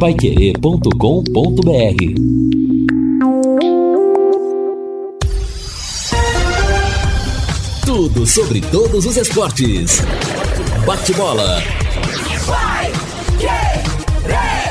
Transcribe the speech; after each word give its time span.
paiquerê.com.br 0.00 0.88
Tudo 7.84 8.26
sobre 8.26 8.62
todos 8.62 9.04
os 9.04 9.18
esportes. 9.18 10.00
Bate-bola. 10.86 11.62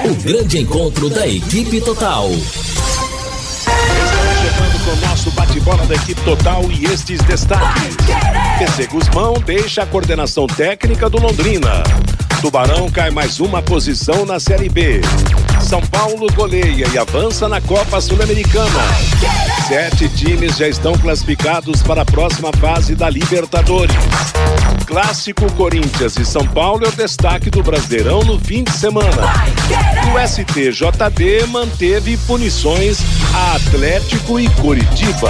O 0.04 0.16
grande 0.24 0.62
encontro 0.62 1.12
da 1.12 1.28
equipe 1.28 1.80
total. 1.82 2.32
Estamos 2.32 2.50
chegando 4.42 4.84
com 4.84 4.92
o 4.92 5.10
nosso 5.10 5.30
bate-bola 5.32 5.86
da 5.86 5.94
equipe 5.94 6.22
total 6.22 6.64
e 6.72 6.86
estes 6.86 7.22
destaques. 7.22 7.96
PC 8.58 8.88
Guzmão 8.88 9.36
deixa 9.46 9.84
a 9.84 9.86
coordenação 9.86 10.48
técnica 10.48 11.08
do 11.08 11.20
Londrina. 11.20 11.84
Tubarão 12.42 12.90
cai 12.90 13.10
mais 13.10 13.42
uma 13.42 13.62
posição 13.62 14.26
na 14.26 14.40
Série 14.40 14.70
B. 14.70 15.02
São 15.62 15.82
Paulo 15.82 16.28
goleia 16.34 16.88
e 16.88 16.98
avança 16.98 17.50
na 17.50 17.60
Copa 17.60 18.00
Sul-Americana. 18.00 18.80
Sete 19.68 20.08
times 20.10 20.58
já 20.58 20.68
estão 20.68 20.94
classificados 20.98 21.84
para 21.84 22.04
a 22.04 22.06
próxima 22.06 22.52
fase 22.54 22.96
da 22.96 23.10
Libertadores. 23.10 23.96
Clássico 24.88 25.52
Corinthians 25.54 26.18
e 26.18 26.26
São 26.26 26.48
Paulo 26.48 26.86
é 26.86 26.88
o 26.88 26.92
destaque 26.94 27.50
do 27.50 27.62
Brasileirão 27.62 28.24
no 28.24 28.40
fim 28.40 28.64
de 28.64 28.72
semana. 28.72 29.34
O 30.14 30.28
STJD 30.28 31.46
manteve 31.48 32.16
punições 32.20 33.00
a 33.36 33.56
Atlético 33.56 34.40
e 34.40 34.48
Curitiba. 34.52 35.30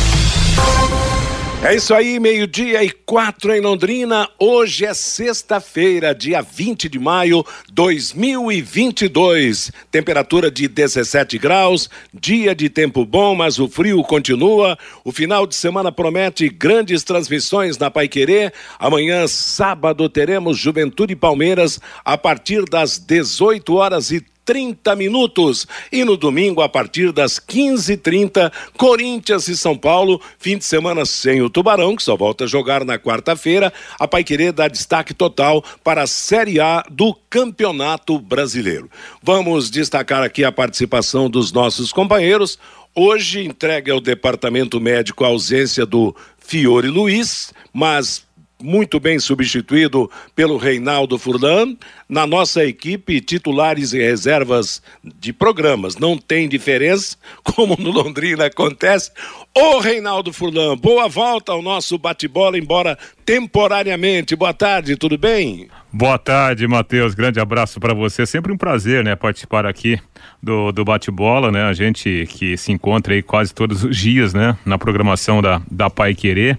É 1.63 1.75
isso 1.75 1.93
aí, 1.93 2.19
meio-dia 2.19 2.83
e 2.83 2.89
quatro 2.89 3.53
em 3.53 3.61
Londrina. 3.61 4.27
Hoje 4.39 4.83
é 4.83 4.95
sexta-feira, 4.95 6.13
dia 6.13 6.41
20 6.41 6.89
de 6.89 6.97
maio 6.97 7.45
2022. 7.71 9.71
Temperatura 9.91 10.49
de 10.49 10.67
17 10.67 11.37
graus, 11.37 11.87
dia 12.11 12.55
de 12.55 12.67
tempo 12.67 13.05
bom, 13.05 13.35
mas 13.35 13.59
o 13.59 13.69
frio 13.69 14.01
continua. 14.01 14.75
O 15.05 15.11
final 15.11 15.45
de 15.45 15.53
semana 15.53 15.91
promete 15.91 16.49
grandes 16.49 17.03
transmissões 17.03 17.77
na 17.77 17.91
Pai 17.91 18.07
Querer. 18.07 18.51
Amanhã, 18.79 19.27
sábado, 19.27 20.09
teremos 20.09 20.57
Juventude 20.57 21.15
Palmeiras 21.15 21.79
a 22.03 22.17
partir 22.17 22.65
das 22.65 22.97
18 22.97 23.71
horas 23.75 24.09
e 24.09 24.25
30 24.45 24.95
minutos. 24.95 25.67
E 25.91 26.03
no 26.03 26.17
domingo, 26.17 26.61
a 26.61 26.69
partir 26.69 27.11
das 27.11 27.39
15h30, 27.39 28.51
Corinthians 28.77 29.47
e 29.47 29.57
São 29.57 29.77
Paulo. 29.77 30.21
Fim 30.39 30.57
de 30.57 30.65
semana 30.65 31.05
sem 31.05 31.41
o 31.41 31.49
Tubarão, 31.49 31.95
que 31.95 32.03
só 32.03 32.15
volta 32.15 32.43
a 32.43 32.47
jogar 32.47 32.83
na 32.83 32.97
quarta-feira. 32.97 33.71
A 33.99 34.07
Paiquerê 34.07 34.51
dá 34.51 34.67
destaque 34.67 35.13
total 35.13 35.63
para 35.83 36.03
a 36.03 36.07
Série 36.07 36.59
A 36.59 36.83
do 36.89 37.13
Campeonato 37.29 38.19
Brasileiro. 38.19 38.89
Vamos 39.21 39.69
destacar 39.69 40.23
aqui 40.23 40.43
a 40.43 40.51
participação 40.51 41.29
dos 41.29 41.51
nossos 41.51 41.93
companheiros. 41.93 42.57
Hoje 42.93 43.45
entregue 43.45 43.89
ao 43.89 44.01
departamento 44.01 44.79
médico 44.79 45.23
a 45.23 45.27
ausência 45.27 45.85
do 45.85 46.13
Fiore 46.37 46.89
Luiz, 46.89 47.53
mas 47.73 48.25
muito 48.61 48.99
bem 48.99 49.19
substituído 49.19 50.09
pelo 50.35 50.57
Reinaldo 50.57 51.17
Furlan. 51.17 51.75
Na 52.07 52.27
nossa 52.27 52.63
equipe, 52.65 53.21
titulares 53.21 53.93
e 53.93 53.99
reservas 53.99 54.81
de 55.03 55.31
programas. 55.31 55.97
Não 55.97 56.17
tem 56.17 56.47
diferença, 56.47 57.17
como 57.43 57.75
no 57.77 57.91
Londrina 57.91 58.45
acontece. 58.45 59.11
Ô 59.55 59.79
Reinaldo 59.79 60.31
Furlan, 60.31 60.77
boa 60.77 61.07
volta 61.07 61.51
ao 61.51 61.61
nosso 61.61 61.97
bate-bola, 61.97 62.57
embora 62.57 62.97
temporariamente. 63.25 64.35
Boa 64.35 64.53
tarde, 64.53 64.95
tudo 64.95 65.17
bem? 65.17 65.69
Boa 65.91 66.17
tarde, 66.17 66.65
Matheus. 66.67 67.13
Grande 67.13 67.39
abraço 67.39 67.79
para 67.79 67.93
você. 67.93 68.25
Sempre 68.25 68.53
um 68.53 68.57
prazer, 68.57 69.03
né, 69.03 69.15
participar 69.15 69.65
aqui 69.65 69.99
do, 70.41 70.71
do 70.71 70.85
bate-bola, 70.85 71.51
né? 71.51 71.63
A 71.63 71.73
gente 71.73 72.25
que 72.29 72.55
se 72.55 72.71
encontra 72.71 73.13
aí 73.13 73.21
quase 73.21 73.53
todos 73.53 73.83
os 73.83 73.97
dias, 73.97 74.33
né, 74.33 74.57
na 74.65 74.77
programação 74.77 75.41
da, 75.41 75.61
da 75.69 75.89
Pai 75.89 76.15
Querer. 76.15 76.57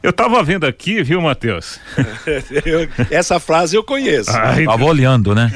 Eu 0.00 0.12
tava 0.12 0.42
vendo 0.44 0.64
aqui, 0.64 1.02
viu, 1.02 1.20
Matheus? 1.20 1.80
Essa 3.10 3.40
frase 3.40 3.74
eu 3.74 3.82
conheço. 3.82 4.30
Ai, 4.30 4.64
tava 4.64 4.84
olhando, 4.84 5.34
né? 5.34 5.50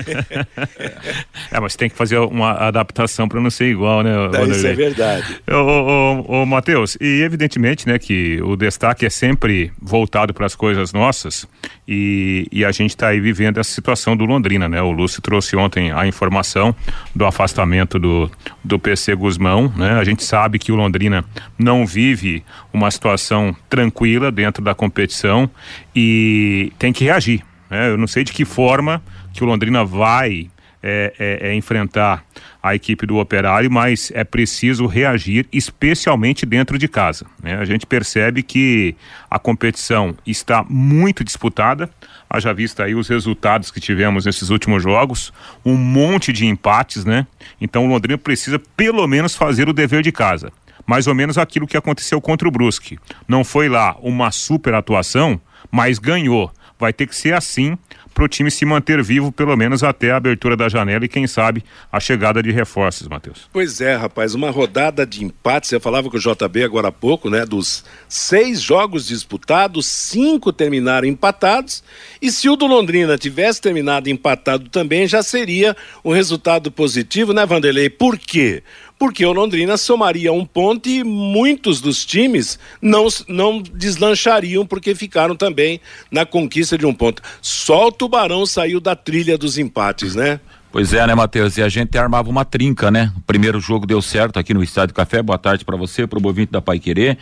é, 1.51 1.61
mas 1.61 1.77
tem 1.77 1.89
que 1.89 1.97
fazer 1.97 2.19
uma 2.19 2.53
adaptação 2.53 3.29
para 3.29 3.41
não 3.41 3.51
ser 3.51 3.67
igual, 3.67 4.03
né? 4.03 4.13
Isso 4.51 4.67
é 4.67 4.75
verdade. 4.75 5.41
Ô, 5.49 5.55
ô, 5.55 6.43
ô, 6.43 6.47
Matheus, 6.47 6.97
e 7.01 7.23
evidentemente, 7.23 7.87
né, 7.87 8.01
que 8.01 8.41
o 8.43 8.57
destaque 8.57 9.07
é 9.07 9.11
sempre 9.11 9.71
voltado 9.81 10.35
para 10.35 10.45
as 10.45 10.57
coisas 10.57 10.93
nossas 10.93 11.47
e, 11.87 12.49
e 12.51 12.65
a 12.65 12.73
gente 12.73 12.91
está 12.91 13.09
aí 13.09 13.21
vivendo 13.21 13.59
essa 13.59 13.71
situação 13.71 14.17
do 14.17 14.25
Londrina, 14.25 14.69
né? 14.69 14.83
O 14.83 14.91
Lúcio 14.91 15.23
trouxe 15.23 15.55
ontem 15.55 15.93
a 15.93 16.05
informação 16.07 16.75
do 17.15 17.25
afastamento 17.25 17.99
do, 17.99 18.31
do 18.65 18.79
PC 18.79 19.15
Guzmão, 19.15 19.73
né? 19.77 19.93
A 19.93 20.05
gente 20.05 20.25
sabe 20.25 20.59
que 20.59 20.73
o 20.73 20.75
Londrina 20.75 21.25
não 21.59 21.87
vive 21.87 22.43
uma 22.73 22.91
situação 22.91 23.55
tranquila 23.69 24.32
dentro 24.33 24.63
da 24.63 24.75
competição 24.75 25.49
e 25.95 26.73
tem 26.79 26.93
que 26.93 27.05
reagir. 27.05 27.45
Né? 27.71 27.91
Eu 27.91 27.97
não 27.97 28.07
sei 28.07 28.25
de 28.25 28.33
que 28.33 28.45
forma 28.45 29.03
que 29.33 29.45
o 29.45 29.47
Londrina 29.47 29.85
vai 29.85 30.51
é, 30.83 31.13
é, 31.19 31.49
é 31.51 31.55
enfrentar 31.55 32.25
a 32.63 32.75
equipe 32.75 33.07
do 33.07 33.19
Operário, 33.19 33.71
mas 33.71 34.11
é 34.15 34.25
preciso 34.25 34.87
reagir, 34.87 35.47
especialmente 35.53 36.45
dentro 36.45 36.77
de 36.79 36.89
casa. 36.89 37.25
Né? 37.43 37.57
A 37.57 37.65
gente 37.65 37.87
percebe 37.87 38.43
que 38.43 38.97
a 39.31 39.39
competição 39.39 40.15
está 40.27 40.65
muito 40.69 41.23
disputada, 41.23 41.89
haja 42.29 42.53
vista 42.53 42.85
aí 42.85 42.95
os 42.95 43.09
resultados 43.09 43.71
que 43.71 43.81
tivemos 43.81 44.27
nesses 44.27 44.51
últimos 44.51 44.83
jogos, 44.83 45.33
um 45.65 45.77
monte 45.77 46.33
de 46.33 46.47
empates, 46.47 47.05
né? 47.05 47.27
Então 47.61 47.85
o 47.85 47.89
Londrina 47.89 48.17
precisa 48.17 48.59
pelo 48.59 49.07
menos 49.07 49.37
fazer 49.37 49.69
o 49.69 49.73
dever 49.73 50.03
de 50.03 50.11
casa 50.11 50.53
mais 50.87 51.07
ou 51.07 51.15
menos 51.15 51.39
aquilo 51.39 51.67
que 51.67 51.77
aconteceu 51.77 52.21
contra 52.21 52.47
o 52.47 52.51
Brusque. 52.51 52.99
Não 53.27 53.45
foi 53.45 53.69
lá 53.69 53.97
uma 54.01 54.31
super 54.31 54.75
atuação, 54.75 55.41
mas 55.71 55.99
ganhou. 55.99 56.51
Vai 56.79 56.93
ter 56.93 57.07
que 57.07 57.15
ser 57.15 57.33
assim 57.33 57.79
para 58.13 58.25
o 58.25 58.29
time 58.29 58.51
se 58.51 58.65
manter 58.65 59.03
vivo, 59.03 59.33
pelo 59.33 59.57
menos 59.57 59.83
até 59.83 60.11
a 60.11 60.17
abertura 60.17 60.57
da 60.57 60.69
janela 60.69 61.05
e, 61.05 61.09
quem 61.09 61.27
sabe, 61.27 61.65
a 61.91 61.99
chegada 61.99 62.43
de 62.43 62.51
reforços, 62.51 63.09
Matheus. 63.09 63.49
Pois 63.53 63.81
é, 63.81 63.97
rapaz, 63.97 64.35
uma 64.35 64.51
rodada 64.51 65.07
de 65.07 65.25
empate. 65.25 65.67
Você 65.67 65.81
falava 65.81 66.11
com 66.11 66.17
o 66.17 66.21
JB 66.21 66.65
agora 66.65 66.89
há 66.89 66.93
pouco, 66.93 67.31
né? 67.31 67.45
Dos 67.45 67.85
seis 68.09 68.61
jogos 68.61 69.07
disputados, 69.07 69.87
cinco 69.87 70.53
terminaram 70.53 71.07
empatados. 71.07 71.83
E 72.21 72.31
se 72.31 72.49
o 72.49 72.57
do 72.57 72.67
Londrina 72.67 73.17
tivesse 73.17 73.61
terminado 73.61 74.11
empatado 74.11 74.69
também, 74.69 75.07
já 75.07 75.23
seria 75.23 75.77
um 76.05 76.13
resultado 76.13 76.71
positivo, 76.71 77.33
né, 77.33 77.47
Vanderlei? 77.47 77.89
Por 77.89 78.19
quê? 78.19 78.63
Porque 79.03 79.27
o 79.27 79.33
Londrina 79.33 79.77
somaria 79.77 80.33
um 80.33 80.45
ponto 80.45 80.89
e 80.89 81.03
muitos 81.03 81.81
dos 81.81 82.07
times 82.07 82.57
não, 82.81 83.09
não 83.27 83.61
deslanchariam 83.61 84.65
porque 84.65 84.95
ficaram 84.95 85.35
também 85.35 85.81
na 86.09 86.25
conquista 86.25 86.79
de 86.79 86.87
um 86.87 86.95
ponto. 86.95 87.21
Só 87.41 87.89
o 87.89 87.91
Tubarão 87.91 88.47
saiu 88.47 88.79
da 88.79 88.95
trilha 88.95 89.37
dos 89.37 89.59
empates, 89.59 90.15
né? 90.15 90.39
Pois 90.73 90.95
é, 90.95 91.07
né, 91.07 91.15
Matheus? 91.15 91.59
E 91.59 91.63
a 91.63 91.69
gente 91.69 91.99
armava 91.99 92.31
uma 92.31 92.47
trinca, 92.47 92.91
né? 92.91 93.13
O 93.15 93.21
primeiro 93.21 93.61
jogo 93.61 93.87
deu 93.87 94.01
certo 94.01 94.39
aqui 94.39 94.55
no 94.55 94.63
Estádio 94.63 94.95
Café. 94.95 95.23
Boa 95.23 95.37
tarde 95.37 95.67
para 95.67 95.77
você, 95.77 96.07
pro 96.07 96.19
Bovinte 96.19 96.51
da 96.51 96.63
Pai 96.63 96.79
Querer. 96.79 97.19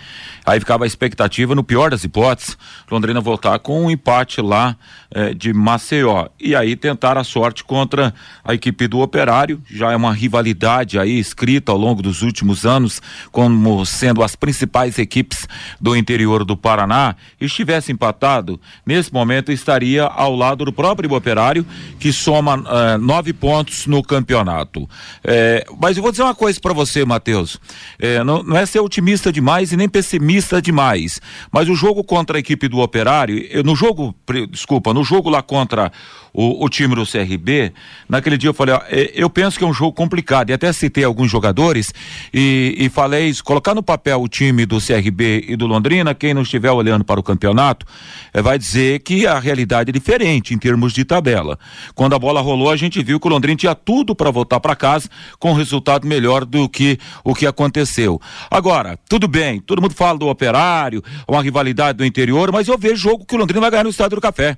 Aí 0.46 0.60
ficava 0.60 0.84
a 0.84 0.86
expectativa, 0.86 1.52
no 1.52 1.64
pior 1.64 1.90
das 1.90 2.04
hipóteses, 2.04 2.56
Londrina 2.88 3.20
voltar 3.20 3.58
com 3.58 3.86
um 3.86 3.90
empate 3.90 4.40
lá 4.40 4.76
eh, 5.10 5.34
de 5.34 5.52
Maceió. 5.52 6.28
E 6.38 6.54
aí 6.54 6.76
tentar 6.76 7.18
a 7.18 7.24
sorte 7.24 7.64
contra 7.64 8.14
a 8.44 8.54
equipe 8.54 8.86
do 8.86 9.00
Operário. 9.00 9.60
Já 9.68 9.90
é 9.90 9.96
uma 9.96 10.12
rivalidade 10.12 10.96
aí 10.96 11.18
escrita 11.18 11.72
ao 11.72 11.78
longo 11.78 12.02
dos 12.02 12.22
últimos 12.22 12.64
anos, 12.64 13.02
como 13.32 13.84
sendo 13.84 14.22
as 14.22 14.36
principais 14.36 14.96
equipes 14.96 15.48
do 15.80 15.96
interior 15.96 16.44
do 16.44 16.56
Paraná. 16.56 17.16
E 17.40 17.46
estivesse 17.46 17.90
empatado, 17.90 18.60
nesse 18.86 19.12
momento 19.12 19.50
estaria 19.50 20.04
ao 20.04 20.36
lado 20.36 20.64
do 20.64 20.72
próprio 20.72 21.12
Operário, 21.12 21.66
que 21.98 22.12
soma 22.12 22.62
eh, 22.64 22.96
nove 22.96 23.39
pontos 23.40 23.86
no 23.86 24.02
campeonato. 24.02 24.88
É, 25.24 25.64
mas 25.80 25.96
eu 25.96 26.02
vou 26.02 26.12
dizer 26.12 26.22
uma 26.22 26.34
coisa 26.34 26.60
para 26.60 26.74
você, 26.74 27.04
Matheus. 27.04 27.58
É, 27.98 28.22
não, 28.22 28.42
não, 28.42 28.56
é 28.56 28.66
ser 28.66 28.80
otimista 28.80 29.32
demais 29.32 29.72
e 29.72 29.76
nem 29.76 29.88
pessimista 29.88 30.60
demais. 30.60 31.20
Mas 31.50 31.68
o 31.68 31.74
jogo 31.74 32.04
contra 32.04 32.36
a 32.36 32.40
equipe 32.40 32.68
do 32.68 32.78
Operário, 32.78 33.38
eu, 33.50 33.64
no 33.64 33.74
jogo, 33.74 34.14
desculpa, 34.50 34.92
no 34.92 35.02
jogo 35.02 35.30
lá 35.30 35.42
contra 35.42 35.90
o, 36.32 36.64
o, 36.64 36.68
time 36.68 36.94
do 36.94 37.04
CRB, 37.04 37.72
naquele 38.08 38.36
dia 38.36 38.50
eu 38.50 38.54
falei, 38.54 38.74
ó, 38.74 38.82
é, 38.88 39.10
eu 39.14 39.30
penso 39.30 39.58
que 39.58 39.64
é 39.64 39.66
um 39.66 39.72
jogo 39.72 39.92
complicado. 39.92 40.50
E 40.50 40.52
até 40.52 40.70
citei 40.72 41.02
alguns 41.02 41.30
jogadores 41.30 41.92
e, 42.32 42.76
e 42.78 42.88
falei, 42.90 43.32
colocar 43.42 43.74
no 43.74 43.82
papel 43.82 44.20
o 44.22 44.28
time 44.28 44.66
do 44.66 44.78
CRB 44.78 45.46
e 45.48 45.56
do 45.56 45.66
Londrina, 45.66 46.14
quem 46.14 46.34
não 46.34 46.42
estiver 46.42 46.70
olhando 46.70 47.04
para 47.04 47.18
o 47.18 47.22
campeonato, 47.22 47.86
é, 48.34 48.42
vai 48.42 48.58
dizer 48.58 49.00
que 49.00 49.26
a 49.26 49.38
realidade 49.38 49.90
é 49.90 49.92
diferente 49.92 50.52
em 50.52 50.58
termos 50.58 50.92
de 50.92 51.04
tabela. 51.04 51.58
Quando 51.94 52.14
a 52.14 52.18
bola 52.18 52.42
rolou, 52.42 52.70
a 52.70 52.76
gente 52.76 53.02
viu 53.02 53.18
que 53.18 53.29
Londrina 53.30 53.56
tinha 53.56 53.74
tudo 53.74 54.14
para 54.14 54.30
voltar 54.30 54.60
para 54.60 54.76
casa 54.76 55.08
com 55.38 55.52
resultado 55.52 56.06
melhor 56.06 56.44
do 56.44 56.68
que 56.68 56.98
o 57.24 57.34
que 57.34 57.46
aconteceu. 57.46 58.20
Agora, 58.50 58.98
tudo 59.08 59.26
bem, 59.26 59.60
todo 59.60 59.80
mundo 59.82 59.94
fala 59.94 60.18
do 60.18 60.28
operário, 60.28 61.02
uma 61.26 61.42
rivalidade 61.42 61.98
do 61.98 62.04
interior, 62.04 62.52
mas 62.52 62.68
eu 62.68 62.78
vejo 62.78 63.10
jogo 63.10 63.24
que 63.24 63.34
o 63.34 63.38
Londrina 63.38 63.60
vai 63.60 63.70
ganhar 63.70 63.84
no 63.84 63.90
Estádio 63.90 64.16
do 64.16 64.20
Café. 64.20 64.56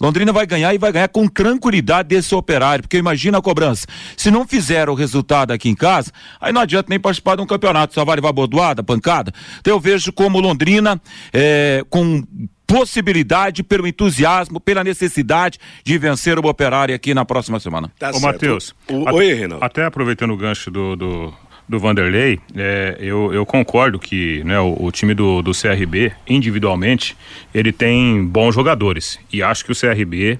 Londrina 0.00 0.32
vai 0.32 0.46
ganhar 0.46 0.72
e 0.72 0.78
vai 0.78 0.92
ganhar 0.92 1.08
com 1.08 1.26
tranquilidade 1.26 2.08
desse 2.08 2.34
operário, 2.34 2.82
porque 2.82 2.96
imagina 2.96 3.38
a 3.38 3.42
cobrança. 3.42 3.86
Se 4.16 4.30
não 4.30 4.46
fizer 4.46 4.88
o 4.88 4.94
resultado 4.94 5.50
aqui 5.52 5.68
em 5.68 5.74
casa, 5.74 6.12
aí 6.40 6.52
não 6.52 6.60
adianta 6.60 6.86
nem 6.88 7.00
participar 7.00 7.36
de 7.36 7.42
um 7.42 7.46
campeonato, 7.46 7.94
só 7.94 8.04
vai 8.04 8.16
levar 8.16 8.32
bordoada, 8.32 8.82
pancada. 8.82 9.32
Então 9.60 9.74
eu 9.74 9.80
vejo 9.80 10.12
como 10.12 10.40
Londrina, 10.40 11.00
é, 11.32 11.84
com 11.90 12.22
possibilidade, 12.70 13.62
pelo 13.62 13.86
entusiasmo, 13.86 14.60
pela 14.60 14.84
necessidade 14.84 15.58
de 15.84 15.98
vencer 15.98 16.38
o 16.38 16.46
operário 16.46 16.94
aqui 16.94 17.12
na 17.12 17.24
próxima 17.24 17.58
semana. 17.58 17.90
Tá 17.98 18.12
Ô, 18.12 18.20
Matheus. 18.20 18.74
Oi, 18.88 19.34
Renan. 19.34 19.58
Até 19.60 19.84
aproveitando 19.84 20.30
o 20.32 20.36
gancho 20.36 20.70
do, 20.70 20.96
do 20.96 21.34
do 21.68 21.78
Vanderlei, 21.78 22.40
é, 22.56 22.96
eu, 22.98 23.32
eu, 23.32 23.46
concordo 23.46 23.96
que 23.96 24.42
né, 24.42 24.58
o, 24.58 24.76
o, 24.86 24.90
time 24.90 25.14
do, 25.14 25.40
do 25.40 25.52
CRB, 25.52 26.10
individualmente, 26.26 27.16
ele 27.54 27.70
tem 27.70 28.26
bons 28.26 28.56
jogadores. 28.56 29.20
E 29.32 29.40
acho 29.40 29.64
que 29.64 29.70
o 29.70 29.74
CRB 29.76 30.36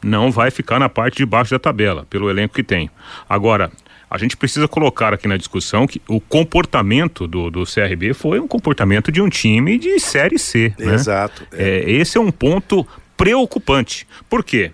não 0.00 0.30
vai 0.30 0.52
ficar 0.52 0.78
na 0.78 0.88
parte 0.88 1.16
de 1.16 1.26
baixo 1.26 1.50
da 1.50 1.58
tabela, 1.58 2.06
pelo 2.08 2.30
elenco 2.30 2.54
que 2.54 2.62
tem. 2.62 2.88
Agora, 3.28 3.72
a 4.10 4.18
gente 4.18 4.36
precisa 4.36 4.66
colocar 4.66 5.12
aqui 5.12 5.28
na 5.28 5.36
discussão 5.36 5.86
que 5.86 6.00
o 6.08 6.20
comportamento 6.20 7.26
do, 7.26 7.50
do 7.50 7.64
CRB 7.64 8.14
foi 8.14 8.40
um 8.40 8.48
comportamento 8.48 9.12
de 9.12 9.20
um 9.20 9.28
time 9.28 9.78
de 9.78 9.98
Série 10.00 10.38
C. 10.38 10.74
Né? 10.78 10.94
Exato. 10.94 11.46
É. 11.52 11.78
É, 11.78 11.90
esse 11.90 12.16
é 12.16 12.20
um 12.20 12.30
ponto 12.30 12.86
preocupante. 13.16 14.06
Por 14.28 14.44
quê? 14.44 14.72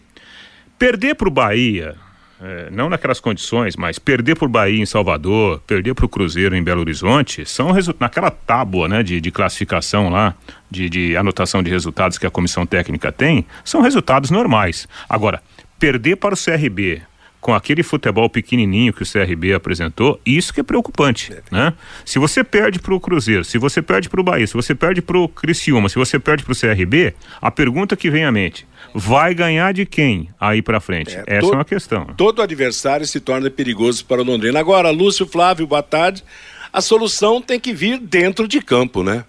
Perder 0.78 1.14
para 1.14 1.28
o 1.28 1.31
Bahia 1.31 1.96
é, 2.40 2.69
não 2.70 2.90
naquelas 2.90 3.20
condições, 3.20 3.75
mas 3.75 3.98
perder 3.98 4.36
por 4.36 4.48
Bahia 4.48 4.82
em 4.82 4.84
Salvador, 4.84 5.62
perder 5.66 5.94
para 5.94 6.04
o 6.04 6.08
Cruzeiro 6.08 6.54
em 6.54 6.62
Belo 6.62 6.80
Horizonte, 6.80 7.46
são 7.46 7.70
naquela 7.98 8.30
tábua 8.30 8.87
né, 8.87 9.02
de, 9.02 9.19
de 9.19 9.30
classificação 9.30 10.10
lá, 10.10 10.34
de, 10.70 10.90
de 10.90 11.16
anotação 11.16 11.62
de 11.62 11.70
resultados 11.70 12.19
que 12.19 12.26
a 12.26 12.30
comissão 12.30 12.66
técnica 12.66 13.10
tem, 13.10 13.46
são 13.64 13.80
resultados 13.80 14.30
normais. 14.30 14.87
Agora, 15.08 15.42
perder 15.78 16.16
para 16.16 16.34
o 16.34 16.37
CRB 16.37 17.00
com 17.44 17.52
aquele 17.52 17.82
futebol 17.82 18.26
pequenininho 18.31 18.91
que 18.91 19.02
o 19.02 19.06
CRB 19.06 19.52
apresentou, 19.52 20.19
isso 20.25 20.50
que 20.50 20.61
é 20.61 20.62
preocupante, 20.62 21.31
é. 21.31 21.43
né? 21.50 21.75
Se 22.02 22.19
você 22.19 22.43
perde 22.43 22.79
para 22.79 22.94
o 22.94 22.99
Cruzeiro, 22.99 23.44
se 23.44 23.58
você 23.58 23.82
perde 23.82 24.08
para 24.08 24.19
o 24.19 24.25
Bahia, 24.25 24.46
se 24.46 24.55
você 24.55 24.75
perde 24.75 25.02
para 25.02 25.19
o 25.19 25.29
Criciúma, 25.29 25.91
se 25.91 25.96
você 25.96 26.19
perde 26.19 26.43
para 26.43 26.55
o 26.55 26.56
CRB, 26.56 27.12
a 27.43 27.50
pergunta 27.50 27.94
que 27.96 28.08
vem 28.08 28.25
à 28.25 28.32
mente, 28.32 28.67
vai 28.94 29.35
ganhar 29.35 29.75
de 29.75 29.85
quem 29.85 30.31
aí 30.41 30.62
para 30.62 30.81
frente? 30.81 31.14
É, 31.14 31.37
Essa 31.37 31.49
é 31.49 31.50
uma 31.50 31.67
questão. 31.67 32.06
Todo 32.17 32.41
adversário 32.41 33.06
se 33.06 33.20
torna 33.20 33.50
perigoso 33.50 34.06
para 34.06 34.23
o 34.23 34.25
Londrina. 34.25 34.58
Agora, 34.58 34.88
Lúcio 34.88 35.26
Flávio, 35.26 35.67
boa 35.67 35.82
tarde. 35.82 36.25
A 36.73 36.81
solução 36.81 37.43
tem 37.43 37.61
que 37.61 37.75
vir 37.75 37.99
dentro 37.99 38.49
de 38.49 38.62
campo, 38.62 39.02
né? 39.02 39.23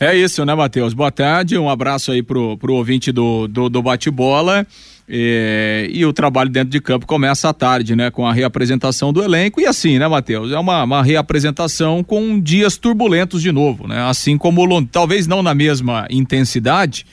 É 0.00 0.16
isso, 0.16 0.42
né, 0.46 0.54
Matheus? 0.54 0.94
Boa 0.94 1.12
tarde, 1.12 1.58
um 1.58 1.68
abraço 1.68 2.10
aí 2.10 2.22
pro, 2.22 2.56
pro 2.56 2.72
ouvinte 2.72 3.12
do, 3.12 3.46
do, 3.46 3.68
do 3.68 3.82
bate-bola. 3.82 4.66
É, 5.06 5.86
e 5.90 6.04
o 6.06 6.12
trabalho 6.12 6.48
dentro 6.48 6.70
de 6.70 6.80
campo 6.80 7.06
começa 7.06 7.48
à 7.48 7.52
tarde, 7.52 7.94
né? 7.94 8.10
Com 8.10 8.26
a 8.26 8.32
reapresentação 8.32 9.12
do 9.12 9.22
elenco. 9.22 9.60
E 9.60 9.66
assim, 9.66 9.98
né, 9.98 10.08
Matheus? 10.08 10.50
É 10.50 10.58
uma, 10.58 10.82
uma 10.82 11.02
reapresentação 11.02 12.02
com 12.02 12.40
dias 12.40 12.78
turbulentos 12.78 13.42
de 13.42 13.52
novo, 13.52 13.86
né? 13.86 14.00
Assim 14.08 14.38
como 14.38 14.84
talvez 14.86 15.26
não 15.26 15.42
na 15.42 15.54
mesma 15.54 16.06
intensidade, 16.10 17.04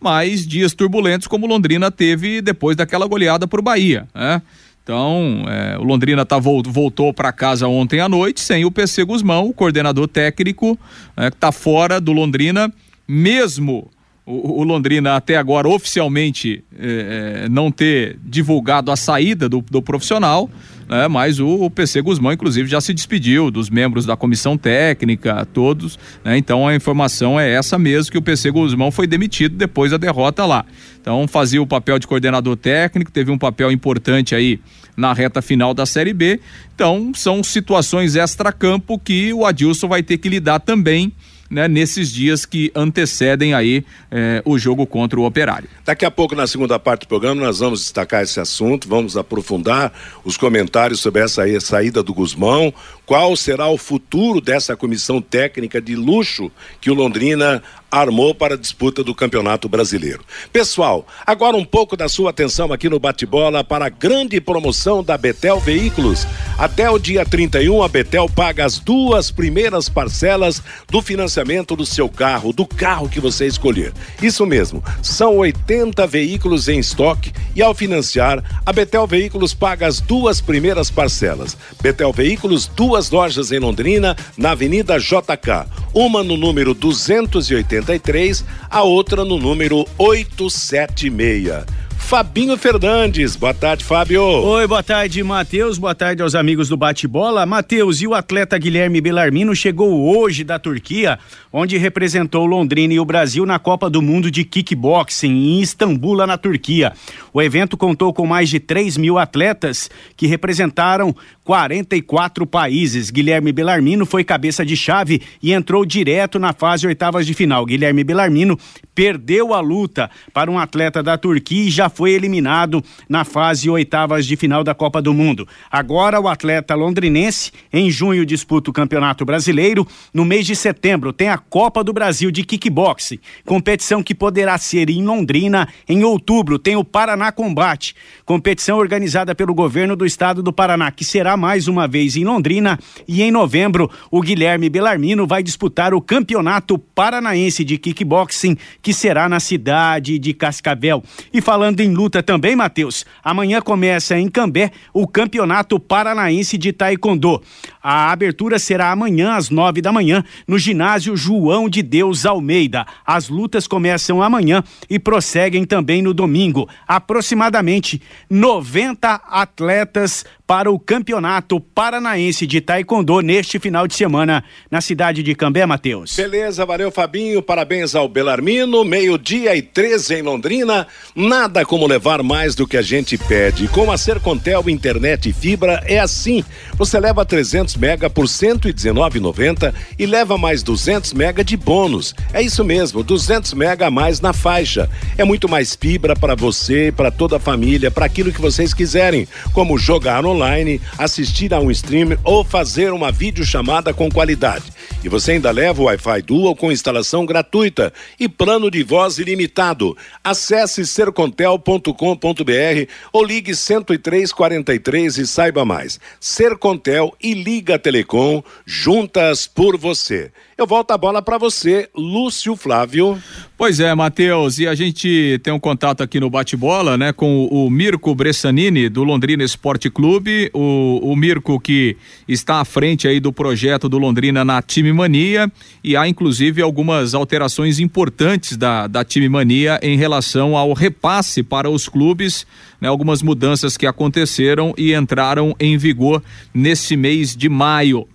mas 0.00 0.46
dias 0.46 0.74
turbulentos 0.74 1.28
como 1.28 1.46
Londrina 1.46 1.90
teve 1.90 2.42
depois 2.42 2.76
daquela 2.76 3.06
goleada 3.06 3.46
por 3.46 3.62
Bahia, 3.62 4.08
né? 4.14 4.42
Então, 4.82 5.44
é, 5.48 5.76
o 5.78 5.82
Londrina 5.82 6.24
tá, 6.24 6.38
voltou 6.38 7.12
para 7.12 7.32
casa 7.32 7.66
ontem 7.66 7.98
à 7.98 8.08
noite 8.08 8.40
sem 8.40 8.64
o 8.64 8.70
PC 8.70 9.02
Guzmão, 9.02 9.48
o 9.48 9.52
coordenador 9.52 10.06
técnico, 10.06 10.78
né, 11.16 11.28
que 11.28 11.36
está 11.36 11.50
fora 11.50 12.00
do 12.00 12.12
Londrina, 12.12 12.72
mesmo 13.08 13.90
o, 14.26 14.60
o 14.60 14.64
Londrina 14.64 15.14
até 15.14 15.36
agora 15.36 15.68
oficialmente 15.68 16.64
é, 16.76 17.44
é, 17.44 17.48
não 17.48 17.70
ter 17.70 18.18
divulgado 18.24 18.90
a 18.90 18.96
saída 18.96 19.48
do, 19.48 19.64
do 19.70 19.80
profissional, 19.80 20.50
né, 20.88 21.06
mas 21.06 21.38
o, 21.38 21.46
o, 21.46 21.70
PC 21.70 22.02
Guzmão, 22.02 22.32
inclusive, 22.32 22.68
já 22.68 22.80
se 22.80 22.92
despediu 22.92 23.52
dos 23.52 23.70
membros 23.70 24.04
da 24.04 24.16
comissão 24.16 24.58
técnica, 24.58 25.46
todos. 25.52 25.96
Né, 26.24 26.36
então 26.36 26.66
a 26.66 26.74
informação 26.74 27.38
é 27.38 27.52
essa 27.52 27.78
mesmo: 27.78 28.10
que 28.10 28.18
o 28.18 28.22
PC 28.22 28.50
Guzmão 28.50 28.90
foi 28.90 29.06
demitido 29.06 29.56
depois 29.56 29.92
da 29.92 29.96
derrota 29.96 30.44
lá. 30.44 30.64
Então 31.00 31.28
fazia 31.28 31.62
o 31.62 31.66
papel 31.66 31.96
de 32.00 32.06
coordenador 32.08 32.56
técnico, 32.56 33.12
teve 33.12 33.30
um 33.30 33.38
papel 33.38 33.70
importante 33.70 34.34
aí 34.34 34.58
na 34.96 35.12
reta 35.12 35.40
final 35.40 35.72
da 35.72 35.86
Série 35.86 36.12
B. 36.12 36.40
Então 36.74 37.12
são 37.14 37.44
situações 37.44 38.16
extra-campo 38.16 38.98
que 38.98 39.32
o 39.32 39.46
Adilson 39.46 39.86
vai 39.86 40.02
ter 40.02 40.18
que 40.18 40.28
lidar 40.28 40.58
também 40.58 41.12
né, 41.50 41.68
nesses 41.68 42.10
dias 42.12 42.44
que 42.44 42.70
antecedem 42.74 43.54
aí 43.54 43.84
eh, 44.10 44.42
o 44.44 44.58
jogo 44.58 44.86
contra 44.86 45.18
o 45.18 45.24
Operário. 45.24 45.68
Daqui 45.84 46.04
a 46.04 46.10
pouco, 46.10 46.34
na 46.34 46.46
segunda 46.46 46.78
parte 46.78 47.02
do 47.02 47.08
programa, 47.08 47.40
nós 47.40 47.58
vamos 47.58 47.80
destacar 47.80 48.22
esse 48.22 48.40
assunto, 48.40 48.88
vamos 48.88 49.16
aprofundar 49.16 49.92
os 50.24 50.36
comentários 50.36 51.00
sobre 51.00 51.22
essa 51.22 51.42
saída 51.60 52.02
do 52.02 52.12
Guzmão, 52.12 52.72
qual 53.06 53.36
será 53.36 53.68
o 53.68 53.78
futuro 53.78 54.40
dessa 54.40 54.76
comissão 54.76 55.22
técnica 55.22 55.80
de 55.80 55.94
luxo 55.94 56.50
que 56.80 56.90
o 56.90 56.94
Londrina 56.94 57.62
armou 57.90 58.34
para 58.34 58.54
a 58.54 58.58
disputa 58.58 59.02
do 59.02 59.14
Campeonato 59.14 59.68
Brasileiro. 59.68 60.24
Pessoal, 60.52 61.06
agora 61.24 61.56
um 61.56 61.64
pouco 61.64 61.96
da 61.96 62.08
sua 62.08 62.30
atenção 62.30 62.72
aqui 62.72 62.88
no 62.88 62.98
bate-bola 62.98 63.62
para 63.62 63.86
a 63.86 63.88
grande 63.88 64.40
promoção 64.40 65.04
da 65.04 65.16
Betel 65.16 65.60
Veículos. 65.60 66.26
Até 66.58 66.90
o 66.90 66.98
dia 66.98 67.24
31, 67.24 67.82
a 67.82 67.88
Betel 67.88 68.28
paga 68.28 68.64
as 68.64 68.78
duas 68.78 69.30
primeiras 69.30 69.88
parcelas 69.88 70.62
do 70.88 71.00
financiamento 71.00 71.76
do 71.76 71.86
seu 71.86 72.08
carro, 72.08 72.52
do 72.52 72.66
carro 72.66 73.08
que 73.08 73.20
você 73.20 73.46
escolher. 73.46 73.92
Isso 74.20 74.44
mesmo, 74.44 74.82
são 75.00 75.36
80 75.36 76.06
veículos 76.06 76.68
em 76.68 76.80
estoque 76.80 77.32
e 77.54 77.62
ao 77.62 77.74
financiar, 77.74 78.42
a 78.64 78.72
Betel 78.72 79.06
Veículos 79.06 79.54
paga 79.54 79.86
as 79.86 80.00
duas 80.00 80.40
primeiras 80.40 80.90
parcelas. 80.90 81.56
Betel 81.80 82.12
Veículos, 82.12 82.66
duas 82.66 82.95
lojas 83.10 83.52
em 83.52 83.58
Londrina, 83.58 84.16
na 84.36 84.50
Avenida 84.50 84.98
JK, 84.98 85.66
uma 85.94 86.22
no 86.22 86.36
número 86.36 86.74
280 86.74 87.76
83, 87.76 88.44
a 88.70 88.82
outra 88.82 89.24
no 89.24 89.38
número 89.38 89.86
876. 89.98 91.64
Fabinho 91.98 92.56
Fernandes. 92.56 93.34
Boa 93.34 93.52
tarde, 93.52 93.84
Fábio. 93.84 94.22
Oi, 94.22 94.66
boa 94.68 94.82
tarde, 94.82 95.20
Matheus. 95.24 95.76
Boa 95.76 95.92
tarde 95.92 96.22
aos 96.22 96.36
amigos 96.36 96.68
do 96.68 96.76
Bate-Bola. 96.76 97.44
Matheus, 97.44 98.00
e 98.00 98.06
o 98.06 98.14
atleta 98.14 98.56
Guilherme 98.56 99.00
Belarmino 99.00 99.56
chegou 99.56 100.16
hoje 100.16 100.44
da 100.44 100.56
Turquia, 100.56 101.18
onde 101.58 101.78
representou 101.78 102.44
Londrina 102.44 102.92
e 102.92 103.00
o 103.00 103.04
Brasil 103.06 103.46
na 103.46 103.58
Copa 103.58 103.88
do 103.88 104.02
Mundo 104.02 104.30
de 104.30 104.44
Kickboxing 104.44 105.30
em 105.30 105.62
Istambul, 105.62 106.26
na 106.26 106.36
Turquia. 106.36 106.92
O 107.32 107.40
evento 107.40 107.78
contou 107.78 108.12
com 108.12 108.26
mais 108.26 108.50
de 108.50 108.60
3 108.60 108.98
mil 108.98 109.16
atletas 109.16 109.88
que 110.14 110.26
representaram 110.26 111.16
44 111.44 112.46
países. 112.46 113.08
Guilherme 113.08 113.52
Belarmino 113.52 114.04
foi 114.04 114.22
cabeça 114.22 114.66
de 114.66 114.76
chave 114.76 115.22
e 115.42 115.54
entrou 115.54 115.86
direto 115.86 116.38
na 116.38 116.52
fase 116.52 116.86
oitavas 116.86 117.26
de 117.26 117.32
final. 117.32 117.64
Guilherme 117.64 118.04
Belarmino 118.04 118.58
perdeu 118.94 119.54
a 119.54 119.60
luta 119.60 120.10
para 120.34 120.50
um 120.50 120.58
atleta 120.58 121.02
da 121.02 121.16
Turquia 121.16 121.68
e 121.68 121.70
já 121.70 121.88
foi 121.88 122.10
eliminado 122.10 122.84
na 123.08 123.24
fase 123.24 123.70
oitavas 123.70 124.26
de 124.26 124.36
final 124.36 124.62
da 124.62 124.74
Copa 124.74 125.00
do 125.00 125.14
Mundo. 125.14 125.48
Agora 125.70 126.20
o 126.20 126.28
atleta 126.28 126.74
londrinense, 126.74 127.50
em 127.72 127.90
junho, 127.90 128.26
disputa 128.26 128.68
o 128.68 128.74
Campeonato 128.74 129.24
Brasileiro. 129.24 129.86
No 130.12 130.24
mês 130.24 130.44
de 130.46 130.54
setembro 130.54 131.14
tem 131.14 131.28
a 131.28 131.38
Copa 131.48 131.84
do 131.84 131.92
Brasil 131.92 132.30
de 132.30 132.42
Kickboxing, 132.42 133.20
competição 133.44 134.02
que 134.02 134.14
poderá 134.14 134.58
ser 134.58 134.90
em 134.90 135.04
Londrina 135.04 135.68
em 135.88 136.02
outubro. 136.02 136.58
Tem 136.58 136.76
o 136.76 136.84
Paraná 136.84 137.30
Combate, 137.30 137.94
competição 138.24 138.78
organizada 138.78 139.34
pelo 139.34 139.54
governo 139.54 139.94
do 139.94 140.04
estado 140.04 140.42
do 140.42 140.52
Paraná, 140.52 140.90
que 140.90 141.04
será 141.04 141.36
mais 141.36 141.68
uma 141.68 141.86
vez 141.86 142.16
em 142.16 142.24
Londrina. 142.24 142.78
E 143.06 143.22
em 143.22 143.30
novembro, 143.30 143.88
o 144.10 144.20
Guilherme 144.20 144.68
Belarmino 144.68 145.26
vai 145.26 145.42
disputar 145.42 145.94
o 145.94 146.00
Campeonato 146.00 146.78
Paranaense 146.78 147.64
de 147.64 147.78
Kickboxing, 147.78 148.56
que 148.82 148.92
será 148.92 149.28
na 149.28 149.38
cidade 149.38 150.18
de 150.18 150.34
Cascavel. 150.34 151.02
E 151.32 151.40
falando 151.40 151.80
em 151.80 151.94
luta 151.94 152.22
também, 152.22 152.56
Matheus, 152.56 153.06
amanhã 153.22 153.60
começa 153.60 154.18
em 154.18 154.28
Cambé 154.28 154.72
o 154.92 155.06
Campeonato 155.06 155.78
Paranaense 155.78 156.58
de 156.58 156.72
Taekwondo. 156.72 157.40
A 157.80 158.10
abertura 158.10 158.58
será 158.58 158.90
amanhã 158.90 159.34
às 159.34 159.48
nove 159.48 159.80
da 159.80 159.92
manhã 159.92 160.24
no 160.46 160.58
ginásio 160.58 161.16
João 161.16 161.35
de 161.68 161.82
Deus 161.82 162.24
Almeida. 162.24 162.86
As 163.06 163.28
lutas 163.28 163.66
começam 163.66 164.22
amanhã 164.22 164.62
e 164.88 164.98
prosseguem 164.98 165.64
também 165.64 166.02
no 166.02 166.14
domingo. 166.14 166.68
Aproximadamente 166.86 168.00
90 168.30 169.14
atletas 169.28 170.24
para 170.46 170.70
o 170.70 170.78
Campeonato 170.78 171.58
Paranaense 171.58 172.46
de 172.46 172.60
Taekwondo 172.60 173.20
neste 173.20 173.58
final 173.58 173.88
de 173.88 173.94
semana 173.94 174.44
na 174.70 174.80
cidade 174.80 175.22
de 175.22 175.34
Cambé, 175.34 175.66
Matheus. 175.66 176.14
Beleza, 176.14 176.64
valeu 176.64 176.92
Fabinho, 176.92 177.42
parabéns 177.42 177.96
ao 177.96 178.08
Belarmino, 178.08 178.84
meio-dia 178.84 179.56
e 179.56 179.62
13 179.62 180.14
em 180.14 180.22
Londrina, 180.22 180.86
nada 181.16 181.64
como 181.64 181.86
levar 181.86 182.22
mais 182.22 182.54
do 182.54 182.66
que 182.66 182.76
a 182.76 182.82
gente 182.82 183.18
pede. 183.18 183.66
Com 183.68 183.90
a 183.90 183.98
Sercontel 183.98 184.70
Internet 184.70 185.28
e 185.28 185.32
Fibra 185.32 185.82
é 185.84 185.98
assim, 185.98 186.44
você 186.74 187.00
leva 187.00 187.24
300 187.24 187.74
mega 187.76 188.08
por 188.08 188.26
119,90 188.26 189.74
e 189.98 190.06
leva 190.06 190.38
mais 190.38 190.62
200 190.62 191.12
mega 191.12 191.42
de 191.42 191.56
bônus. 191.56 192.14
É 192.32 192.40
isso 192.40 192.62
mesmo, 192.62 193.02
200 193.02 193.52
mega 193.54 193.88
a 193.88 193.90
mais 193.90 194.20
na 194.20 194.32
faixa. 194.32 194.88
É 195.18 195.24
muito 195.24 195.48
mais 195.48 195.74
fibra 195.74 196.14
para 196.14 196.36
você, 196.36 196.92
para 196.96 197.10
toda 197.10 197.38
a 197.38 197.40
família, 197.40 197.90
para 197.90 198.06
aquilo 198.06 198.32
que 198.32 198.40
vocês 198.40 198.72
quiserem, 198.72 199.26
como 199.52 199.76
jogar 199.76 200.24
online 200.24 200.35
online, 200.36 200.80
assistir 200.98 201.52
a 201.54 201.60
um 201.60 201.70
stream 201.70 202.16
ou 202.22 202.44
fazer 202.44 202.92
uma 202.92 203.10
videochamada 203.10 203.92
com 203.92 204.10
qualidade. 204.10 204.64
E 205.04 205.08
você 205.08 205.32
ainda 205.32 205.50
leva 205.50 205.82
o 205.82 205.84
Wi-Fi 205.84 206.22
Dual 206.22 206.56
com 206.56 206.72
instalação 206.72 207.24
gratuita 207.24 207.92
e 208.18 208.28
plano 208.28 208.70
de 208.70 208.82
voz 208.82 209.18
ilimitado. 209.18 209.96
Acesse 210.22 210.86
sercontel.com.br 210.86 212.90
ou 213.12 213.24
ligue 213.24 213.54
10343 213.54 215.18
e 215.18 215.26
saiba 215.26 215.64
mais. 215.64 216.00
Sercontel 216.20 217.14
e 217.22 217.34
Liga 217.34 217.78
Telecom 217.78 218.42
juntas 218.64 219.46
por 219.46 219.76
você. 219.76 220.30
Eu 220.58 220.66
volto 220.66 220.90
a 220.92 220.96
bola 220.96 221.20
para 221.20 221.36
você, 221.36 221.86
Lúcio 221.94 222.56
Flávio. 222.56 223.22
Pois 223.58 223.78
é, 223.78 223.94
Matheus, 223.94 224.58
e 224.58 224.66
a 224.66 224.74
gente 224.74 225.38
tem 225.42 225.52
um 225.52 225.60
contato 225.60 226.02
aqui 226.02 226.18
no 226.18 226.30
bate-bola, 226.30 226.96
né, 226.96 227.12
com 227.12 227.46
o 227.46 227.68
Mirko 227.68 228.14
Bressanini 228.14 228.88
do 228.88 229.04
Londrina 229.04 229.44
Esporte 229.44 229.90
Clube, 229.90 230.50
o, 230.54 231.00
o 231.02 231.14
Mirko 231.14 231.60
que 231.60 231.96
está 232.26 232.60
à 232.60 232.64
frente 232.64 233.06
aí 233.06 233.20
do 233.20 233.32
projeto 233.32 233.86
do 233.86 233.98
Londrina 233.98 234.46
na 234.46 234.62
Time 234.76 234.92
Mania 234.92 235.50
e 235.82 235.96
há 235.96 236.06
inclusive 236.06 236.60
algumas 236.60 237.14
alterações 237.14 237.78
importantes 237.78 238.58
da, 238.58 238.86
da 238.86 239.02
Time 239.02 239.26
Mania 239.26 239.80
em 239.82 239.96
relação 239.96 240.54
ao 240.54 240.74
repasse 240.74 241.42
para 241.42 241.70
os 241.70 241.88
clubes, 241.88 242.46
né, 242.78 242.86
algumas 242.86 243.22
mudanças 243.22 243.78
que 243.78 243.86
aconteceram 243.86 244.74
e 244.76 244.92
entraram 244.92 245.56
em 245.58 245.78
vigor 245.78 246.22
nesse 246.52 246.94
mês 246.94 247.34
de 247.34 247.48
maio. 247.48 248.06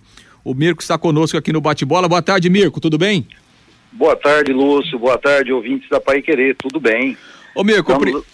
O 0.44 0.54
Mirko 0.54 0.80
está 0.80 0.96
conosco 0.96 1.36
aqui 1.36 1.52
no 1.52 1.60
Bate-Bola. 1.60 2.08
Boa 2.08 2.22
tarde, 2.22 2.48
Mirko, 2.48 2.80
tudo 2.80 2.96
bem? 2.96 3.26
Boa 3.90 4.14
tarde, 4.14 4.52
Lúcio. 4.52 4.96
Boa 5.00 5.18
tarde, 5.18 5.52
ouvintes 5.52 5.88
da 5.88 6.00
Pai 6.00 6.22
Querer. 6.22 6.54
Tudo 6.54 6.78
bem? 6.78 7.16
Ô, 7.56 7.64
Mirko. 7.64 8.24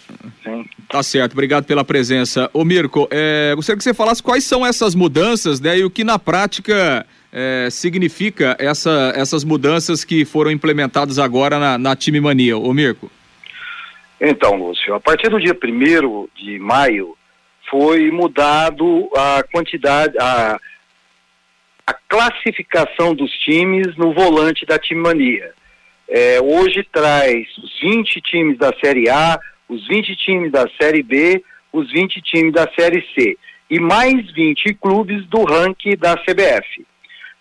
Sim. 0.44 0.66
tá 0.86 1.02
certo, 1.02 1.32
obrigado 1.32 1.64
pela 1.64 1.82
presença. 1.82 2.50
Ô, 2.52 2.62
Mirko, 2.62 3.08
é, 3.10 3.54
gostaria 3.56 3.78
que 3.78 3.84
você 3.84 3.94
falasse 3.94 4.22
quais 4.22 4.44
são 4.44 4.66
essas 4.66 4.94
mudanças, 4.94 5.60
né, 5.60 5.78
e 5.78 5.84
o 5.84 5.88
que 5.88 6.04
na 6.04 6.18
prática 6.18 7.06
é, 7.32 7.68
significa 7.70 8.56
essa, 8.58 9.12
essas 9.14 9.44
mudanças 9.44 10.04
que 10.04 10.24
foram 10.24 10.50
implementadas 10.50 11.18
agora 11.18 11.58
na, 11.58 11.78
na 11.78 11.96
Time 11.96 12.20
Mania, 12.20 12.56
ô 12.56 12.72
Mirko? 12.72 13.10
Então, 14.20 14.56
Lúcio, 14.56 14.94
a 14.94 15.00
partir 15.00 15.28
do 15.28 15.40
dia 15.40 15.52
1 15.52 16.28
de 16.34 16.58
maio 16.58 17.16
foi 17.70 18.10
mudado 18.10 19.08
a 19.14 19.42
quantidade, 19.52 20.16
a 20.18 20.58
a 21.88 21.94
classificação 22.06 23.14
dos 23.14 23.32
times 23.38 23.96
no 23.96 24.12
volante 24.12 24.66
da 24.66 24.78
Time 24.78 25.00
Mania. 25.00 25.52
É, 26.06 26.38
hoje 26.38 26.86
traz 26.92 27.48
os 27.56 27.80
20 27.80 28.20
times 28.20 28.58
da 28.58 28.70
Série 28.78 29.08
A, 29.08 29.40
os 29.66 29.88
20 29.88 30.14
times 30.16 30.52
da 30.52 30.68
Série 30.78 31.02
B, 31.02 31.42
os 31.72 31.90
20 31.90 32.20
times 32.20 32.52
da 32.52 32.70
Série 32.78 33.02
C 33.14 33.38
e 33.70 33.80
mais 33.80 34.30
20 34.32 34.74
clubes 34.74 35.24
do 35.28 35.44
ranking 35.44 35.96
da 35.96 36.14
CBF. 36.14 36.86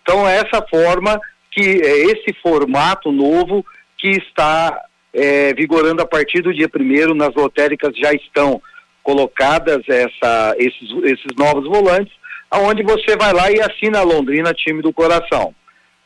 Então 0.08 0.26
é 0.26 0.36
essa 0.36 0.66
forma 0.70 1.20
que 1.50 1.60
é 1.60 1.98
esse 2.06 2.32
formato 2.42 3.12
novo 3.12 3.62
que 3.98 4.08
está 4.12 4.80
é, 5.12 5.52
vigorando 5.52 6.00
a 6.00 6.06
partir 6.06 6.40
do 6.40 6.54
dia 6.54 6.66
primeiro 6.66 7.14
nas 7.14 7.34
lotéricas 7.34 7.92
já 7.94 8.10
estão 8.14 8.58
colocadas 9.02 9.82
essa, 9.86 10.54
esses, 10.56 10.88
esses 11.04 11.36
novos 11.36 11.68
volantes 11.68 12.14
aonde 12.50 12.82
você 12.82 13.18
vai 13.18 13.34
lá 13.34 13.52
e 13.52 13.60
assina 13.60 13.98
a 13.98 14.02
Londrina 14.02 14.54
time 14.54 14.80
do 14.80 14.94
coração. 14.94 15.54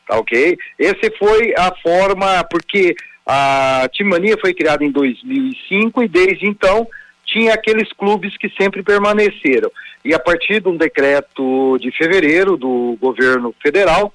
Tá 0.05 0.17
ok? 0.17 0.57
Esse 0.77 1.09
foi 1.17 1.53
a 1.57 1.73
forma, 1.81 2.43
porque 2.51 2.93
a 3.25 3.87
Timania 3.93 4.35
foi 4.41 4.53
criada 4.53 4.83
em 4.83 4.91
2005 4.91 6.03
e 6.03 6.09
desde 6.09 6.45
então 6.45 6.85
tinha 7.25 7.53
aqueles 7.53 7.89
clubes 7.93 8.35
que 8.35 8.51
sempre 8.59 8.83
permaneceram. 8.83 9.71
E 10.03 10.13
a 10.13 10.19
partir 10.19 10.61
de 10.61 10.67
um 10.67 10.75
decreto 10.75 11.77
de 11.79 11.91
fevereiro 11.91 12.57
do 12.57 12.97
governo 12.99 13.55
federal, 13.61 14.13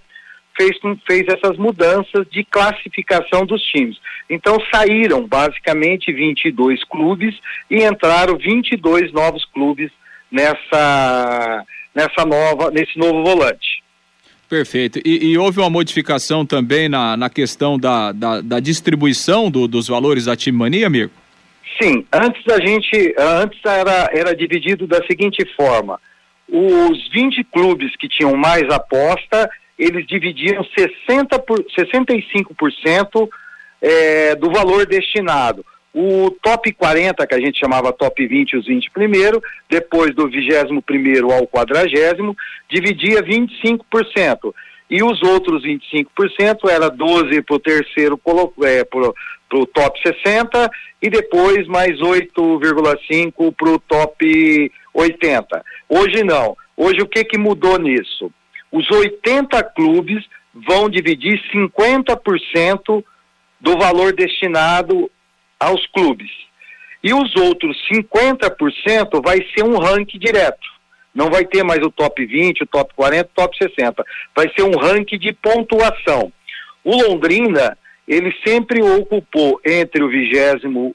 fez, 0.57 0.77
fez 1.07 1.27
essas 1.29 1.57
mudanças 1.57 2.27
de 2.31 2.45
classificação 2.45 3.47
dos 3.47 3.63
times. 3.63 3.97
Então 4.29 4.59
saíram 4.73 5.27
basicamente 5.27 6.13
22 6.13 6.85
clubes 6.85 7.35
e 7.71 7.85
entraram 7.85 8.37
22 8.37 9.13
novos 9.13 9.45
clubes 9.47 9.91
nessa 10.31 11.65
nessa 11.95 12.25
nova, 12.25 12.71
nesse 12.71 12.97
novo 12.97 13.25
volante. 13.25 13.83
Perfeito. 14.49 15.01
E, 15.05 15.33
e, 15.33 15.39
houve 15.39 15.59
uma 15.59 15.69
modificação 15.69 16.47
também 16.47 16.89
na, 16.89 17.17
na 17.17 17.29
questão 17.29 17.79
da, 17.79 18.13
da, 18.13 18.41
da 18.41 18.61
distribuição 18.61 19.51
do, 19.51 19.67
dos 19.67 19.89
valores 19.89 20.25
da 20.25 20.37
Time 20.37 20.57
Mania, 20.57 20.89
Mirko? 20.89 21.15
Sim, 21.81 22.05
antes 22.13 22.43
a 22.49 22.61
gente, 22.61 23.15
antes 23.19 23.61
era, 23.65 24.11
era 24.13 24.35
dividido 24.35 24.87
da 24.87 25.05
seguinte 25.07 25.45
forma, 25.55 26.01
os 26.49 27.09
20 27.13 27.45
clubes 27.45 27.95
que 27.97 28.09
tinham 28.09 28.35
mais 28.35 28.65
aposta, 28.71 29.51
eles 29.79 30.07
dividiam 30.07 30.65
60 30.77 31.39
por, 31.41 31.63
65% 31.79 33.29
é, 33.81 34.35
do 34.35 34.51
valor 34.51 34.87
destinado. 34.87 35.65
O 35.95 36.31
top 36.43 36.73
40, 36.73 37.27
que 37.27 37.35
a 37.35 37.41
gente 37.41 37.59
chamava 37.59 37.93
top 37.93 38.27
20, 38.27 38.57
os 38.57 38.67
20 38.67 38.91
primeiro, 38.91 39.43
depois 39.69 40.15
do 40.15 40.29
21 40.29 40.81
primeiro 40.81 41.33
ao 41.33 41.47
40, 41.47 41.87
dividia 42.69 43.23
25%. 43.23 44.55
E 44.91 45.03
os 45.03 45.23
outros 45.23 45.63
25% 45.65 46.71
era 46.71 46.89
12 46.89 47.43
para 47.43 47.57
o 47.57 47.59
terceiro, 47.59 48.21
é, 48.65 48.85
para 49.49 49.59
o 49.59 49.67
top 49.67 49.99
60, 50.03 50.71
e 51.01 51.09
depois 51.09 51.67
mais 51.67 51.99
8,5 51.99 53.55
para 53.57 53.71
o 53.71 53.79
top 53.79 54.73
80. 54.95 55.65
Hoje 55.89 56.23
não. 56.23 56.57
Hoje 56.77 57.01
o 57.01 57.07
que, 57.07 57.25
que 57.25 57.39
mudou 57.39 57.79
nisso? 57.79 58.31
Os 58.71 58.91
80 58.91 59.63
clubes 59.75 60.25
vão 60.55 60.89
dividir 60.89 61.41
50% 61.53 63.05
do 63.61 63.79
valor 63.79 64.13
destinado 64.13 65.11
aos 65.59 65.85
clubes. 65.89 66.31
E 67.03 67.15
os 67.15 67.35
outros 67.37 67.77
50% 67.93 69.23
vai 69.25 69.39
ser 69.55 69.65
um 69.65 69.79
ranking 69.79 70.19
direto. 70.19 70.79
Não 71.15 71.31
vai 71.31 71.45
ter 71.45 71.63
mais 71.65 71.81
o 71.81 71.91
top 71.91 72.25
20, 72.25 72.63
o 72.63 72.67
top 72.67 72.93
40, 72.95 73.25
o 73.25 73.35
top 73.35 73.57
60. 73.57 74.05
Vai 74.37 74.51
ser 74.57 74.63
um 74.63 74.77
ranking 74.79 75.19
de 75.19 75.33
pontuação. 75.33 76.33
O 76.85 76.97
Londrina, 77.03 77.77
ele 78.09 78.35
sempre 78.45 78.83
ocupou 78.83 79.61
entre 79.65 80.03
o 80.03 80.09
29 80.09 80.95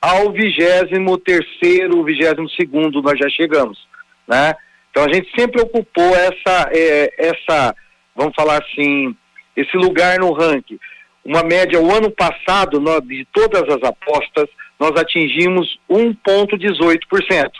ao 0.00 0.32
23º, 0.32 2.04
22 2.04 3.04
nós 3.04 3.18
já 3.18 3.28
chegamos, 3.28 3.86
né? 4.26 4.54
Então 4.90 5.04
a 5.04 5.12
gente 5.12 5.30
sempre 5.38 5.60
ocupou 5.62 6.16
essa, 6.16 6.70
é, 6.72 7.14
essa, 7.18 7.74
vamos 8.16 8.34
falar 8.34 8.62
assim, 8.62 9.14
esse 9.56 9.76
lugar 9.76 10.18
no 10.18 10.32
ranking. 10.32 10.78
Uma 11.24 11.42
média, 11.44 11.80
o 11.80 11.94
ano 11.94 12.10
passado, 12.10 12.80
nós, 12.80 13.00
de 13.06 13.24
todas 13.32 13.62
as 13.62 13.82
apostas, 13.82 14.48
nós 14.80 14.90
atingimos 15.00 15.78
1,18% 15.88 17.50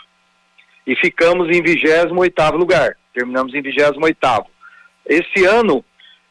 e 0.85 0.95
ficamos 0.97 1.47
em 1.47 1.61
28 1.61 2.13
lugar, 2.55 2.97
terminamos 3.13 3.53
em 3.53 3.61
28 3.61 3.99
Esse 5.05 5.45
ano, 5.45 5.83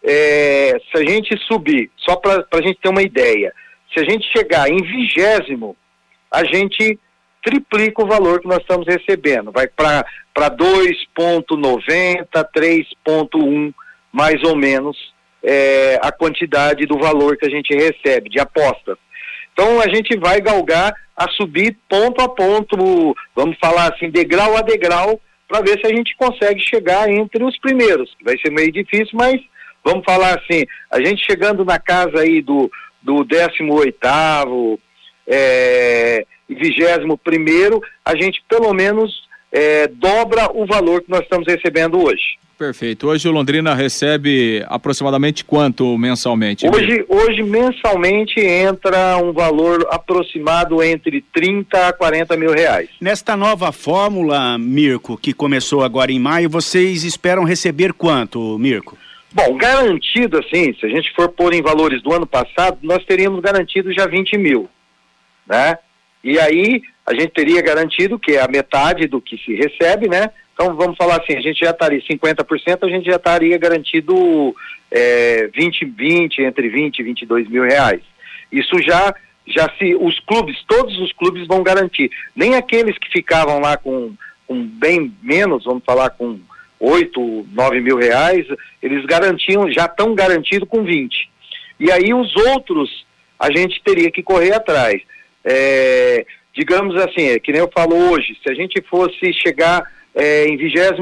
é, 0.04 0.78
se 0.90 0.98
a 0.98 1.04
gente 1.08 1.36
subir, 1.46 1.90
só 1.96 2.16
para 2.16 2.44
a 2.52 2.62
gente 2.62 2.80
ter 2.80 2.88
uma 2.88 3.02
ideia, 3.02 3.52
se 3.92 4.00
a 4.00 4.04
gente 4.04 4.26
chegar 4.32 4.68
em 4.68 4.82
vigésimo, 4.82 5.76
a 6.30 6.44
gente 6.44 6.98
triplica 7.42 8.02
o 8.02 8.06
valor 8.06 8.40
que 8.40 8.48
nós 8.48 8.58
estamos 8.58 8.86
recebendo. 8.86 9.52
Vai 9.52 9.66
para 9.68 10.04
2,90, 10.34 12.26
3,1 12.56 13.74
mais 14.12 14.42
ou 14.44 14.56
menos 14.56 14.96
é, 15.42 15.98
a 16.02 16.12
quantidade 16.12 16.86
do 16.86 16.98
valor 16.98 17.36
que 17.36 17.46
a 17.46 17.50
gente 17.50 17.74
recebe 17.74 18.28
de 18.28 18.38
apostas. 18.38 18.96
Então 19.52 19.80
a 19.80 19.88
gente 19.88 20.16
vai 20.16 20.40
galgar 20.40 20.94
a 21.16 21.28
subir 21.30 21.76
ponto 21.88 22.22
a 22.22 22.28
ponto, 22.28 23.14
vamos 23.34 23.56
falar 23.58 23.92
assim, 23.92 24.10
degrau 24.10 24.56
a 24.56 24.62
degrau, 24.62 25.20
para 25.48 25.60
ver 25.60 25.78
se 25.80 25.86
a 25.86 25.94
gente 25.94 26.16
consegue 26.16 26.60
chegar 26.60 27.10
entre 27.10 27.44
os 27.44 27.58
primeiros. 27.58 28.10
Vai 28.24 28.38
ser 28.38 28.50
meio 28.50 28.72
difícil, 28.72 29.10
mas 29.12 29.38
vamos 29.84 30.04
falar 30.04 30.38
assim, 30.38 30.64
a 30.90 31.00
gente 31.00 31.24
chegando 31.24 31.64
na 31.64 31.78
casa 31.78 32.20
aí 32.20 32.40
do, 32.40 32.70
do 33.02 33.24
18 33.24 33.72
oitavo, 33.72 34.78
é, 35.26 36.26
e 36.48 36.54
21 36.54 37.16
primeiro, 37.16 37.80
a 38.04 38.14
gente 38.14 38.42
pelo 38.48 38.72
menos 38.72 39.22
é, 39.50 39.86
dobra 39.88 40.50
o 40.52 40.66
valor 40.66 41.02
que 41.02 41.10
nós 41.10 41.20
estamos 41.20 41.46
recebendo 41.46 42.02
hoje. 42.02 42.40
Perfeito. 42.58 43.08
Hoje 43.08 43.28
o 43.28 43.32
Londrina 43.32 43.74
recebe 43.74 44.64
aproximadamente 44.68 45.44
quanto 45.44 45.98
mensalmente? 45.98 46.64
Hoje, 46.68 47.04
hoje 47.08 47.42
mensalmente 47.42 48.38
entra 48.38 49.16
um 49.16 49.32
valor 49.32 49.84
aproximado 49.90 50.80
entre 50.80 51.24
30 51.32 51.88
a 51.88 51.92
40 51.92 52.36
mil 52.36 52.52
reais. 52.52 52.88
Nesta 53.00 53.36
nova 53.36 53.72
fórmula, 53.72 54.56
Mirko, 54.58 55.16
que 55.16 55.32
começou 55.32 55.82
agora 55.82 56.12
em 56.12 56.20
maio, 56.20 56.48
vocês 56.48 57.02
esperam 57.02 57.42
receber 57.42 57.92
quanto, 57.92 58.56
Mirko? 58.60 58.96
Bom, 59.34 59.56
garantido 59.56 60.38
assim, 60.38 60.74
se 60.74 60.84
a 60.84 60.88
gente 60.88 61.10
for 61.14 61.28
pôr 61.30 61.54
em 61.54 61.62
valores 61.62 62.02
do 62.02 62.12
ano 62.12 62.26
passado, 62.26 62.78
nós 62.82 63.04
teríamos 63.04 63.40
garantido 63.40 63.92
já 63.92 64.06
20 64.06 64.36
mil, 64.36 64.68
né? 65.46 65.78
E 66.22 66.38
aí 66.38 66.82
a 67.06 67.14
gente 67.14 67.30
teria 67.30 67.62
garantido 67.62 68.18
que 68.18 68.32
é 68.32 68.42
a 68.42 68.48
metade 68.48 69.06
do 69.06 69.20
que 69.20 69.38
se 69.38 69.54
recebe, 69.54 70.08
né? 70.08 70.30
Então 70.52 70.76
vamos 70.76 70.96
falar 70.96 71.16
assim, 71.16 71.36
a 71.36 71.40
gente 71.40 71.60
já 71.60 71.70
estaria 71.70 72.00
50%, 72.00 72.78
a 72.82 72.88
gente 72.88 73.06
já 73.06 73.16
estaria 73.16 73.56
garantido 73.56 74.54
é, 74.90 75.48
20, 75.54 75.86
20, 75.86 76.42
entre 76.42 76.68
20 76.68 76.98
e 76.98 77.02
22 77.02 77.48
mil 77.48 77.64
reais. 77.64 78.02
Isso 78.50 78.78
já, 78.82 79.14
já 79.46 79.72
se, 79.78 79.96
os 79.96 80.20
clubes, 80.20 80.62
todos 80.68 80.98
os 81.00 81.10
clubes 81.12 81.46
vão 81.46 81.62
garantir. 81.62 82.10
Nem 82.36 82.54
aqueles 82.54 82.98
que 82.98 83.10
ficavam 83.10 83.60
lá 83.60 83.78
com, 83.78 84.14
com 84.46 84.62
bem 84.62 85.12
menos, 85.22 85.64
vamos 85.64 85.82
falar 85.84 86.10
com 86.10 86.38
8, 86.82 87.46
9 87.52 87.80
mil 87.80 87.96
reais, 87.96 88.44
eles 88.82 89.06
garantiam, 89.06 89.70
já 89.70 89.84
estão 89.84 90.16
garantidos 90.16 90.68
com 90.68 90.82
20. 90.82 91.30
E 91.78 91.92
aí 91.92 92.12
os 92.12 92.34
outros 92.34 93.06
a 93.38 93.50
gente 93.56 93.80
teria 93.84 94.10
que 94.10 94.20
correr 94.20 94.52
atrás. 94.52 95.00
É, 95.44 96.26
digamos 96.52 96.96
assim, 96.96 97.28
é, 97.28 97.38
que 97.38 97.52
nem 97.52 97.60
eu 97.60 97.70
falo 97.72 97.94
hoje, 98.10 98.36
se 98.42 98.50
a 98.50 98.54
gente 98.54 98.82
fosse 98.82 99.32
chegar 99.32 99.88
é, 100.12 100.46
em 100.46 100.56
28 100.56 101.00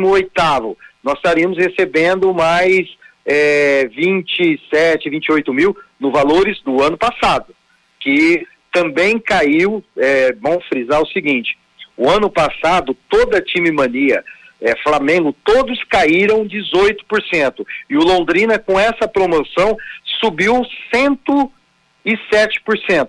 nós 1.03 1.17
estaríamos 1.17 1.57
recebendo 1.57 2.33
mais 2.35 2.87
é, 3.25 3.87
27, 3.89 5.09
28 5.09 5.53
mil 5.55 5.75
no 5.99 6.11
valores 6.11 6.61
do 6.63 6.83
ano 6.83 6.99
passado, 6.99 7.55
que 7.99 8.47
também 8.71 9.19
caiu, 9.19 9.83
é, 9.97 10.33
vamos 10.35 10.65
frisar 10.67 11.01
o 11.01 11.09
seguinte, 11.09 11.59
o 11.97 12.09
ano 12.09 12.31
passado 12.31 12.95
toda 13.09 13.39
a 13.39 13.43
time 13.43 13.73
mania, 13.73 14.23
é, 14.61 14.77
Flamengo, 14.83 15.35
todos 15.45 15.83
caíram 15.85 16.47
18%, 16.47 17.65
e 17.89 17.97
o 17.97 18.03
Londrina 18.03 18.59
com 18.59 18.79
essa 18.79 19.09
promoção 19.09 19.77
subiu 20.21 20.61
107%, 20.93 23.09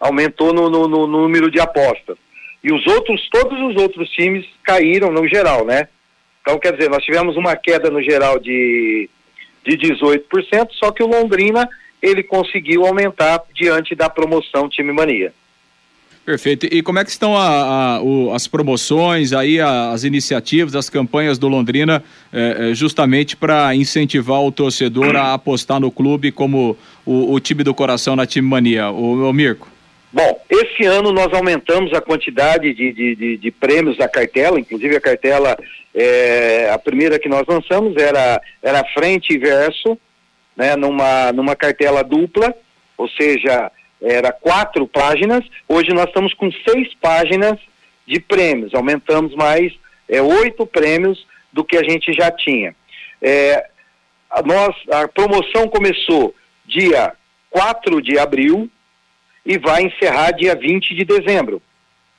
aumentou 0.00 0.54
no, 0.54 0.70
no, 0.70 0.86
no 0.86 1.06
número 1.06 1.50
de 1.50 1.58
apostas. 1.60 2.16
E 2.62 2.70
os 2.72 2.86
outros, 2.86 3.28
todos 3.30 3.58
os 3.60 3.74
outros 3.82 4.08
times 4.10 4.46
caíram 4.62 5.10
no 5.10 5.26
geral, 5.26 5.64
né? 5.64 5.88
Então, 6.42 6.58
quer 6.58 6.74
dizer, 6.74 6.90
nós 6.90 7.02
tivemos 7.04 7.36
uma 7.36 7.56
queda 7.56 7.90
no 7.90 8.02
geral 8.02 8.38
de, 8.38 9.08
de 9.64 9.76
18%, 9.76 10.68
só 10.72 10.92
que 10.92 11.02
o 11.02 11.06
Londrina, 11.06 11.68
ele 12.00 12.22
conseguiu 12.22 12.86
aumentar 12.86 13.42
diante 13.54 13.94
da 13.94 14.08
promoção 14.08 14.68
Time 14.68 14.92
Mania. 14.92 15.34
Perfeito. 16.30 16.64
E 16.70 16.80
como 16.80 17.00
é 17.00 17.04
que 17.04 17.10
estão 17.10 17.36
a, 17.36 17.96
a, 17.96 18.02
o, 18.02 18.32
as 18.32 18.46
promoções, 18.46 19.32
aí 19.32 19.60
as 19.60 20.04
iniciativas, 20.04 20.76
as 20.76 20.88
campanhas 20.88 21.38
do 21.38 21.48
Londrina, 21.48 22.04
é, 22.32 22.70
é, 22.70 22.74
justamente 22.74 23.36
para 23.36 23.74
incentivar 23.74 24.40
o 24.40 24.52
torcedor 24.52 25.16
a 25.16 25.34
apostar 25.34 25.80
no 25.80 25.90
clube 25.90 26.30
como 26.30 26.76
o, 27.04 27.32
o 27.32 27.40
time 27.40 27.64
do 27.64 27.74
coração 27.74 28.14
na 28.14 28.26
Time 28.26 28.46
Mania? 28.46 28.90
O, 28.90 29.28
o 29.28 29.32
Mirko? 29.32 29.66
Bom, 30.12 30.40
esse 30.48 30.86
ano 30.86 31.10
nós 31.10 31.34
aumentamos 31.34 31.92
a 31.92 32.00
quantidade 32.00 32.72
de, 32.74 32.92
de, 32.92 33.16
de, 33.16 33.36
de 33.36 33.50
prêmios 33.50 33.98
da 33.98 34.08
cartela, 34.08 34.60
inclusive 34.60 34.94
a 34.94 35.00
cartela, 35.00 35.58
é, 35.92 36.70
a 36.72 36.78
primeira 36.78 37.18
que 37.18 37.28
nós 37.28 37.44
lançamos 37.48 37.96
era, 37.96 38.40
era 38.62 38.84
frente 38.94 39.34
e 39.34 39.38
verso, 39.38 39.98
né, 40.56 40.76
numa, 40.76 41.32
numa 41.32 41.56
cartela 41.56 42.04
dupla, 42.04 42.54
ou 42.96 43.08
seja, 43.08 43.72
era 44.00 44.32
quatro 44.32 44.86
páginas, 44.86 45.44
hoje 45.68 45.92
nós 45.92 46.06
estamos 46.06 46.32
com 46.34 46.50
seis 46.68 46.94
páginas 47.00 47.58
de 48.06 48.20
prêmios, 48.20 48.74
aumentamos 48.74 49.34
mais 49.34 49.72
é, 50.08 50.20
oito 50.22 50.66
prêmios 50.66 51.26
do 51.52 51.64
que 51.64 51.76
a 51.76 51.82
gente 51.82 52.12
já 52.12 52.30
tinha. 52.30 52.74
É, 53.20 53.68
a, 54.30 54.42
nós, 54.42 54.74
a 54.90 55.06
promoção 55.08 55.68
começou 55.68 56.34
dia 56.66 57.12
4 57.50 58.00
de 58.00 58.18
abril, 58.18 58.70
e 59.44 59.58
vai 59.58 59.82
encerrar 59.82 60.32
dia 60.32 60.54
20 60.54 60.94
de 60.94 61.04
dezembro. 61.04 61.62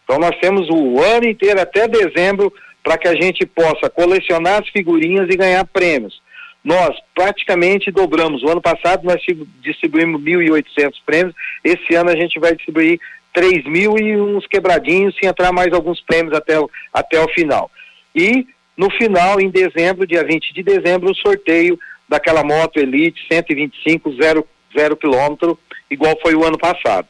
Então 0.04 0.20
nós 0.20 0.36
temos 0.40 0.68
o 0.70 1.00
ano 1.02 1.28
inteiro 1.28 1.62
até 1.62 1.88
dezembro 1.88 2.54
para 2.84 2.98
que 2.98 3.08
a 3.08 3.16
gente 3.16 3.46
possa 3.46 3.90
colecionar 3.90 4.62
as 4.62 4.70
figurinhas 4.70 5.30
e 5.30 5.38
ganhar 5.38 5.64
prêmios. 5.66 6.21
Nós 6.64 6.96
praticamente 7.16 7.90
dobramos. 7.92 8.44
O 8.44 8.50
ano 8.50 8.62
passado 8.62 9.04
nós 9.04 9.22
distribuímos 9.62 10.22
1.800 10.22 10.94
prêmios. 11.06 11.36
Esse 11.64 11.96
ano 11.96 12.12
a 12.12 12.16
gente 12.16 12.40
vai 12.40 12.56
distribuir 12.56 13.00
3 13.34 13.66
mil 13.66 13.98
e 13.98 14.16
uns 14.20 14.46
quebradinhos, 14.46 15.16
sem 15.20 15.28
entrar 15.28 15.52
mais 15.52 15.74
alguns 15.74 16.02
prêmios 16.02 16.34
até 16.34 16.60
o, 16.60 16.70
até 16.94 17.20
o 17.20 17.28
final. 17.30 17.72
E 18.16 18.46
no 18.78 18.90
final, 18.92 19.40
em 19.40 19.50
dezembro, 19.50 20.06
dia 20.06 20.24
20 20.24 20.54
de 20.54 20.64
dezembro, 20.64 21.12
o 21.12 21.16
sorteio 21.16 21.80
daquela 22.08 22.44
moto 22.44 22.78
Elite 22.78 23.26
125 23.32 24.16
zero, 24.22 24.46
zero 24.78 24.98
quilômetro 24.98 25.58
igual 25.90 26.18
foi 26.22 26.36
o 26.36 26.46
ano 26.46 26.58
passado. 26.58 27.08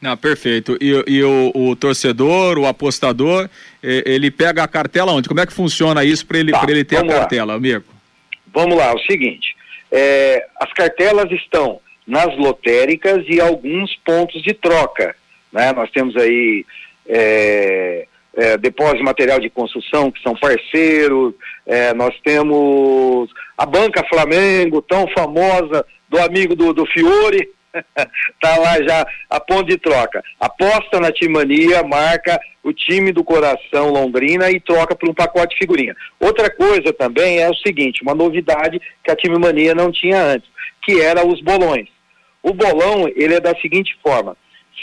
Não, 0.00 0.16
perfeito. 0.16 0.76
E, 0.80 1.04
e 1.06 1.22
o, 1.22 1.50
o, 1.54 1.76
torcedor, 1.76 2.58
o 2.58 2.66
apostador, 2.66 3.48
ele 3.82 4.30
pega 4.30 4.62
a 4.62 4.68
cartela 4.68 5.12
onde? 5.12 5.28
Como 5.28 5.40
é 5.40 5.46
que 5.46 5.52
funciona 5.52 6.04
isso 6.04 6.26
para 6.26 6.38
ele, 6.38 6.52
tá, 6.52 6.66
ele 6.68 6.84
ter 6.84 6.98
a 6.98 7.06
cartela, 7.06 7.54
amigo? 7.54 7.93
Vamos 8.54 8.76
lá, 8.76 8.90
é 8.90 8.94
o 8.94 8.98
seguinte: 9.00 9.56
é, 9.90 10.46
as 10.60 10.72
cartelas 10.72 11.30
estão 11.32 11.80
nas 12.06 12.36
lotéricas 12.36 13.24
e 13.28 13.40
alguns 13.40 13.94
pontos 13.96 14.40
de 14.42 14.54
troca. 14.54 15.16
Né? 15.52 15.72
Nós 15.72 15.90
temos 15.90 16.16
aí 16.16 16.64
é, 17.06 18.06
é, 18.36 18.56
depósito 18.56 18.98
de 18.98 19.04
material 19.04 19.40
de 19.40 19.50
construção, 19.50 20.10
que 20.10 20.22
são 20.22 20.34
parceiros, 20.36 21.34
é, 21.66 21.92
nós 21.94 22.14
temos 22.22 23.30
a 23.56 23.66
Banca 23.66 24.04
Flamengo, 24.08 24.82
tão 24.82 25.08
famosa, 25.08 25.84
do 26.08 26.20
amigo 26.20 26.54
do, 26.54 26.72
do 26.72 26.86
Fiore, 26.86 27.48
tá 28.40 28.56
lá 28.58 28.82
já 28.82 29.06
a 29.28 29.40
ponto 29.40 29.64
de 29.64 29.78
troca. 29.78 30.22
Aposta 30.38 31.00
na 31.00 31.10
Timania, 31.10 31.82
marca 31.82 32.40
o 32.62 32.72
time 32.72 33.12
do 33.12 33.24
coração 33.24 33.90
Londrina 33.90 34.50
e 34.50 34.60
troca 34.60 34.94
por 34.94 35.08
um 35.08 35.14
pacote 35.14 35.54
de 35.54 35.58
figurinha. 35.58 35.96
Outra 36.20 36.50
coisa 36.50 36.92
também 36.92 37.38
é 37.38 37.50
o 37.50 37.54
seguinte, 37.54 38.02
uma 38.02 38.14
novidade 38.14 38.80
que 39.02 39.10
a 39.10 39.16
Time 39.16 39.38
Mania 39.38 39.74
não 39.74 39.92
tinha 39.92 40.22
antes, 40.22 40.48
que 40.82 41.00
era 41.00 41.26
os 41.26 41.40
bolões. 41.40 41.88
O 42.42 42.52
bolão, 42.52 43.08
ele 43.14 43.34
é 43.34 43.40
da 43.40 43.54
seguinte 43.56 43.96
forma, 44.02 44.36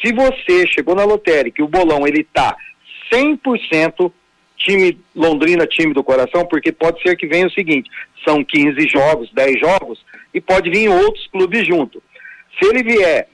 se 0.04 0.13
você 0.13 0.65
chegou 0.67 0.95
na 0.95 1.04
lotérica 1.04 1.62
e 1.62 1.63
o 1.63 1.67
bolão 1.67 2.08
ele 2.08 2.23
tá 2.23 2.56
100% 3.12 4.12
time 4.58 4.99
Londrina, 5.15 5.65
time 5.65 5.93
do 5.93 6.04
coração, 6.04 6.45
porque 6.45 6.71
pode 6.71 7.01
ser 7.01 7.15
que 7.15 7.27
venha 7.27 7.47
o 7.47 7.51
seguinte, 7.51 7.89
são 8.27 8.43
15 8.43 8.88
jogos, 8.88 9.32
10 9.34 9.60
jogos, 9.60 10.06
e 10.34 10.39
pode 10.39 10.69
vir 10.69 10.88
outros 10.88 11.27
clubes 11.27 11.65
junto. 11.65 12.01
Se 12.59 12.69
ele 12.69 12.83
vier 12.83 13.27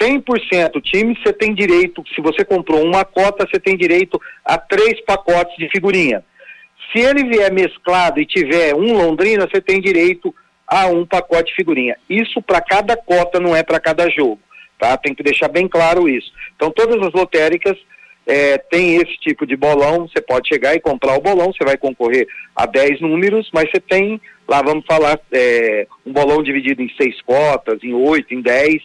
100% 0.00 0.82
time, 0.82 1.16
você 1.16 1.32
tem 1.32 1.54
direito, 1.54 2.02
se 2.14 2.20
você 2.20 2.44
comprou 2.44 2.84
uma 2.84 3.04
cota, 3.04 3.46
você 3.46 3.60
tem 3.60 3.76
direito 3.76 4.20
a 4.44 4.58
três 4.58 5.00
pacotes 5.04 5.56
de 5.56 5.68
figurinha. 5.68 6.24
Se 6.92 7.00
ele 7.00 7.24
vier 7.24 7.52
mesclado 7.52 8.20
e 8.20 8.26
tiver 8.26 8.74
um 8.74 8.92
Londrina, 8.92 9.48
você 9.50 9.60
tem 9.60 9.80
direito 9.80 10.34
a 10.66 10.86
um 10.86 11.06
pacote 11.06 11.50
de 11.50 11.56
figurinha. 11.56 11.96
Isso 12.08 12.42
para 12.42 12.60
cada 12.60 12.96
cota, 12.96 13.38
não 13.40 13.54
é 13.54 13.62
para 13.62 13.80
cada 13.80 14.08
jogo, 14.10 14.40
tá? 14.78 14.96
Tem 14.96 15.14
que 15.14 15.22
deixar 15.22 15.48
bem 15.48 15.68
claro 15.68 16.08
isso. 16.08 16.32
Então 16.56 16.70
todas 16.70 17.00
as 17.06 17.12
lotéricas 17.12 17.76
é, 18.26 18.58
tem 18.58 18.96
esse 18.96 19.16
tipo 19.18 19.46
de 19.46 19.56
bolão, 19.56 20.08
você 20.08 20.20
pode 20.20 20.48
chegar 20.48 20.74
e 20.74 20.80
comprar 20.80 21.16
o 21.16 21.20
bolão, 21.20 21.52
você 21.52 21.64
vai 21.64 21.76
concorrer 21.76 22.26
a 22.56 22.66
10 22.66 23.00
números, 23.00 23.50
mas 23.52 23.70
você 23.70 23.80
tem, 23.80 24.20
lá 24.48 24.62
vamos 24.62 24.84
falar, 24.86 25.20
é, 25.32 25.86
um 26.06 26.12
bolão 26.12 26.42
dividido 26.42 26.82
em 26.82 26.90
seis 27.00 27.20
cotas, 27.22 27.82
em 27.82 27.92
oito, 27.92 28.32
em 28.32 28.40
10, 28.40 28.82